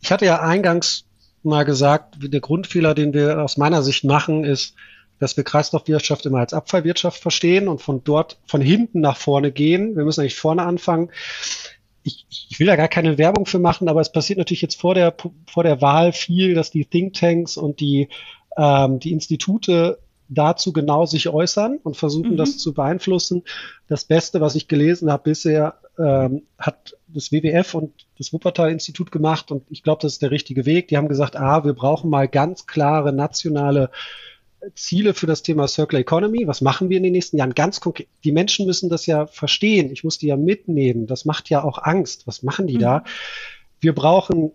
ich 0.02 0.12
hatte 0.12 0.26
ja 0.26 0.42
eingangs 0.42 1.06
mal 1.44 1.64
gesagt, 1.64 2.18
der 2.22 2.40
Grundfehler, 2.40 2.94
den 2.94 3.14
wir 3.14 3.42
aus 3.42 3.58
meiner 3.58 3.82
Sicht 3.82 4.04
machen, 4.04 4.44
ist, 4.44 4.76
dass 5.22 5.38
wir 5.38 5.44
Kreislaufwirtschaft 5.44 6.26
immer 6.26 6.40
als 6.40 6.52
Abfallwirtschaft 6.52 7.22
verstehen 7.22 7.68
und 7.68 7.80
von 7.80 8.04
dort, 8.04 8.40
von 8.48 8.60
hinten 8.60 9.02
nach 9.02 9.18
vorne 9.18 9.52
gehen. 9.52 9.96
Wir 9.96 10.04
müssen 10.04 10.22
eigentlich 10.22 10.36
vorne 10.36 10.64
anfangen. 10.64 11.12
Ich, 12.02 12.26
ich 12.50 12.60
will 12.60 12.66
da 12.66 12.76
gar 12.76 12.88
keine 12.88 13.20
Werbung 13.20 13.46
für 13.46 13.60
machen, 13.60 13.88
aber 13.88 14.02
es 14.02 14.12
passiert 14.12 14.40
natürlich 14.40 14.64
jetzt 14.64 14.82
vor 14.82 14.96
der, 14.96 15.16
vor 15.46 15.64
der 15.64 15.80
Wahl 15.80 16.12
viel, 16.12 16.56
dass 16.56 16.72
die 16.72 16.86
Thinktanks 16.86 17.56
und 17.56 17.80
die, 17.82 18.10
ähm, 18.58 19.00
die 19.00 19.12
Institute 19.12 20.00
dazu 20.28 20.74
genau 20.74 21.06
sich 21.06 21.30
äußern 21.30 21.78
und 21.84 21.98
versuchen, 21.98 22.32
mhm. 22.32 22.38
das 22.38 22.58
zu 22.58 22.74
beeinflussen. 22.74 23.44
Das 23.88 24.06
Beste, 24.06 24.42
was 24.42 24.56
ich 24.56 24.68
gelesen 24.68 25.12
habe 25.12 25.22
bisher, 25.22 25.76
ähm, 26.00 26.48
hat 26.58 26.98
das 27.10 27.32
WWF 27.32 27.76
und 27.76 28.08
das 28.18 28.34
Wuppertal-Institut 28.34 29.12
gemacht 29.12 29.52
und 29.52 29.70
ich 29.70 29.84
glaube, 29.84 30.02
das 30.02 30.14
ist 30.14 30.24
der 30.24 30.32
richtige 30.32 30.66
Weg. 30.66 30.88
Die 30.88 30.98
haben 30.98 31.10
gesagt, 31.10 31.36
ah, 31.36 31.64
wir 31.64 31.74
brauchen 31.74 32.10
mal 32.10 32.28
ganz 32.28 32.66
klare 32.66 33.14
nationale 33.14 33.92
Ziele 34.76 35.14
für 35.14 35.28
das 35.28 35.42
Thema 35.42 35.68
Circular 35.68 36.02
Economy. 36.02 36.48
Was 36.48 36.62
machen 36.62 36.90
wir 36.90 36.98
in 36.98 37.04
den 37.04 37.14
nächsten 37.14 37.38
Jahren? 37.38 37.54
Ganz 37.54 37.82
konkret. 37.82 38.08
Die 38.24 38.32
Menschen 38.32 38.66
müssen 38.66 38.90
das 38.90 39.06
ja 39.06 39.26
verstehen. 39.28 39.92
Ich 39.92 40.04
muss 40.04 40.18
die 40.18 40.28
ja 40.28 40.38
mitnehmen. 40.38 41.08
Das 41.08 41.26
macht 41.26 41.50
ja 41.50 41.64
auch 41.64 41.80
Angst. 41.80 42.28
Was 42.28 42.44
machen 42.44 42.68
die 42.68 42.76
mhm. 42.76 42.82
da? 42.82 43.04
Wir 43.80 43.94
brauchen 43.94 44.52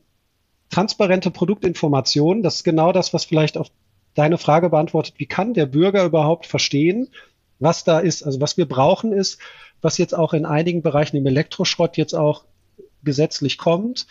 transparente 0.70 1.30
Produktinformationen. 1.30 2.42
Das 2.42 2.56
ist 2.56 2.64
genau 2.64 2.92
das, 2.92 3.12
was 3.12 3.24
vielleicht 3.24 3.56
auf 3.56 3.68
deine 4.14 4.38
Frage 4.38 4.70
beantwortet. 4.70 5.14
Wie 5.18 5.26
kann 5.26 5.54
der 5.54 5.66
Bürger 5.66 6.04
überhaupt 6.04 6.46
verstehen, 6.46 7.08
was 7.58 7.84
da 7.84 7.98
ist? 7.98 8.22
Also 8.22 8.40
was 8.40 8.56
wir 8.56 8.66
brauchen 8.66 9.12
ist, 9.12 9.38
was 9.82 9.98
jetzt 9.98 10.14
auch 10.14 10.32
in 10.32 10.46
einigen 10.46 10.82
Bereichen 10.82 11.16
im 11.16 11.26
Elektroschrott 11.26 11.96
jetzt 11.96 12.14
auch 12.14 12.44
gesetzlich 13.02 13.58
kommt. 13.58 14.06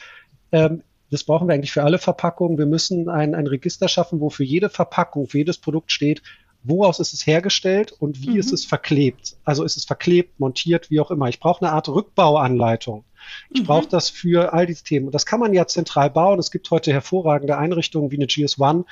Ähm, 0.52 0.84
das 1.12 1.24
brauchen 1.24 1.47
wir 1.47 1.53
eigentlich 1.53 1.72
für 1.72 1.84
alle 1.84 1.99
Verpackungen. 1.99 2.58
Wir 2.58 2.66
müssen 2.66 3.10
ein, 3.10 3.36
ein 3.36 3.47
Register 3.47 3.88
schaffen, 3.88 4.20
wo 4.20 4.30
für 4.30 4.43
jede 4.43 4.70
Verpackung, 4.70 5.28
für 5.28 5.38
jedes 5.38 5.58
Produkt 5.58 5.91
steht, 5.91 6.22
woraus 6.64 6.99
ist 6.99 7.14
es 7.14 7.26
hergestellt 7.28 7.91
und 7.91 8.22
wie 8.22 8.32
mhm. 8.32 8.38
ist 8.38 8.51
es 8.51 8.66
verklebt. 8.66 9.38
Also 9.43 9.64
ist 9.64 9.78
es 9.78 9.86
verklebt, 9.86 10.39
montiert, 10.39 10.89
wie 10.89 10.99
auch 10.99 11.12
immer. 11.12 11.30
Ich 11.30 11.39
brauche 11.39 11.64
eine 11.64 11.74
Art 11.74 11.88
Rückbauanleitung. 11.89 13.06
Ich 13.51 13.62
mhm. 13.62 13.66
brauche 13.66 13.88
das 13.88 14.10
für 14.10 14.53
all 14.53 14.66
diese 14.66 14.84
Themen. 14.84 15.08
Und 15.08 15.16
das 15.16 15.26
kann 15.26 15.39
man 15.39 15.53
ja 15.53 15.68
zentral 15.68 16.10
bauen. 16.10 16.39
Es 16.39 16.51
gibt 16.51 16.70
heute 16.72 16.91
hervorragende 16.91 17.58
Einrichtungen 17.58 18.12
wie 18.12 18.18
eine 18.18 18.26
GS1, 18.26 18.86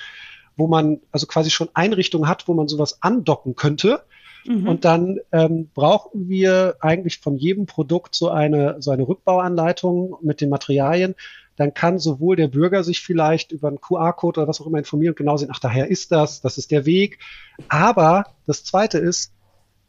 wo 0.55 0.67
man 0.67 1.01
also 1.11 1.25
quasi 1.25 1.49
schon 1.49 1.69
Einrichtungen 1.73 2.29
hat, 2.29 2.47
wo 2.47 2.53
man 2.53 2.67
sowas 2.67 3.01
andocken 3.01 3.55
könnte. 3.55 4.03
Mhm. 4.45 4.67
Und 4.67 4.85
dann 4.85 5.19
ähm, 5.31 5.69
brauchen 5.73 6.27
wir 6.29 6.75
eigentlich 6.79 7.19
von 7.19 7.37
jedem 7.37 7.65
Produkt 7.65 8.15
so 8.15 8.29
eine, 8.29 8.77
so 8.79 8.91
eine 8.91 9.07
Rückbauanleitung 9.07 10.17
mit 10.21 10.41
den 10.41 10.49
Materialien. 10.49 11.15
Dann 11.55 11.73
kann 11.73 11.99
sowohl 11.99 12.35
der 12.35 12.47
Bürger 12.47 12.83
sich 12.83 13.01
vielleicht 13.01 13.51
über 13.51 13.67
einen 13.67 13.81
QR-Code 13.81 14.41
oder 14.41 14.47
was 14.47 14.59
auch 14.59 14.67
immer 14.67 14.79
informieren 14.79 15.11
und 15.11 15.17
genau 15.17 15.37
sehen, 15.37 15.49
ach, 15.51 15.59
daher 15.59 15.89
ist 15.89 16.11
das, 16.11 16.41
das 16.41 16.57
ist 16.57 16.71
der 16.71 16.85
Weg. 16.85 17.19
Aber 17.67 18.25
das 18.47 18.63
zweite 18.63 18.97
ist, 18.97 19.33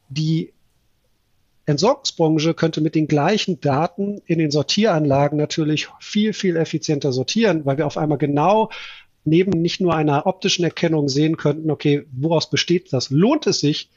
die 0.09 0.53
Entsorgungsbranche 1.67 2.53
könnte 2.53 2.83
mit 2.83 2.95
den 2.95 3.09
gleichen 3.09 3.61
Daten 3.61 4.21
in 4.27 4.39
den 4.39 4.51
Sortieranlagen 4.51 5.39
natürlich 5.39 5.89
viel, 5.99 6.35
viel 6.35 6.57
effizienter 6.57 7.13
sortieren, 7.13 7.65
weil 7.65 7.79
wir 7.79 7.87
auf 7.87 7.97
einmal 7.97 8.19
genau 8.19 8.71
neben 9.25 9.63
nicht 9.63 9.81
nur 9.81 9.95
einer 9.95 10.27
optischen 10.27 10.65
Erkennung 10.65 11.09
sehen 11.09 11.39
könnten, 11.39 11.71
okay, 11.71 12.07
woraus 12.13 12.51
besteht 12.51 12.93
das? 12.93 13.09
Lohnt 13.09 13.47
es 13.47 13.61
sich, 13.61 13.89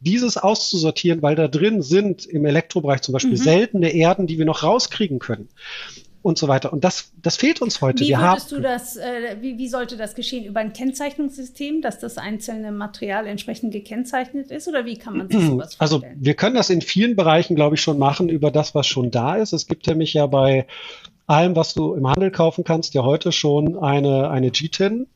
dieses 0.00 0.36
auszusortieren, 0.36 1.22
weil 1.22 1.34
da 1.34 1.48
drin 1.48 1.80
sind 1.80 2.26
im 2.26 2.44
Elektrobereich 2.44 3.00
zum 3.00 3.14
Beispiel 3.14 3.32
mhm. 3.32 3.36
seltene 3.36 3.94
Erden, 3.94 4.26
die 4.26 4.36
wir 4.36 4.44
noch 4.44 4.62
rauskriegen 4.62 5.18
können 5.18 5.48
und 6.24 6.38
so 6.38 6.48
weiter. 6.48 6.72
Und 6.72 6.84
das, 6.84 7.12
das 7.20 7.36
fehlt 7.36 7.60
uns 7.60 7.82
heute. 7.82 8.02
Wie 8.02 8.16
würdest 8.16 8.50
du 8.50 8.58
das, 8.58 8.96
äh, 8.96 9.36
wie, 9.42 9.58
wie 9.58 9.68
sollte 9.68 9.98
das 9.98 10.14
geschehen? 10.14 10.46
Über 10.46 10.60
ein 10.60 10.72
Kennzeichnungssystem, 10.72 11.82
dass 11.82 11.98
das 11.98 12.16
einzelne 12.16 12.72
Material 12.72 13.26
entsprechend 13.26 13.72
gekennzeichnet 13.74 14.50
ist? 14.50 14.66
Oder 14.66 14.86
wie 14.86 14.96
kann 14.96 15.18
man 15.18 15.28
sich 15.28 15.38
sowas 15.38 15.76
also, 15.78 15.98
vorstellen? 15.98 16.16
Also 16.16 16.24
wir 16.24 16.34
können 16.34 16.54
das 16.54 16.70
in 16.70 16.80
vielen 16.80 17.14
Bereichen, 17.14 17.54
glaube 17.54 17.76
ich, 17.76 17.82
schon 17.82 17.98
machen 17.98 18.30
über 18.30 18.50
das, 18.50 18.74
was 18.74 18.86
schon 18.86 19.10
da 19.10 19.36
ist. 19.36 19.52
Es 19.52 19.66
gibt 19.66 19.86
nämlich 19.86 20.14
ja 20.14 20.26
bei 20.26 20.66
allem, 21.26 21.56
was 21.56 21.74
du 21.74 21.92
im 21.92 22.08
Handel 22.08 22.30
kaufen 22.30 22.64
kannst, 22.64 22.94
ja 22.94 23.02
heute 23.02 23.30
schon 23.30 23.78
eine, 23.78 24.30
eine 24.30 24.50
GTIN, 24.50 25.06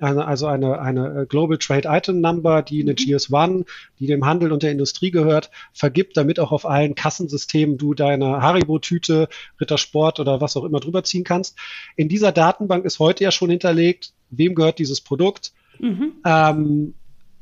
eine, 0.00 0.26
also 0.26 0.46
eine, 0.46 0.80
eine 0.80 1.22
äh, 1.22 1.26
Global 1.26 1.58
Trade 1.58 1.88
Item 1.88 2.20
Number, 2.20 2.62
die 2.62 2.82
eine 2.82 2.92
mhm. 2.92 2.96
GS1, 2.96 3.66
die 3.98 4.06
dem 4.06 4.24
Handel 4.24 4.52
und 4.52 4.62
der 4.62 4.72
Industrie 4.72 5.10
gehört, 5.10 5.50
vergibt, 5.72 6.16
damit 6.16 6.40
auch 6.40 6.52
auf 6.52 6.66
allen 6.66 6.94
Kassensystemen 6.94 7.78
du 7.78 7.94
deine 7.94 8.42
Haribo-Tüte, 8.42 9.28
Rittersport 9.60 10.20
oder 10.20 10.40
was 10.40 10.56
auch 10.56 10.64
immer 10.64 10.80
drüber 10.80 11.04
ziehen 11.04 11.24
kannst. 11.24 11.56
In 11.96 12.08
dieser 12.08 12.32
Datenbank 12.32 12.84
ist 12.84 12.98
heute 12.98 13.24
ja 13.24 13.30
schon 13.30 13.50
hinterlegt, 13.50 14.12
wem 14.30 14.54
gehört 14.54 14.78
dieses 14.78 15.00
Produkt. 15.00 15.52
Mhm. 15.78 16.12
Ähm, 16.24 16.94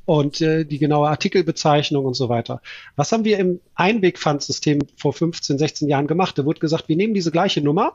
und 0.07 0.41
äh, 0.41 0.65
die 0.65 0.79
genaue 0.79 1.09
Artikelbezeichnung 1.09 2.05
und 2.05 2.15
so 2.15 2.29
weiter. 2.29 2.63
Was 2.95 3.11
haben 3.13 3.25
wir 3.25 3.39
im 3.39 3.61
Einwegpfandsystem 3.75 4.79
vor 4.97 5.13
15, 5.13 5.59
16 5.59 5.89
Jahren 5.89 6.07
gemacht? 6.07 6.39
Da 6.39 6.45
wurde 6.45 6.61
gesagt, 6.61 6.89
wir 6.89 6.97
nehmen 6.97 7.13
diese 7.13 7.33
gleiche 7.33 7.61
Nummer, 7.61 7.95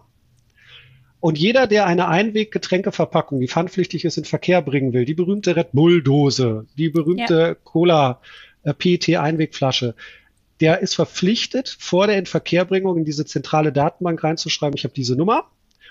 und 1.22 1.38
jeder, 1.38 1.68
der 1.68 1.86
eine 1.86 2.08
Einweggetränkeverpackung, 2.08 3.40
die 3.40 3.48
pfandpflichtig 3.48 4.06
ist, 4.06 4.18
in 4.18 4.26
Verkehr 4.26 4.62
bringen 4.64 4.92
will, 4.92 5.06
die 5.06 5.14
berühmte 5.14 5.56
Red 5.56 5.72
Bull-Dose, 5.72 6.66
die 6.78 6.90
berühmte 6.90 7.34
ja. 7.36 7.56
Cola 7.64 8.20
äh, 8.64 8.74
PET-Einwegflasche, 8.74 9.94
der 10.62 10.80
ist 10.80 10.96
verpflichtet, 10.96 11.76
vor 11.80 12.08
der 12.08 12.18
Inverkehrbringung 12.18 12.98
in 12.98 13.06
diese 13.06 13.26
zentrale 13.26 13.72
Datenbank 13.72 14.24
reinzuschreiben, 14.24 14.76
ich 14.76 14.84
habe 14.84 14.96
diese 14.96 15.16
Nummer. 15.16 15.46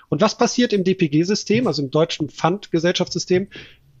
Und 0.09 0.19
was 0.19 0.37
passiert 0.37 0.73
im 0.73 0.83
DPG-System, 0.83 1.65
also 1.65 1.81
im 1.81 1.91
deutschen 1.91 2.29
Pfandgesellschaftssystem? 2.29 3.47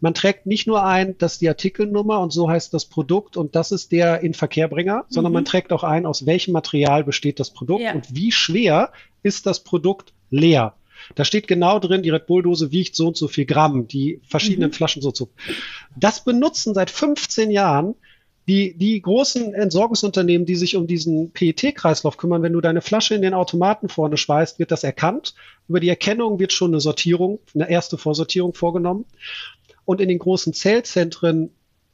Man 0.01 0.13
trägt 0.13 0.47
nicht 0.47 0.67
nur 0.67 0.83
ein, 0.83 1.17
dass 1.17 1.39
die 1.39 1.47
Artikelnummer 1.47 2.19
und 2.19 2.33
so 2.33 2.49
heißt 2.49 2.73
das 2.73 2.85
Produkt 2.85 3.37
und 3.37 3.55
das 3.55 3.71
ist 3.71 3.93
der 3.93 4.19
Inverkehrbringer, 4.19 5.05
sondern 5.07 5.31
mhm. 5.31 5.35
man 5.35 5.45
trägt 5.45 5.71
auch 5.71 5.85
ein, 5.85 6.05
aus 6.05 6.25
welchem 6.25 6.51
Material 6.51 7.05
besteht 7.05 7.39
das 7.39 7.51
Produkt 7.51 7.83
ja. 7.83 7.93
und 7.93 8.13
wie 8.13 8.33
schwer 8.33 8.91
ist 9.23 9.45
das 9.45 9.63
Produkt 9.63 10.13
leer. 10.29 10.75
Da 11.15 11.25
steht 11.25 11.47
genau 11.47 11.79
drin, 11.79 12.03
die 12.03 12.09
Red 12.09 12.27
Bull-Dose 12.27 12.71
wiegt 12.71 12.95
so 12.95 13.07
und 13.07 13.17
so 13.17 13.27
viel 13.27 13.45
Gramm, 13.45 13.87
die 13.87 14.21
verschiedenen 14.23 14.69
mhm. 14.69 14.73
Flaschen 14.73 15.01
so 15.01 15.09
und 15.09 15.17
so. 15.17 15.29
Das 15.95 16.23
benutzen 16.23 16.73
seit 16.73 16.89
15 16.89 17.51
Jahren 17.51 17.95
die, 18.47 18.75
die 18.77 19.01
großen 19.01 19.53
Entsorgungsunternehmen, 19.53 20.45
die 20.45 20.55
sich 20.55 20.75
um 20.75 20.87
diesen 20.87 21.31
PET-Kreislauf 21.31 22.17
kümmern, 22.17 22.41
wenn 22.41 22.53
du 22.53 22.61
deine 22.61 22.81
Flasche 22.81 23.13
in 23.15 23.21
den 23.21 23.33
Automaten 23.33 23.87
vorne 23.87 24.17
schweißt, 24.17 24.59
wird 24.59 24.71
das 24.71 24.83
erkannt. 24.83 25.35
Über 25.67 25.79
die 25.79 25.89
Erkennung 25.89 26.39
wird 26.39 26.51
schon 26.51 26.71
eine 26.71 26.81
Sortierung, 26.81 27.39
eine 27.53 27.69
erste 27.69 27.97
Vorsortierung 27.97 28.53
vorgenommen. 28.53 29.05
Und 29.85 30.01
in 30.01 30.09
den 30.09 30.19
großen 30.19 30.53
Zellzentren 30.53 31.51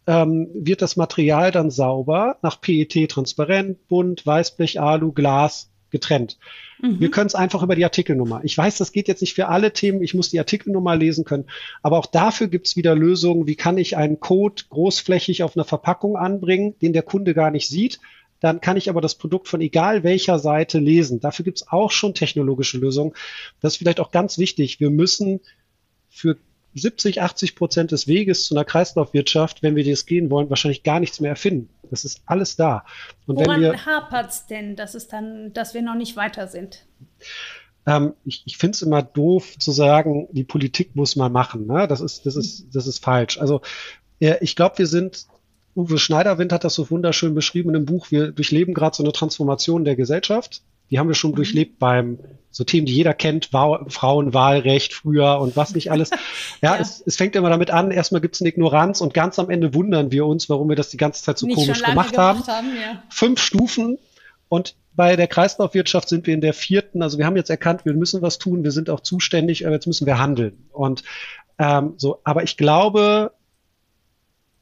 ähm, 0.08 0.49
wird 0.53 0.82
das 0.82 0.95
Material 0.95 1.51
dann 1.51 1.70
sauber 1.70 2.38
nach 2.41 2.62
PET 2.62 3.10
transparent, 3.10 3.88
bunt, 3.88 4.26
Weißblech, 4.26 4.80
Alu, 4.80 5.12
Glas 5.12 5.70
getrennt. 5.90 6.38
Mhm. 6.82 7.00
Wir 7.00 7.12
können 7.12 7.28
es 7.28 7.36
einfach 7.36 7.64
über 7.64 7.76
die 7.76 7.84
Artikelnummer. 7.84 8.42
Ich 8.44 8.58
weiß, 8.58 8.78
das 8.78 8.92
geht 8.92 9.08
jetzt 9.08 9.22
nicht 9.22 9.34
für 9.34 9.48
alle 9.48 9.74
Themen. 9.74 10.02
Ich 10.02 10.14
muss 10.14 10.30
die 10.30 10.40
Artikelnummer 10.40 10.96
lesen 10.96 11.26
können. 11.26 11.46
Aber 11.82 11.98
auch 11.98 12.06
dafür 12.06 12.48
gibt 12.48 12.68
es 12.68 12.76
wieder 12.76 12.96
Lösungen. 12.96 13.48
Wie 13.48 13.56
kann 13.56 13.78
ich 13.78 13.98
einen 13.98 14.20
Code 14.20 14.64
großflächig 14.70 15.44
auf 15.44 15.56
einer 15.56 15.66
Verpackung 15.66 16.18
anbringen, 16.18 16.76
den 16.82 16.94
der 16.94 17.04
Kunde 17.04 17.34
gar 17.34 17.52
nicht 17.52 17.68
sieht? 17.68 18.00
Dann 18.40 18.62
kann 18.62 18.78
ich 18.78 18.90
aber 18.90 19.02
das 19.02 19.16
Produkt 19.16 19.48
von 19.48 19.62
egal 19.62 20.04
welcher 20.04 20.38
Seite 20.38 20.80
lesen. 20.80 21.20
Dafür 21.20 21.44
gibt 21.44 21.60
es 21.60 21.68
auch 21.70 21.92
schon 21.92 22.14
technologische 22.14 22.78
Lösungen. 22.78 23.14
Das 23.62 23.74
ist 23.74 23.78
vielleicht 23.78 24.00
auch 24.00 24.12
ganz 24.12 24.38
wichtig. 24.38 24.80
Wir 24.80 24.92
müssen 24.92 25.40
für 26.10 26.38
70, 26.74 27.22
80 27.22 27.55
Prozent 27.55 27.91
des 27.91 28.07
Weges 28.07 28.45
zu 28.45 28.55
einer 28.55 28.65
Kreislaufwirtschaft, 28.65 29.63
wenn 29.63 29.76
wir 29.76 29.84
das 29.84 30.05
gehen 30.05 30.30
wollen, 30.30 30.49
wahrscheinlich 30.49 30.84
gar 30.84 30.99
nichts 30.99 31.20
mehr 31.20 31.32
erfinden. 31.32 31.70
Das 31.89 32.05
ist 32.05 32.22
alles 32.26 32.55
da. 32.55 32.86
Und 33.26 33.38
Woran 33.38 33.61
wenn 33.61 33.72
wir, 33.72 33.86
hapert's 33.86 34.45
denn, 34.47 34.76
dass 34.76 34.93
es 34.93 35.07
dann, 35.07 35.53
dass 35.53 35.74
wir 35.74 35.82
noch 35.82 35.95
nicht 35.95 36.15
weiter 36.15 36.47
sind? 36.47 36.86
Ähm, 37.86 38.13
ich 38.26 38.43
ich 38.45 38.57
finde 38.57 38.76
es 38.76 38.82
immer 38.82 39.01
doof 39.01 39.57
zu 39.57 39.72
sagen, 39.72 40.28
die 40.32 40.43
Politik 40.43 40.95
muss 40.95 41.15
mal 41.15 41.30
machen. 41.30 41.65
Ne? 41.68 41.88
Das 41.88 42.01
ist, 42.01 42.26
das 42.26 42.36
ist, 42.36 42.68
das 42.74 42.86
ist 42.86 43.03
falsch. 43.03 43.39
Also 43.39 43.61
ja, 44.20 44.36
ich 44.41 44.55
glaube, 44.55 44.78
wir 44.80 44.88
sind 44.88 45.28
Uwe 45.78 45.99
Schneiderwind 45.99 46.51
hat 46.51 46.63
das 46.63 46.74
so 46.74 46.89
wunderschön 46.89 47.36
beschrieben 47.36 47.70
in 47.70 47.74
dem 47.76 47.86
Buch. 47.86 48.09
Wir 48.09 48.32
durchleben 48.32 48.74
gerade 48.74 48.95
so 48.95 49.03
eine 49.03 49.13
Transformation 49.13 49.86
der 49.86 49.95
Gesellschaft. 49.95 50.63
Die 50.90 51.00
haben 51.00 51.08
wir 51.08 51.16
schon 51.16 51.32
mhm. 51.32 51.36
durchlebt 51.36 51.80
beim 51.80 52.20
so 52.50 52.64
Themen, 52.64 52.88
die 52.88 52.94
jeder 52.94 53.14
kennt, 53.14 53.54
Wa 53.54 53.86
Frauenwahlrecht 53.88 54.94
früher 54.94 55.40
und 55.40 55.56
was 55.56 55.76
nicht 55.76 55.92
alles. 55.92 56.10
Ja, 56.62 56.74
ja. 56.76 56.82
Es, 56.82 57.04
es, 57.06 57.18
fängt 57.18 57.36
immer 57.36 57.50
damit 57.50 57.70
an, 57.70 57.92
erstmal 57.92 58.20
gibt 58.20 58.34
es 58.34 58.42
eine 58.42 58.50
Ignoranz 58.50 59.02
und 59.02 59.14
ganz 59.14 59.38
am 59.38 59.52
Ende 59.52 59.76
wundern 59.76 60.12
wir 60.12 60.26
uns, 60.26 60.50
warum 60.50 60.70
wir 60.70 60.76
das 60.76 60.90
die 60.90 60.98
ganze 60.98 61.24
Zeit 61.24 61.38
so 61.38 61.46
nicht 61.46 61.56
komisch 61.56 61.84
gemacht, 61.84 62.14
gemacht, 62.14 62.18
haben. 62.18 62.48
haben 62.48 62.68
ja. 62.76 63.04
Fünf 63.10 63.40
Stufen 63.40 64.00
und 64.50 64.76
bei 64.98 65.16
der 65.16 65.28
Kreislaufwirtschaft 65.28 66.10
sind 66.10 66.26
wir 66.26 66.34
in 66.34 66.42
der 66.42 66.54
vierten. 66.54 67.04
Also 67.04 67.20
wir 67.20 67.28
haben 67.28 67.38
jetzt 67.38 67.52
erkannt, 67.52 67.86
wir 67.86 67.94
müssen 67.94 68.24
was 68.24 68.40
tun, 68.40 68.64
wir 68.64 68.72
sind 68.72 68.90
auch 68.90 69.02
zuständig, 69.02 69.66
aber 69.66 69.76
jetzt 69.76 69.86
müssen 69.86 70.08
wir 70.08 70.18
handeln. 70.18 70.66
Und 70.72 71.04
ähm, 71.60 71.94
so, 71.98 72.20
aber 72.24 72.44
ich 72.44 72.58
glaube, 72.58 73.32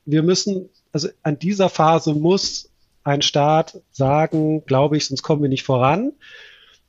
wir 0.06 0.24
müssen, 0.24 0.70
also 0.92 1.08
an 1.24 1.40
dieser 1.40 1.70
Phase 1.70 2.14
muss 2.14 2.70
ein 3.06 3.22
Staat 3.22 3.82
sagen, 3.92 4.66
glaube 4.66 4.98
ich, 4.98 5.08
sonst 5.08 5.24
kommen 5.24 5.42
wir 5.42 5.50
nicht 5.50 5.64
voran. 5.64 6.12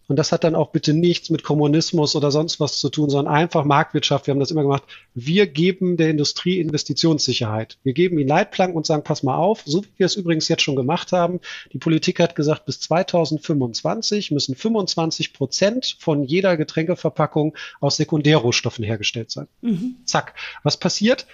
Und 0.09 0.17
das 0.17 0.31
hat 0.31 0.45
dann 0.45 0.55
auch 0.55 0.71
bitte 0.71 0.93
nichts 0.95 1.31
mit 1.31 1.43
Kommunismus 1.43 2.15
oder 2.15 2.31
sonst 2.31 2.61
was 2.61 2.79
zu 2.79 2.91
tun, 2.91 3.11
sondern 3.11 3.35
einfach 3.35 3.65
Marktwirtschaft. 3.65 4.27
Wir 4.27 4.33
haben 4.33 4.41
das 4.41 4.53
immer 4.53 4.63
gemacht. 4.63 4.85
Wir 5.15 5.49
geben 5.49 5.97
der 5.97 6.11
Industrie 6.11 6.61
Investitionssicherheit. 6.61 7.79
Wir 7.83 7.93
geben 7.93 8.19
ihnen 8.19 8.29
Leitplanken 8.29 8.77
und 8.77 8.87
sagen, 8.87 9.03
pass 9.03 9.25
mal 9.25 9.37
auf, 9.37 9.63
so 9.65 9.83
wie 9.83 9.89
wir 9.97 10.07
es 10.07 10.15
übrigens 10.15 10.47
jetzt 10.49 10.63
schon 10.63 10.77
gemacht 10.77 11.11
haben. 11.11 11.41
Die 11.73 11.79
Politik 11.79 12.21
hat 12.21 12.37
gesagt, 12.37 12.67
bis 12.67 12.81
2025 12.81 14.31
müssen 14.31 14.55
25 14.55 15.33
Prozent 15.33 15.97
von 15.99 16.23
jeder 16.23 16.57
Getränkeverpackung 16.57 17.57
aus 17.81 17.97
Sekundärrohstoffen 17.97 18.85
hergestellt 18.85 19.33
sein. 19.33 19.49
Mhm. 19.61 19.97
Zack. 20.05 20.35
Was 20.63 20.77
passiert? 20.77 21.27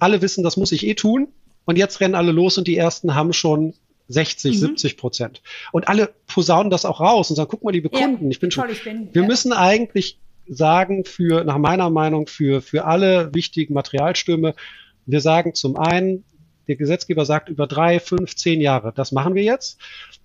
Alle 0.00 0.20
wissen, 0.20 0.42
das 0.42 0.56
muss 0.56 0.72
ich 0.72 0.84
eh 0.84 0.94
tun. 0.94 1.28
Und 1.68 1.76
jetzt 1.76 2.00
rennen 2.00 2.14
alle 2.14 2.32
los 2.32 2.56
und 2.56 2.66
die 2.66 2.78
ersten 2.78 3.14
haben 3.14 3.34
schon 3.34 3.74
60, 4.08 4.54
mhm. 4.54 4.58
70 4.58 4.96
Prozent. 4.96 5.42
Und 5.70 5.86
alle 5.86 6.14
posaunen 6.26 6.70
das 6.70 6.86
auch 6.86 6.98
raus 6.98 7.28
und 7.28 7.36
sagen, 7.36 7.50
guck 7.50 7.62
mal, 7.62 7.72
liebe 7.72 7.90
ja, 7.92 8.06
Kunden, 8.06 8.30
ich 8.30 8.40
bin 8.40 8.50
schon. 8.50 8.70
Ich 8.70 8.84
bin. 8.84 9.10
Wir 9.12 9.20
ja. 9.20 9.28
müssen 9.28 9.52
eigentlich 9.52 10.18
sagen, 10.48 11.04
für, 11.04 11.44
nach 11.44 11.58
meiner 11.58 11.90
Meinung, 11.90 12.26
für, 12.26 12.62
für 12.62 12.86
alle 12.86 13.34
wichtigen 13.34 13.74
Materialstürme, 13.74 14.54
wir 15.04 15.20
sagen 15.20 15.52
zum 15.52 15.76
einen, 15.76 16.24
der 16.68 16.76
Gesetzgeber 16.76 17.26
sagt 17.26 17.50
über 17.50 17.66
drei, 17.66 18.00
fünf, 18.00 18.34
zehn 18.34 18.62
Jahre, 18.62 18.94
das 18.96 19.12
machen 19.12 19.34
wir 19.34 19.42
jetzt. 19.42 19.78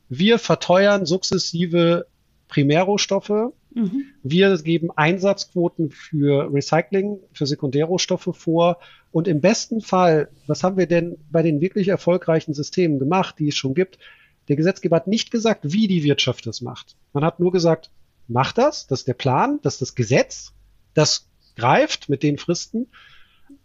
Wir 0.07 0.39
verteuern 0.39 1.05
sukzessive 1.05 2.05
Primärrohstoffe. 2.47 3.51
Mhm. 3.75 4.05
Wir 4.23 4.57
geben 4.57 4.89
Einsatzquoten 4.95 5.89
für 5.89 6.53
Recycling, 6.53 7.19
für 7.33 7.45
Sekundärrohstoffe 7.45 8.29
vor. 8.33 8.79
Und 9.11 9.27
im 9.27 9.41
besten 9.41 9.81
Fall, 9.81 10.29
was 10.47 10.63
haben 10.63 10.77
wir 10.77 10.87
denn 10.87 11.17
bei 11.31 11.41
den 11.41 11.61
wirklich 11.61 11.87
erfolgreichen 11.87 12.53
Systemen 12.53 12.99
gemacht, 12.99 13.35
die 13.39 13.49
es 13.49 13.55
schon 13.55 13.73
gibt? 13.73 13.99
Der 14.47 14.55
Gesetzgeber 14.55 14.97
hat 14.97 15.07
nicht 15.07 15.31
gesagt, 15.31 15.71
wie 15.71 15.87
die 15.87 16.03
Wirtschaft 16.03 16.45
das 16.45 16.61
macht. 16.61 16.95
Man 17.13 17.23
hat 17.23 17.39
nur 17.39 17.51
gesagt, 17.51 17.89
mach 18.27 18.51
das, 18.51 18.87
das 18.87 18.99
ist 18.99 19.07
der 19.07 19.13
Plan, 19.13 19.59
das 19.61 19.75
ist 19.75 19.81
das 19.81 19.95
Gesetz, 19.95 20.53
das 20.93 21.29
greift 21.55 22.09
mit 22.09 22.23
den 22.23 22.37
Fristen. 22.37 22.87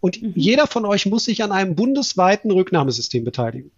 Und 0.01 0.23
mhm. 0.23 0.33
jeder 0.35 0.67
von 0.67 0.85
euch 0.85 1.07
muss 1.07 1.25
sich 1.25 1.43
an 1.43 1.53
einem 1.53 1.75
bundesweiten 1.75 2.51
Rücknahmesystem 2.51 3.25
beteiligen. 3.25 3.71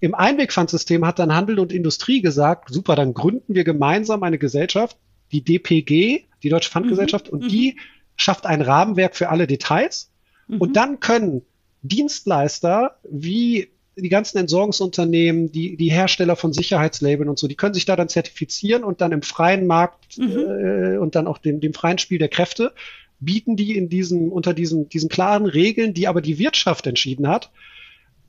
Im 0.00 0.14
Einwegpfandsystem 0.14 1.04
hat 1.06 1.18
dann 1.18 1.34
Handel 1.34 1.58
und 1.58 1.72
Industrie 1.72 2.22
gesagt, 2.22 2.72
super, 2.72 2.96
dann 2.96 3.12
gründen 3.12 3.54
wir 3.54 3.64
gemeinsam 3.64 4.22
eine 4.22 4.38
Gesellschaft, 4.38 4.96
die 5.32 5.42
DPG, 5.42 6.24
die 6.42 6.48
Deutsche 6.48 6.70
Pfandgesellschaft, 6.70 7.26
mhm. 7.26 7.38
und 7.38 7.44
mhm. 7.44 7.48
die 7.48 7.76
schafft 8.16 8.46
ein 8.46 8.62
Rahmenwerk 8.62 9.16
für 9.16 9.28
alle 9.28 9.46
Details. 9.46 10.10
Mhm. 10.48 10.60
Und 10.60 10.76
dann 10.76 11.00
können 11.00 11.42
Dienstleister 11.82 12.96
wie 13.08 13.68
die 13.96 14.08
ganzen 14.08 14.38
Entsorgungsunternehmen, 14.38 15.52
die, 15.52 15.76
die 15.76 15.90
Hersteller 15.90 16.36
von 16.36 16.52
Sicherheitslabeln 16.52 17.28
und 17.28 17.38
so, 17.38 17.48
die 17.48 17.54
können 17.54 17.74
sich 17.74 17.84
da 17.84 17.96
dann 17.96 18.08
zertifizieren 18.08 18.84
und 18.84 19.00
dann 19.00 19.12
im 19.12 19.22
freien 19.22 19.66
Markt 19.66 20.18
mhm. 20.18 20.38
äh, 20.38 20.96
und 20.98 21.14
dann 21.14 21.26
auch 21.26 21.38
dem, 21.38 21.60
dem 21.60 21.74
freien 21.74 21.98
Spiel 21.98 22.18
der 22.18 22.28
Kräfte 22.28 22.72
bieten 23.18 23.56
die 23.56 23.76
in 23.76 23.88
diesem, 23.88 24.32
unter 24.32 24.54
diesen, 24.54 24.88
diesen 24.88 25.10
klaren 25.10 25.44
Regeln, 25.46 25.92
die 25.92 26.08
aber 26.08 26.22
die 26.22 26.38
Wirtschaft 26.38 26.86
entschieden 26.86 27.28
hat, 27.28 27.50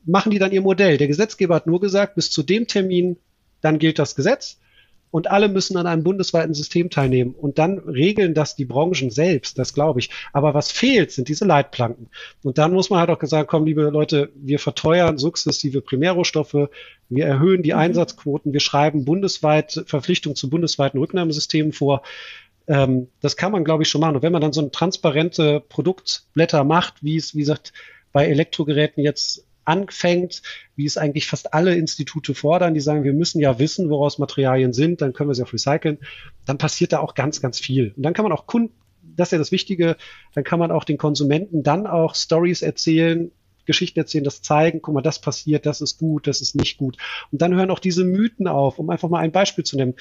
machen 0.04 0.32
die 0.32 0.40
dann 0.40 0.52
ihr 0.52 0.62
Modell. 0.62 0.98
Der 0.98 1.08
Gesetzgeber 1.08 1.56
hat 1.56 1.68
nur 1.68 1.80
gesagt, 1.80 2.16
bis 2.16 2.30
zu 2.30 2.44
dem 2.44 2.68
Termin, 2.68 3.18
dann 3.62 3.80
gilt 3.80 4.00
das 4.00 4.16
Gesetz 4.16 4.60
und 5.12 5.30
alle 5.30 5.50
müssen 5.50 5.78
an 5.78 5.86
einem 5.86 6.04
bundesweiten 6.04 6.54
System 6.54 6.90
teilnehmen. 6.90 7.36
Und 7.36 7.60
dann 7.60 7.80
regeln 7.80 8.34
das 8.34 8.56
die 8.56 8.66
Branchen 8.66 9.12
selbst, 9.12 9.60
das 9.60 9.74
glaube 9.74 10.00
ich. 10.00 10.10
Aber 10.34 10.54
was 10.54 10.72
fehlt, 10.72 11.12
sind 11.12 11.28
diese 11.28 11.46
Leitplanken. 11.46 12.10
Und 12.44 12.58
dann 12.58 12.74
muss 12.74 12.90
man 12.90 13.00
halt 13.00 13.10
auch 13.10 13.20
gesagt, 13.20 13.50
komm, 13.50 13.66
liebe 13.66 13.84
Leute, 13.90 14.32
wir 14.36 14.58
verteuern 14.58 15.18
sukzessive 15.18 15.82
Primärrohstoffe, 15.82 16.70
wir 17.10 17.26
erhöhen 17.26 17.62
die 17.62 17.74
mhm. 17.74 17.80
Einsatzquoten, 17.80 18.54
wir 18.54 18.62
schreiben 18.62 19.06
bundesweit 19.06 19.84
Verpflichtungen 19.86 20.36
zu 20.36 20.50
bundesweiten 20.50 21.00
Rücknahmesystemen 21.00 21.74
vor. 21.74 22.04
Ähm, 22.68 23.10
das 23.20 23.36
kann 23.36 23.52
man, 23.52 23.66
glaube 23.66 23.84
ich, 23.84 23.90
schon 23.90 24.02
machen. 24.02 24.16
Und 24.16 24.22
wenn 24.22 24.32
man 24.32 24.42
dann 24.42 24.54
so 24.54 24.62
ein 24.62 24.72
transparente 24.72 25.62
Produktblätter 25.68 26.64
macht, 26.64 27.04
wie 27.04 27.18
es, 27.18 27.36
wie 27.36 27.40
gesagt, 27.40 27.74
bei 28.14 28.28
Elektrogeräten 28.28 29.04
jetzt 29.04 29.46
anfängt, 29.66 30.42
wie 30.76 30.86
es 30.86 30.98
eigentlich 30.98 31.28
fast 31.28 31.54
alle 31.54 31.76
Institute 31.76 32.34
fordern, 32.34 32.74
die 32.74 32.80
sagen, 32.80 33.04
wir 33.04 33.14
müssen 33.14 33.40
ja 33.40 33.60
wissen, 33.60 33.90
woraus 33.90 34.18
Materialien 34.18 34.74
sind, 34.74 35.02
dann 35.02 35.14
können 35.14 35.30
wir 35.30 35.36
sie 35.36 35.44
auch 35.44 35.54
recyceln, 35.54 36.00
dann 36.46 36.58
passiert 36.58 36.94
da 36.94 37.00
auch 37.00 37.14
ganz, 37.14 37.42
ganz 37.42 37.60
viel. 37.60 37.94
Und 37.96 38.04
dann 38.04 38.14
kann 38.14 38.24
man 38.24 38.32
auch 38.32 38.48
Kunden, 38.48 38.74
das 39.16 39.30
ist 39.30 39.32
ja 39.34 39.38
das 39.38 39.52
Wichtige, 39.52 39.98
dann 40.34 40.44
kann 40.44 40.60
man 40.60 40.72
auch 40.72 40.84
den 40.84 40.98
Konsumenten 40.98 41.64
dann 41.64 41.88
auch 41.88 42.16
Stories 42.16 42.62
erzählen, 42.62 43.32
Geschichten 43.66 44.00
erzählen, 44.00 44.24
das 44.24 44.42
zeigen, 44.42 44.82
guck 44.82 44.94
mal, 44.94 45.02
das 45.02 45.22
passiert, 45.22 45.66
das 45.66 45.82
ist 45.82 46.00
gut, 46.00 46.28
das 46.28 46.42
ist 46.42 46.56
nicht 46.56 46.78
gut. 46.78 46.98
Und 47.32 47.42
dann 47.42 47.54
hören 47.54 47.70
auch 47.70 47.80
diese 47.80 48.04
Mythen 48.04 48.48
auf, 48.48 48.80
um 48.80 48.90
einfach 48.90 49.10
mal 49.10 49.20
ein 49.20 49.32
Beispiel 49.32 49.64
zu 49.64 49.78
nennen 49.78 49.96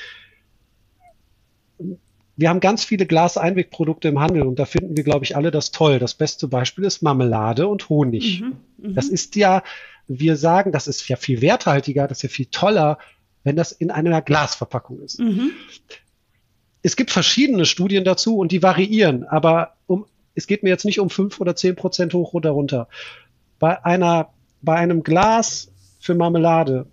wir 2.40 2.48
haben 2.48 2.60
ganz 2.60 2.84
viele 2.84 3.04
Glaseinwegprodukte 3.04 4.08
im 4.08 4.18
Handel 4.18 4.42
und 4.42 4.58
da 4.58 4.64
finden 4.64 4.96
wir, 4.96 5.04
glaube 5.04 5.26
ich, 5.26 5.36
alle 5.36 5.50
das 5.50 5.72
toll. 5.72 5.98
Das 5.98 6.14
beste 6.14 6.48
Beispiel 6.48 6.84
ist 6.84 7.02
Marmelade 7.02 7.68
und 7.68 7.90
Honig. 7.90 8.40
Mhm, 8.40 8.56
mh. 8.78 8.94
Das 8.94 9.08
ist 9.08 9.36
ja, 9.36 9.62
wir 10.08 10.36
sagen, 10.36 10.72
das 10.72 10.86
ist 10.86 11.06
ja 11.06 11.16
viel 11.16 11.42
werthaltiger, 11.42 12.08
das 12.08 12.18
ist 12.18 12.22
ja 12.22 12.28
viel 12.30 12.46
toller, 12.46 12.96
wenn 13.44 13.56
das 13.56 13.72
in 13.72 13.90
einer 13.90 14.22
Glasverpackung 14.22 15.02
ist. 15.02 15.20
Mhm. 15.20 15.50
Es 16.80 16.96
gibt 16.96 17.10
verschiedene 17.10 17.66
Studien 17.66 18.04
dazu 18.04 18.38
und 18.38 18.52
die 18.52 18.62
variieren, 18.62 19.24
aber 19.24 19.74
um, 19.86 20.06
es 20.34 20.46
geht 20.46 20.62
mir 20.62 20.70
jetzt 20.70 20.86
nicht 20.86 20.98
um 20.98 21.10
fünf 21.10 21.40
oder 21.40 21.54
zehn 21.54 21.76
Prozent 21.76 22.14
hoch 22.14 22.32
oder 22.32 22.50
runter. 22.52 22.88
Bei 23.58 23.84
einer, 23.84 24.32
bei 24.62 24.76
einem 24.76 25.02
Glas 25.02 25.70
für 25.98 26.14
Marmelade 26.14 26.86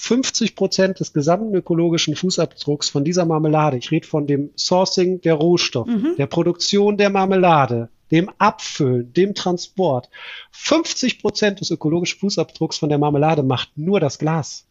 50 0.00 0.54
Prozent 0.54 1.00
des 1.00 1.12
gesamten 1.12 1.52
ökologischen 1.54 2.14
Fußabdrucks 2.14 2.88
von 2.88 3.04
dieser 3.04 3.24
Marmelade, 3.24 3.78
ich 3.78 3.90
rede 3.90 4.06
von 4.06 4.28
dem 4.28 4.50
Sourcing 4.56 5.20
der 5.22 5.34
Rohstoffe, 5.34 5.88
mhm. 5.88 6.14
der 6.16 6.26
Produktion 6.26 6.96
der 6.96 7.10
Marmelade, 7.10 7.88
dem 8.12 8.30
Abfüllen, 8.38 9.12
dem 9.12 9.34
Transport, 9.34 10.08
50 10.52 11.20
Prozent 11.20 11.60
des 11.60 11.72
ökologischen 11.72 12.20
Fußabdrucks 12.20 12.78
von 12.78 12.88
der 12.88 12.98
Marmelade 12.98 13.42
macht 13.42 13.76
nur 13.76 13.98
das 13.98 14.18
Glas. 14.18 14.66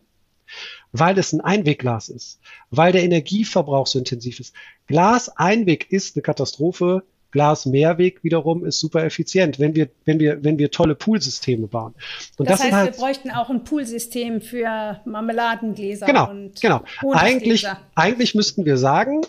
Weil 0.94 1.18
es 1.18 1.34
ein 1.34 1.42
Einwegglas 1.42 2.08
ist, 2.08 2.40
weil 2.72 2.94
der 2.94 3.04
Energieverbrauch 3.04 3.86
so 3.86 4.00
intensiv 4.00 4.40
ist. 4.40 4.56
Glas 4.88 5.28
Einweg 5.28 5.92
ist 5.92 6.16
eine 6.16 6.24
Katastrophe 6.24 7.04
Glas-Mehrweg 7.32 8.24
wiederum 8.24 8.66
ist 8.66 8.80
super 8.80 9.04
effizient, 9.04 9.60
wenn 9.60 9.76
wir, 9.76 9.90
wenn 10.06 10.20
wir, 10.20 10.44
wenn 10.44 10.58
wir 10.58 10.72
tolle 10.72 10.96
Poolsysteme 10.96 11.68
bauen. 11.68 11.94
Und 12.38 12.50
das, 12.50 12.60
das 12.60 12.66
heißt, 12.66 12.74
halt, 12.74 12.94
wir 12.94 13.00
bräuchten 13.00 13.32
auch 13.32 13.50
ein 13.50 13.64
Poolsystem 13.64 14.42
für 14.42 15.02
Marmeladengläser 15.06 16.06
genau, 16.06 16.30
und 16.30 16.60
genau. 16.62 16.82
Eigentlich, 17.12 17.68
eigentlich 17.96 18.36
müssten 18.36 18.66
wir 18.66 18.78
sagen, 18.78 19.22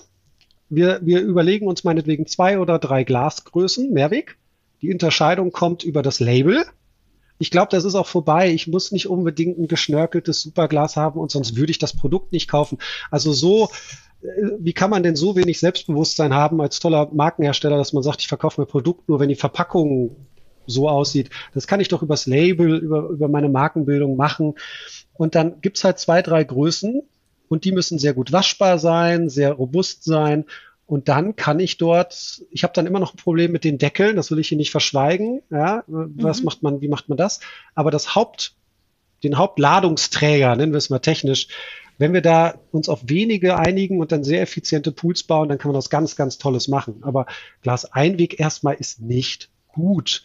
wir, 0.69 1.01
wir 1.03 1.21
überlegen 1.21 1.67
uns 1.67 1.85
meinetwegen 1.85 2.27
zwei 2.27 2.59
oder 2.59 2.79
drei 2.79 3.05
Glasgrößen 3.05 3.93
Mehrweg. 3.93 4.37
Die 4.83 4.93
Unterscheidung 4.93 5.51
kommt 5.51 5.83
über 5.83 6.03
das 6.03 6.21
Label. 6.21 6.65
Ich 7.39 7.51
glaube, 7.51 7.69
das 7.71 7.85
ist 7.85 7.95
auch 7.95 8.07
vorbei. 8.07 8.53
Ich 8.53 8.67
muss 8.67 8.93
nicht 8.93 9.09
unbedingt 9.09 9.59
ein 9.59 9.69
geschnörkeltes 9.69 10.43
Superglas 10.43 10.97
haben 10.97 11.19
und 11.19 11.31
sonst 11.31 11.57
würde 11.57 11.71
ich 11.71 11.79
das 11.79 11.97
Produkt 11.97 12.33
nicht 12.33 12.49
kaufen. 12.49 12.79
Also 13.11 13.33
so 13.33 13.71
wie 14.21 14.73
kann 14.73 14.91
man 14.91 15.03
denn 15.03 15.17
so 15.17 15.37
wenig 15.37 15.61
Selbstbewusstsein 15.61 16.35
haben 16.35 16.61
als 16.61 16.81
toller 16.81 17.09
Markenhersteller, 17.13 17.77
dass 17.77 17.93
man 17.93 18.03
sagt, 18.03 18.21
ich 18.21 18.29
verkaufe 18.29 18.61
mein 18.61 18.69
Produkt 18.69 19.09
nur, 19.09 19.21
wenn 19.21 19.29
die 19.29 19.37
Verpackung 19.37 20.17
so 20.67 20.89
aussieht. 20.89 21.31
Das 21.55 21.67
kann 21.67 21.81
ich 21.81 21.89
doch 21.89 22.03
übers 22.03 22.27
Label, 22.27 22.79
über, 22.79 23.09
über 23.09 23.29
meine 23.29 23.49
Markenbildung 23.49 24.17
machen. 24.17 24.55
Und 25.15 25.35
dann 25.35 25.61
gibt's 25.61 25.85
halt 25.85 25.99
zwei, 25.99 26.23
drei 26.23 26.45
Größen 26.45 27.03
und 27.49 27.65
die 27.65 27.73
müssen 27.73 27.99
sehr 27.99 28.13
gut 28.13 28.33
waschbar 28.33 28.79
sein, 28.79 29.29
sehr 29.29 29.53
robust 29.53 30.05
sein. 30.05 30.45
Und 30.87 31.09
dann 31.09 31.37
kann 31.37 31.61
ich 31.61 31.77
dort, 31.77 32.43
ich 32.51 32.65
habe 32.65 32.73
dann 32.73 32.87
immer 32.87 33.01
noch 33.01 33.15
ein 33.15 33.19
Problem 33.19 33.53
mit 33.53 33.65
den 33.65 33.79
Deckeln, 33.79 34.17
das 34.17 34.31
will 34.31 34.39
ich 34.39 34.49
hier 34.49 34.59
nicht 34.59 34.71
verschweigen. 34.71 35.43
Ja, 35.51 35.85
was 35.87 36.41
mhm. 36.41 36.45
macht 36.45 36.63
man, 36.63 36.81
wie 36.81 36.89
macht 36.89 37.09
man 37.09 37.19
das? 37.19 37.41
Aber 37.75 37.91
das 37.91 38.15
Haupt, 38.15 38.55
den 39.23 39.37
Hauptladungsträger, 39.37 40.55
nennen 40.57 40.73
wir 40.73 40.79
es 40.79 40.91
mal 40.91 40.99
technisch, 41.01 41.49
wenn 41.99 42.15
wir 42.15 42.23
da 42.23 42.55
uns 42.71 42.89
auf 42.89 43.03
wenige 43.07 43.59
einigen 43.59 44.01
und 44.01 44.13
dann 44.13 44.25
sehr 44.25 44.41
effiziente 44.41 44.93
Pools 44.93 45.25
bauen, 45.25 45.49
dann 45.49 45.59
kann 45.59 45.71
man 45.71 45.79
das 45.79 45.91
ganz, 45.91 46.17
ganz 46.17 46.39
Tolles 46.39 46.69
machen. 46.69 47.01
Aber 47.03 47.27
Glaseinweg 47.63 48.41
erstmal 48.41 48.75
ist 48.75 49.01
nicht 49.01 49.51
gut. 49.69 50.23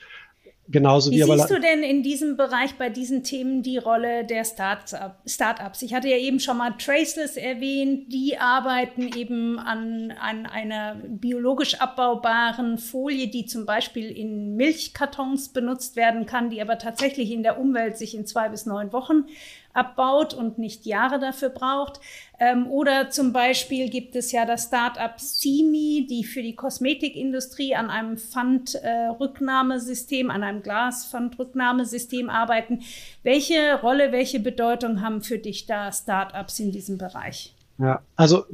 Genauso 0.70 1.12
wie, 1.12 1.16
wie 1.16 1.24
siehst 1.24 1.50
du 1.50 1.60
denn 1.60 1.84
in 1.84 2.04
diesem 2.04 2.38
Bereich 2.38 2.76
bei 2.76 2.90
diesen 2.90 3.24
Themen 3.24 3.64
die 3.64 3.78
Rolle 3.78 4.24
der 4.24 4.46
Start-ups? 4.46 5.82
Ich 5.82 5.94
hatte 5.94 6.08
ja 6.08 6.16
eben 6.16 6.40
schon 6.40 6.58
mal 6.58 6.72
Traceless 6.78 7.36
erwähnt. 7.36 8.14
Die 8.14 8.38
arbeiten 8.38 9.10
eben 9.14 9.60
an, 9.60 10.14
an 10.18 10.46
einer 10.46 10.96
biologisch 10.96 11.76
abbaubaren 11.82 12.78
Folie, 12.78 13.28
die 13.28 13.46
zum 13.46 13.66
Beispiel 13.66 14.10
in 14.10 14.56
Milchkartons 14.56 15.50
benutzt 15.50 15.98
werden 15.98 16.26
kann, 16.26 16.50
die 16.50 16.62
aber 16.62 16.78
tatsächlich 16.78 17.32
in 17.32 17.44
der 17.44 17.60
Umwelt 17.60 17.98
sich 17.98 18.16
in 18.16 18.26
zwei 18.26 18.48
bis 18.48 18.66
neun 18.66 18.94
Wochen 18.94 19.26
abbaut 19.74 20.34
und 20.34 20.58
nicht 20.58 20.86
Jahre 20.86 21.20
dafür 21.20 21.50
braucht. 21.50 22.00
Ähm, 22.40 22.68
oder 22.68 23.10
zum 23.10 23.34
Beispiel 23.34 23.90
gibt 23.90 24.16
es 24.16 24.32
ja 24.32 24.46
das 24.46 24.66
Startup 24.66 25.20
Simi, 25.20 26.08
die 26.10 26.24
für 26.24 26.42
die 26.42 26.56
Kosmetikindustrie 26.56 27.76
an 27.76 27.90
einem 27.90 28.18
Pfandrücknahmesystem, 28.18 30.30
äh, 30.30 30.34
an 30.34 30.44
einem 30.44 30.62
Glaspfandrücknahmesystem 30.62 32.30
arbeiten. 32.30 32.84
Welche 33.24 33.80
Rolle, 33.82 34.12
welche 34.12 34.40
Bedeutung 34.40 35.02
haben 35.02 35.22
für 35.22 35.40
dich 35.40 35.66
da 35.66 35.92
Startups 35.92 36.60
in 36.60 36.72
diesem 36.72 36.98
Bereich? 36.98 37.56
Ja, 37.80 38.02
also 38.16 38.46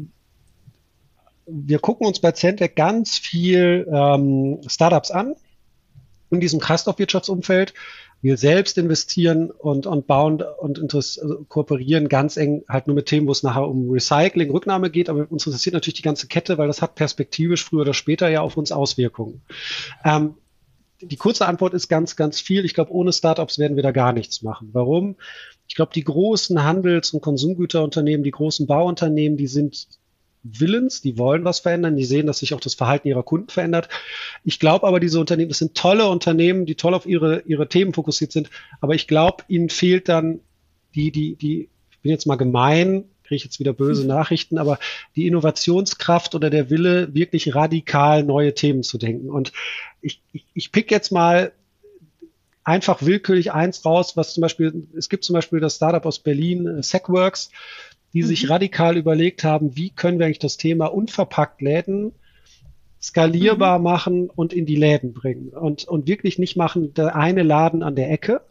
wir 1.46 1.80
gucken 1.80 2.08
uns 2.08 2.20
bei 2.20 2.32
Centec 2.32 2.76
ganz 2.76 3.18
viel 3.18 3.88
ähm, 3.92 4.60
Startups 4.68 5.12
an 5.12 5.36
in 6.32 6.40
diesem 6.40 6.60
Kreislaufwirtschaftsumfeld 6.60 7.74
wir 8.22 8.38
selbst 8.38 8.78
investieren 8.78 9.50
und, 9.50 9.88
und 9.88 10.08
bauen 10.08 10.42
und 10.42 10.94
also 10.94 11.46
kooperieren 11.48 12.10
ganz 12.10 12.36
eng 12.36 12.64
halt 12.68 12.88
nur 12.88 12.96
mit 12.96 13.06
Themen, 13.06 13.28
wo 13.28 13.32
es 13.32 13.44
nachher 13.44 13.68
um 13.68 13.90
Recycling, 13.90 14.52
Rücknahme 14.52 14.90
geht, 14.90 15.10
aber 15.10 15.28
uns 15.30 15.46
interessiert 15.46 15.74
natürlich 15.74 15.96
die 15.96 16.02
ganze 16.02 16.28
Kette, 16.28 16.58
weil 16.58 16.68
das 16.68 16.82
hat 16.82 16.96
perspektivisch 16.96 17.64
früher 17.64 17.82
oder 17.82 17.94
später 17.94 18.30
ja 18.30 18.42
auf 18.42 18.58
uns 18.58 18.72
Auswirkungen. 18.72 19.42
Ähm, 20.04 20.36
die 21.02 21.16
kurze 21.16 21.48
Antwort 21.48 21.74
ist 21.74 21.88
ganz, 21.88 22.18
ganz 22.18 22.42
viel. 22.42 22.66
Ich 22.66 22.74
glaube, 22.74 22.92
ohne 22.92 23.14
Startups 23.14 23.58
werden 23.58 23.78
wir 23.78 23.84
da 23.84 23.92
gar 23.92 24.12
nichts 24.12 24.42
machen. 24.42 24.70
Warum? 24.74 25.16
Ich 25.68 25.76
glaube, 25.76 25.94
die 25.94 26.04
großen 26.04 26.64
Handels- 26.64 27.14
und 27.14 27.22
Konsumgüterunternehmen, 27.22 28.24
die 28.24 28.32
großen 28.32 28.68
Bauunternehmen, 28.68 29.38
die 29.38 29.48
sind 29.48 29.88
willens, 30.44 31.02
die 31.02 31.18
wollen 31.18 31.44
was 31.44 31.60
verändern, 31.60 31.98
die 31.98 32.06
sehen, 32.06 32.28
dass 32.28 32.40
sich 32.40 32.54
auch 32.54 32.60
das 32.60 32.74
Verhalten 32.74 33.08
ihrer 33.08 33.24
Kunden 33.24 33.50
verändert. 33.50 33.90
Ich 34.44 34.60
glaube 34.60 34.88
aber, 34.88 35.00
diese 35.00 35.20
Unternehmen, 35.20 35.50
das 35.50 35.60
sind 35.60 35.76
tolle 35.76 36.08
Unternehmen, 36.08 36.66
die 36.66 36.76
toll 36.76 36.94
auf 36.94 37.06
ihre, 37.06 37.42
ihre 37.42 37.68
Themen 37.68 37.94
fokussiert 37.94 38.32
sind, 38.32 38.50
aber 38.82 38.96
ich 38.96 39.08
glaube, 39.08 39.44
ihnen 39.48 39.70
fehlt 39.70 40.08
dann 40.08 40.40
die, 40.96 41.12
die, 41.12 41.36
die, 41.36 41.70
ich 41.92 42.00
bin 42.00 42.12
jetzt 42.12 42.26
mal 42.26 42.36
gemein, 42.36 43.06
kriege 43.24 43.36
ich 43.38 43.44
jetzt 43.44 43.60
wieder 43.60 43.74
böse 43.74 44.08
Nachrichten, 44.08 44.58
aber 44.58 44.80
die 45.16 45.28
Innovationskraft 45.28 46.34
oder 46.34 46.50
der 46.50 46.70
Wille, 46.70 47.14
wirklich 47.14 47.54
radikal 47.54 48.24
neue 48.24 48.56
Themen 48.56 48.82
zu 48.82 48.98
denken. 48.98 49.30
Und 49.30 49.52
ich, 50.02 50.22
ich, 50.32 50.46
ich 50.56 50.72
pick 50.72 50.90
jetzt 50.90 51.12
mal 51.12 51.52
einfach 52.64 53.02
willkürlich 53.02 53.52
eins 53.52 53.86
raus, 53.86 54.16
was 54.16 54.34
zum 54.34 54.42
Beispiel, 54.42 54.88
es 54.96 55.10
gibt 55.10 55.24
zum 55.24 55.34
Beispiel 55.34 55.60
das 55.60 55.76
Startup 55.76 56.06
aus 56.06 56.20
Berlin, 56.20 56.68
äh, 56.68 56.84
Segworks, 56.84 57.52
die 58.14 58.24
mhm. 58.24 58.28
sich 58.28 58.50
radikal 58.50 58.98
überlegt 58.98 59.44
haben, 59.44 59.76
wie 59.76 59.90
können 59.90 60.20
wir 60.20 60.26
eigentlich 60.26 60.40
das 60.40 60.58
Thema 60.58 60.88
unverpackt 60.88 61.62
Läden 61.62 62.14
skalierbar 63.02 63.78
mhm. 63.78 63.84
machen 63.84 64.30
und 64.30 64.54
in 64.54 64.66
die 64.66 64.76
Läden 64.76 65.14
bringen. 65.14 65.50
Und, 65.50 65.88
und 65.88 66.08
wirklich 66.08 66.38
nicht 66.38 66.58
machen, 66.58 66.94
der 66.94 67.16
eine 67.16 67.44
Laden 67.44 67.84
an 67.84 67.96
der 67.96 68.12
Ecke, 68.12 68.42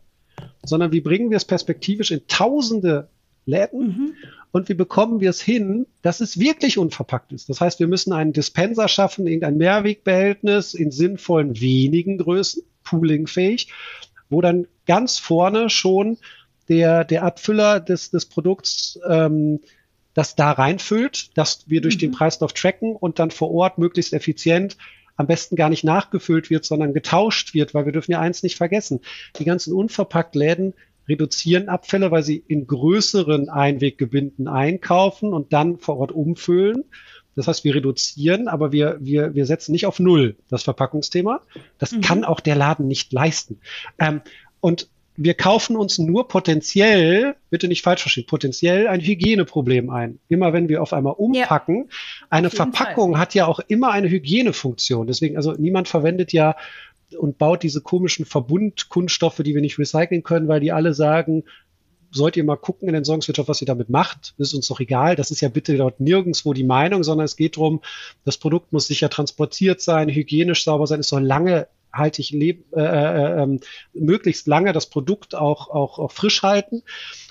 sondern 0.64 0.92
wie 0.92 1.00
bringen 1.00 1.30
wir 1.30 1.36
es 1.36 1.44
perspektivisch 1.44 2.11
in 2.11 2.26
tausende 2.28 3.09
Läden 3.44 3.80
mhm. 3.80 4.14
und 4.52 4.68
wie 4.68 4.74
bekommen 4.74 5.20
wir 5.20 5.30
es 5.30 5.40
hin, 5.40 5.86
dass 6.02 6.20
es 6.20 6.38
wirklich 6.38 6.78
unverpackt 6.78 7.32
ist. 7.32 7.48
Das 7.48 7.61
heißt, 7.61 7.80
wir 7.80 7.88
müssen 7.88 8.12
einen 8.12 8.32
Dispenser 8.32 8.88
schaffen, 8.88 9.26
irgendein 9.26 9.56
Mehrwegbehältnis 9.56 10.74
in 10.74 10.90
sinnvollen 10.90 11.61
wenigen 11.61 12.18
Größen, 12.18 12.62
poolingfähig, 12.84 13.72
wo 14.30 14.40
dann 14.40 14.66
ganz 14.86 15.18
vorne 15.18 15.70
schon 15.70 16.18
der, 16.69 17.05
der 17.05 17.23
Abfüller 17.25 17.81
des, 17.81 18.11
des 18.11 18.27
Produkts 18.27 18.99
ähm, 19.09 19.61
das 20.14 20.35
da 20.35 20.51
reinfüllt, 20.51 21.37
dass 21.37 21.69
wir 21.69 21.81
durch 21.81 21.97
mhm. 21.97 22.01
den 22.01 22.11
Preislauf 22.12 22.53
tracken 22.53 22.97
und 22.97 23.19
dann 23.19 23.31
vor 23.31 23.51
Ort 23.53 23.79
möglichst 23.79 24.12
effizient 24.12 24.77
am 25.16 25.27
besten 25.27 25.57
gar 25.57 25.69
nicht 25.69 25.85
nachgefüllt 25.85 26.49
wird, 26.49 26.64
sondern 26.64 26.95
getauscht 26.95 27.53
wird, 27.53 27.75
weil 27.75 27.85
wir 27.85 27.93
dürfen 27.93 28.12
ja 28.12 28.21
eins 28.21 28.43
nicht 28.43 28.57
vergessen. 28.57 29.01
Die 29.39 29.45
ganzen 29.45 29.73
unverpackt 29.73 30.37
Läden 30.37 30.75
reduzieren 31.09 31.69
Abfälle, 31.69 32.11
weil 32.11 32.23
sie 32.23 32.43
in 32.47 32.66
größeren 32.66 33.49
Einweggebinden 33.49 34.47
einkaufen 34.47 35.33
und 35.33 35.53
dann 35.53 35.79
vor 35.79 35.99
Ort 35.99 36.12
umfüllen. 36.12 36.85
Das 37.35 37.49
heißt, 37.49 37.64
wir 37.64 37.75
reduzieren, 37.75 38.49
aber 38.49 38.73
wir, 38.73 38.99
wir, 39.01 39.35
wir 39.35 39.47
setzen 39.47 39.73
nicht 39.73 39.87
auf 39.87 40.01
Null 40.01 40.37
das 40.49 40.62
Verpackungsthema. 40.62 41.41
Das 41.79 41.93
mhm. 41.93 42.01
kann 42.01 42.25
auch 42.25 42.41
der 42.41 42.57
Laden 42.57 42.87
nicht 42.87 43.12
leisten. 43.12 43.61
Ähm, 43.99 44.21
und 44.61 44.89
wir 45.21 45.35
kaufen 45.35 45.77
uns 45.77 45.99
nur 45.99 46.29
potenziell, 46.29 47.35
bitte 47.51 47.66
nicht 47.66 47.83
falsch 47.83 48.03
verstehen, 48.03 48.27
potenziell 48.27 48.87
ein 48.87 49.01
Hygieneproblem 49.01 49.91
ein. 49.91 50.21
Immer 50.29 50.53
wenn 50.53 50.69
wir 50.69 50.81
auf 50.81 50.93
einmal 50.93 51.14
umpacken, 51.14 51.89
ja, 51.89 52.27
eine 52.31 52.51
Verpackung 52.51 53.12
Fall. 53.12 53.21
hat 53.21 53.35
ja 53.35 53.47
auch 53.47 53.59
immer 53.66 53.91
eine 53.91 54.09
Hygienefunktion. 54.09 55.09
Deswegen, 55.09 55.37
also 55.37 55.55
niemand 55.55 55.89
verwendet 55.89 56.33
ja 56.33 56.55
und 57.19 57.37
baut 57.37 57.64
diese 57.64 57.81
komischen 57.81 58.27
Verbundkunststoffe, 58.27 59.39
die 59.39 59.55
wir 59.55 59.61
nicht 59.61 59.79
recyceln 59.81 60.23
können, 60.23 60.47
weil 60.47 60.61
die 60.61 60.71
alle 60.71 60.95
sagen, 60.95 61.43
sollt 62.12 62.37
ihr 62.37 62.45
mal 62.45 62.57
gucken 62.57 62.87
in 62.87 62.93
der 62.93 62.99
Entsorgungswirtschaft, 62.99 63.49
was 63.49 63.61
ihr 63.61 63.66
damit 63.66 63.91
macht. 63.91 64.35
ist 64.39 64.55
uns 64.55 64.69
doch 64.69 64.79
egal. 64.79 65.16
Das 65.16 65.33
ist 65.33 65.41
ja 65.41 65.49
bitte 65.49 65.77
dort 65.77 65.99
nirgendwo 65.99 66.53
die 66.53 66.64
Meinung, 66.64 67.03
sondern 67.03 67.25
es 67.25 67.35
geht 67.35 67.57
darum, 67.57 67.81
das 68.25 68.39
Produkt 68.39 68.73
muss 68.73 68.87
sicher 68.87 69.11
transportiert 69.11 69.81
sein, 69.81 70.09
hygienisch 70.09 70.62
sauber 70.62 70.87
sein, 70.87 71.01
es 71.01 71.09
soll 71.09 71.25
lange 71.25 71.66
nachhaltig 71.93 72.30
leben, 72.30 72.64
äh, 72.74 72.80
äh, 72.80 73.43
ähm, 73.43 73.61
möglichst 73.93 74.47
lange 74.47 74.72
das 74.72 74.86
Produkt 74.86 75.34
auch, 75.34 75.68
auch, 75.70 75.99
auch 75.99 76.12
frisch 76.12 76.43
halten. 76.43 76.82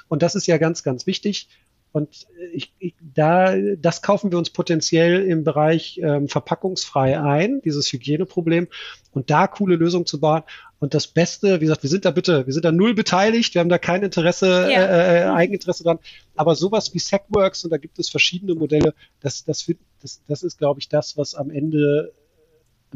Und 0.07 0.21
das 0.21 0.35
ist 0.35 0.47
ja 0.47 0.57
ganz, 0.57 0.83
ganz 0.83 1.07
wichtig. 1.07 1.49
Und 1.93 2.27
ich, 2.53 2.73
ich, 2.77 2.93
da, 2.99 3.55
das 3.77 4.01
kaufen 4.01 4.29
wir 4.29 4.37
uns 4.37 4.51
potenziell 4.51 5.23
im 5.23 5.43
Bereich 5.43 5.99
ähm, 6.03 6.27
verpackungsfrei 6.27 7.19
ein, 7.19 7.61
dieses 7.61 7.91
Hygieneproblem, 7.91 8.67
und 9.13 9.31
da 9.31 9.47
coole 9.47 9.77
Lösungen 9.77 10.05
zu 10.05 10.19
bauen. 10.19 10.43
Und 10.79 10.93
das 10.93 11.07
Beste, 11.07 11.59
wie 11.59 11.65
gesagt, 11.65 11.81
wir 11.81 11.89
sind 11.89 12.05
da 12.05 12.11
bitte, 12.11 12.45
wir 12.45 12.53
sind 12.53 12.65
da 12.65 12.71
null 12.71 12.93
beteiligt, 12.93 13.55
wir 13.55 13.61
haben 13.61 13.69
da 13.69 13.79
kein 13.79 14.03
Interesse, 14.03 14.69
ja. 14.71 14.85
äh, 14.85 15.23
äh 15.23 15.23
Eigeninteresse 15.23 15.83
dran. 15.83 15.97
Aber 16.35 16.53
sowas 16.53 16.93
wie 16.93 16.99
Segworks, 16.99 17.63
und 17.63 17.71
da 17.71 17.77
gibt 17.77 17.97
es 17.97 18.09
verschiedene 18.09 18.53
Modelle, 18.53 18.93
das, 19.21 19.43
das, 19.43 19.65
das, 20.01 20.21
das 20.27 20.43
ist, 20.43 20.59
glaube 20.59 20.79
ich, 20.79 20.89
das, 20.89 21.17
was 21.17 21.33
am 21.33 21.49
Ende 21.49 22.13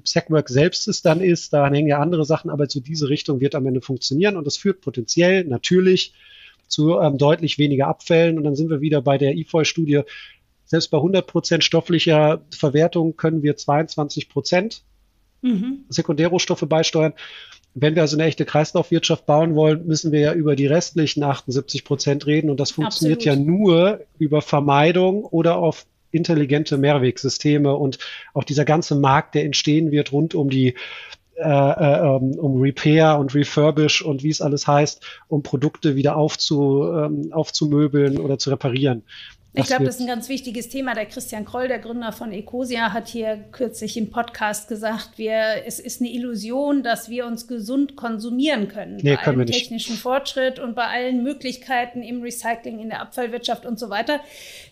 Segwork 0.03 0.49
selbst 0.49 0.87
es 0.87 1.01
dann 1.01 1.21
ist, 1.21 1.53
daran 1.53 1.73
hängen 1.73 1.87
ja 1.87 1.99
andere 1.99 2.25
Sachen, 2.25 2.49
aber 2.49 2.67
zu 2.67 2.79
diese 2.79 3.09
Richtung 3.09 3.39
wird 3.39 3.55
am 3.55 3.65
Ende 3.65 3.81
funktionieren 3.81 4.37
und 4.37 4.45
das 4.45 4.57
führt 4.57 4.81
potenziell 4.81 5.43
natürlich 5.43 6.13
zu 6.67 6.99
ähm, 6.99 7.17
deutlich 7.17 7.57
weniger 7.57 7.87
Abfällen 7.87 8.37
und 8.37 8.43
dann 8.43 8.55
sind 8.55 8.69
wir 8.69 8.81
wieder 8.81 9.01
bei 9.01 9.17
der 9.17 9.35
IFOI-Studie. 9.35 10.01
Selbst 10.65 10.89
bei 10.89 10.97
100 10.97 11.27
Prozent 11.27 11.63
stofflicher 11.63 12.45
Verwertung 12.49 13.17
können 13.17 13.43
wir 13.43 13.57
22 13.57 14.29
Prozent 14.29 14.83
mhm. 15.41 15.85
Sekundärrohstoffe 15.89 16.65
beisteuern. 16.67 17.13
Wenn 17.73 17.95
wir 17.95 18.01
also 18.01 18.17
eine 18.17 18.25
echte 18.25 18.45
Kreislaufwirtschaft 18.45 19.25
bauen 19.25 19.55
wollen, 19.55 19.85
müssen 19.85 20.11
wir 20.11 20.19
ja 20.19 20.33
über 20.33 20.55
die 20.55 20.67
restlichen 20.67 21.23
78 21.23 21.83
Prozent 21.85 22.25
reden 22.25 22.49
und 22.49 22.59
das 22.59 22.71
funktioniert 22.71 23.19
Absolut. 23.19 23.37
ja 23.37 23.43
nur 23.43 24.01
über 24.17 24.41
Vermeidung 24.41 25.23
oder 25.23 25.57
auf 25.57 25.85
intelligente 26.11 26.77
Mehrwegsysteme 26.77 27.73
und 27.73 27.99
auch 28.33 28.43
dieser 28.43 28.65
ganze 28.65 28.95
Markt, 28.95 29.35
der 29.35 29.45
entstehen 29.45 29.91
wird 29.91 30.11
rund 30.11 30.35
um 30.35 30.49
die 30.49 30.75
äh, 31.35 31.43
äh, 31.43 32.17
ähm, 32.17 32.37
um 32.37 32.61
Repair 32.61 33.17
und 33.17 33.33
Refurbish 33.33 34.03
und 34.03 34.21
wie 34.21 34.29
es 34.29 34.41
alles 34.41 34.67
heißt, 34.67 35.03
um 35.27 35.41
Produkte 35.41 35.95
wieder 35.95 36.15
aufzu, 36.15 36.83
ähm, 36.93 37.33
aufzumöbeln 37.33 38.19
oder 38.19 38.37
zu 38.37 38.51
reparieren. 38.51 39.03
Ich 39.53 39.65
glaube, 39.65 39.83
das 39.83 39.95
ist 39.95 40.01
ein 40.01 40.07
ganz 40.07 40.29
wichtiges 40.29 40.69
Thema. 40.69 40.93
Der 40.93 41.05
Christian 41.05 41.43
Kroll, 41.43 41.67
der 41.67 41.79
Gründer 41.79 42.13
von 42.13 42.31
Ecosia, 42.31 42.93
hat 42.93 43.09
hier 43.09 43.35
kürzlich 43.51 43.97
im 43.97 44.09
Podcast 44.09 44.69
gesagt, 44.69 45.17
wir, 45.17 45.65
es 45.65 45.77
ist 45.79 45.99
eine 45.99 46.09
Illusion, 46.09 46.83
dass 46.83 47.09
wir 47.09 47.25
uns 47.25 47.47
gesund 47.47 47.97
konsumieren 47.97 48.69
können. 48.69 48.97
Nee, 49.01 49.17
bei 49.17 49.23
allem 49.23 49.45
technischen 49.45 49.97
Fortschritt 49.97 50.59
und 50.59 50.73
bei 50.73 50.85
allen 50.85 51.21
Möglichkeiten 51.21 52.01
im 52.01 52.21
Recycling, 52.21 52.79
in 52.79 52.89
der 52.89 53.01
Abfallwirtschaft 53.01 53.65
und 53.65 53.77
so 53.77 53.89
weiter. 53.89 54.21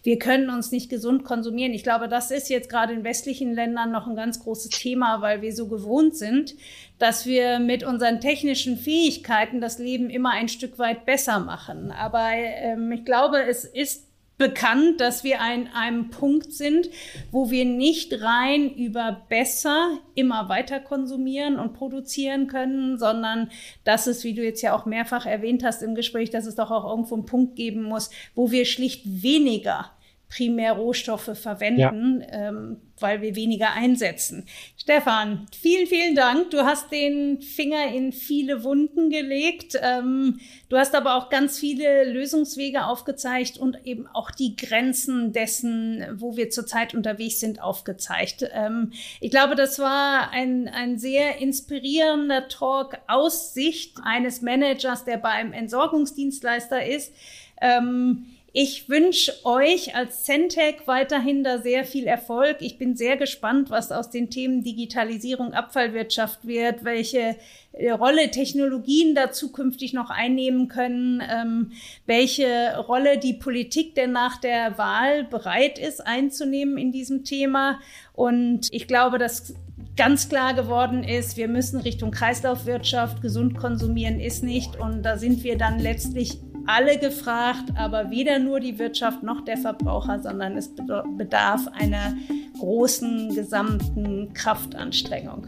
Wir 0.04 0.18
können 0.18 0.50
uns 0.50 0.72
nicht 0.72 0.90
gesund 0.90 1.26
konsumieren. 1.26 1.74
Ich 1.74 1.84
glaube, 1.84 2.08
das 2.08 2.32
ist 2.32 2.50
jetzt 2.50 2.70
gerade 2.70 2.94
in 2.94 3.04
westlichen 3.04 3.54
Ländern 3.54 3.92
noch 3.92 4.08
ein 4.08 4.16
ganz 4.16 4.40
großes 4.40 4.70
Thema, 4.70 5.20
weil 5.20 5.42
wir 5.42 5.54
so 5.54 5.68
gewohnt 5.68 6.16
sind, 6.16 6.56
dass 7.00 7.26
wir 7.26 7.60
mit 7.60 7.84
unseren 7.84 8.22
technischen 8.22 8.78
Fähigkeiten 8.78 9.60
das 9.60 9.78
Leben 9.78 10.10
immer 10.10 10.32
ein 10.32 10.48
Stück 10.48 10.80
weit 10.80 11.06
besser 11.06 11.40
machen. 11.40 11.92
Aber 11.92 12.30
ähm, 12.32 12.94
ich 12.94 13.04
glaube, 13.04 13.44
es 13.44 13.66
ist 13.66 14.09
bekannt, 14.40 15.02
dass 15.02 15.24
wir 15.24 15.42
an 15.42 15.68
einem 15.76 16.10
Punkt 16.10 16.54
sind, 16.54 16.90
wo 17.30 17.52
wir 17.52 17.66
nicht 17.66 18.24
rein 18.24 18.74
über 18.74 19.26
besser 19.30 20.00
immer 20.16 20.50
weiter 20.50 20.80
konsumieren 20.80 21.60
und 21.60 21.74
produzieren 21.74 22.48
können, 22.48 22.98
sondern 22.98 23.52
dass 23.84 24.08
es, 24.08 24.24
wie 24.24 24.34
du 24.34 24.44
jetzt 24.44 24.62
ja 24.62 24.74
auch 24.74 24.88
mehrfach 24.88 25.28
erwähnt 25.28 25.64
hast 25.64 25.84
im 25.84 25.94
Gespräch, 25.94 26.32
dass 26.32 26.48
es 26.48 26.56
doch 26.56 26.72
auch 26.72 26.90
irgendwo 26.90 27.16
einen 27.16 27.26
Punkt 27.26 27.56
geben 27.58 27.84
muss, 27.84 28.10
wo 28.34 28.50
wir 28.50 28.66
schlicht 28.66 29.04
weniger 29.06 29.92
primär 30.30 30.74
Rohstoffe 30.74 31.32
verwenden, 31.34 32.22
ja. 32.22 32.50
ähm, 32.50 32.78
weil 33.00 33.22
wir 33.22 33.36
weniger 33.36 33.74
einsetzen. 33.74 34.46
Stefan, 34.78 35.48
vielen, 35.60 35.88
vielen 35.88 36.16
Dank. 36.16 36.52
Du 36.52 36.60
hast 36.60 36.92
den 36.92 37.42
Finger 37.42 37.88
in 37.88 38.12
viele 38.12 38.64
Wunden 38.64 39.10
gelegt. 39.10 39.80
Ähm, 39.82 40.40
du 40.70 40.78
hast 40.78 40.94
aber 40.94 41.16
auch 41.16 41.30
ganz 41.30 41.58
viele 41.58 42.04
Lösungswege 42.04 42.86
aufgezeigt 42.86 43.58
und 43.58 43.86
eben 43.86 44.06
auch 44.08 44.30
die 44.30 44.56
Grenzen 44.56 45.34
dessen, 45.34 46.06
wo 46.14 46.38
wir 46.38 46.52
zurzeit 46.52 46.94
unterwegs 46.94 47.40
sind, 47.40 47.62
aufgezeigt. 47.62 48.46
Ähm, 48.52 48.92
ich 49.20 49.32
glaube, 49.32 49.56
das 49.56 49.80
war 49.80 50.30
ein, 50.32 50.68
ein 50.68 51.00
sehr 51.00 51.40
inspirierender 51.40 52.50
Talk 52.50 53.00
aus 53.08 53.56
Sicht 53.56 53.98
eines 54.04 54.42
Managers, 54.42 55.06
der 55.06 55.18
bei 55.18 55.30
einem 55.30 55.54
Entsorgungsdienstleister 55.54 56.86
ist. 56.86 57.14
Ähm, 57.62 58.26
ich 58.52 58.90
wünsche 58.90 59.34
euch 59.46 59.96
als 59.96 60.24
Centec 60.24 60.88
weiterhin 60.88 61.44
da 61.44 61.60
sehr 61.60 61.86
viel 61.86 62.08
Erfolg. 62.08 62.58
Ich 62.62 62.78
bin 62.78 62.96
sehr 62.96 63.16
gespannt, 63.16 63.70
was 63.70 63.92
aus 63.92 64.10
den 64.10 64.30
Themen 64.30 64.64
Digitalisierung, 64.64 65.54
Abfallwirtschaft 65.54 66.48
wird, 66.48 66.84
welche 66.84 67.36
äh, 67.74 67.92
Rolle 67.92 68.32
Technologien 68.32 69.14
da 69.14 69.32
zukünftig 69.32 69.94
noch 69.94 70.10
einnehmen 70.10 70.68
können, 70.68 71.22
ähm, 71.30 71.72
welche 72.08 72.78
Rolle 72.78 73.20
die 73.20 73.34
Politik 73.34 73.94
denn 73.94 74.14
nach 74.14 74.42
der 74.42 74.78
Wahl 74.80 75.26
bereit 75.26 75.78
ist 75.78 76.06
einzunehmen 76.06 76.78
in 76.78 76.92
diesem 76.92 77.24
Thema. 77.24 77.80
Und 78.14 78.68
ich 78.72 78.88
glaube, 78.88 79.20
dass 79.20 79.54
ganz 80.00 80.30
klar 80.30 80.54
geworden 80.54 81.04
ist, 81.04 81.36
wir 81.36 81.50
müssen 81.50 81.82
Richtung 81.82 82.12
Kreislaufwirtschaft, 82.12 83.22
gesund 83.22 83.58
konsumieren 83.58 84.22
ist 84.22 84.44
nicht. 84.44 84.78
Und 84.78 85.04
da 85.04 85.18
sind 85.18 85.44
wir 85.44 85.58
dann 85.58 85.78
letztlich 85.78 86.40
alle 86.66 86.98
gefragt, 86.98 87.74
aber 87.76 88.10
weder 88.10 88.40
nur 88.40 88.62
die 88.62 88.80
Wirtschaft 88.80 89.24
noch 89.24 89.44
der 89.44 89.58
Verbraucher, 89.58 90.20
sondern 90.22 90.56
es 90.56 90.74
bedarf 91.18 91.68
einer 91.74 92.14
großen 92.58 93.36
gesamten 93.36 94.34
Kraftanstrengung. 94.34 95.48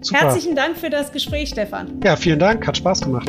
Super. 0.00 0.22
Herzlichen 0.22 0.56
Dank 0.56 0.76
für 0.76 0.90
das 0.90 1.12
Gespräch, 1.12 1.50
Stefan. 1.50 2.00
Ja, 2.02 2.16
vielen 2.16 2.40
Dank, 2.40 2.66
hat 2.66 2.76
Spaß 2.76 3.02
gemacht. 3.02 3.28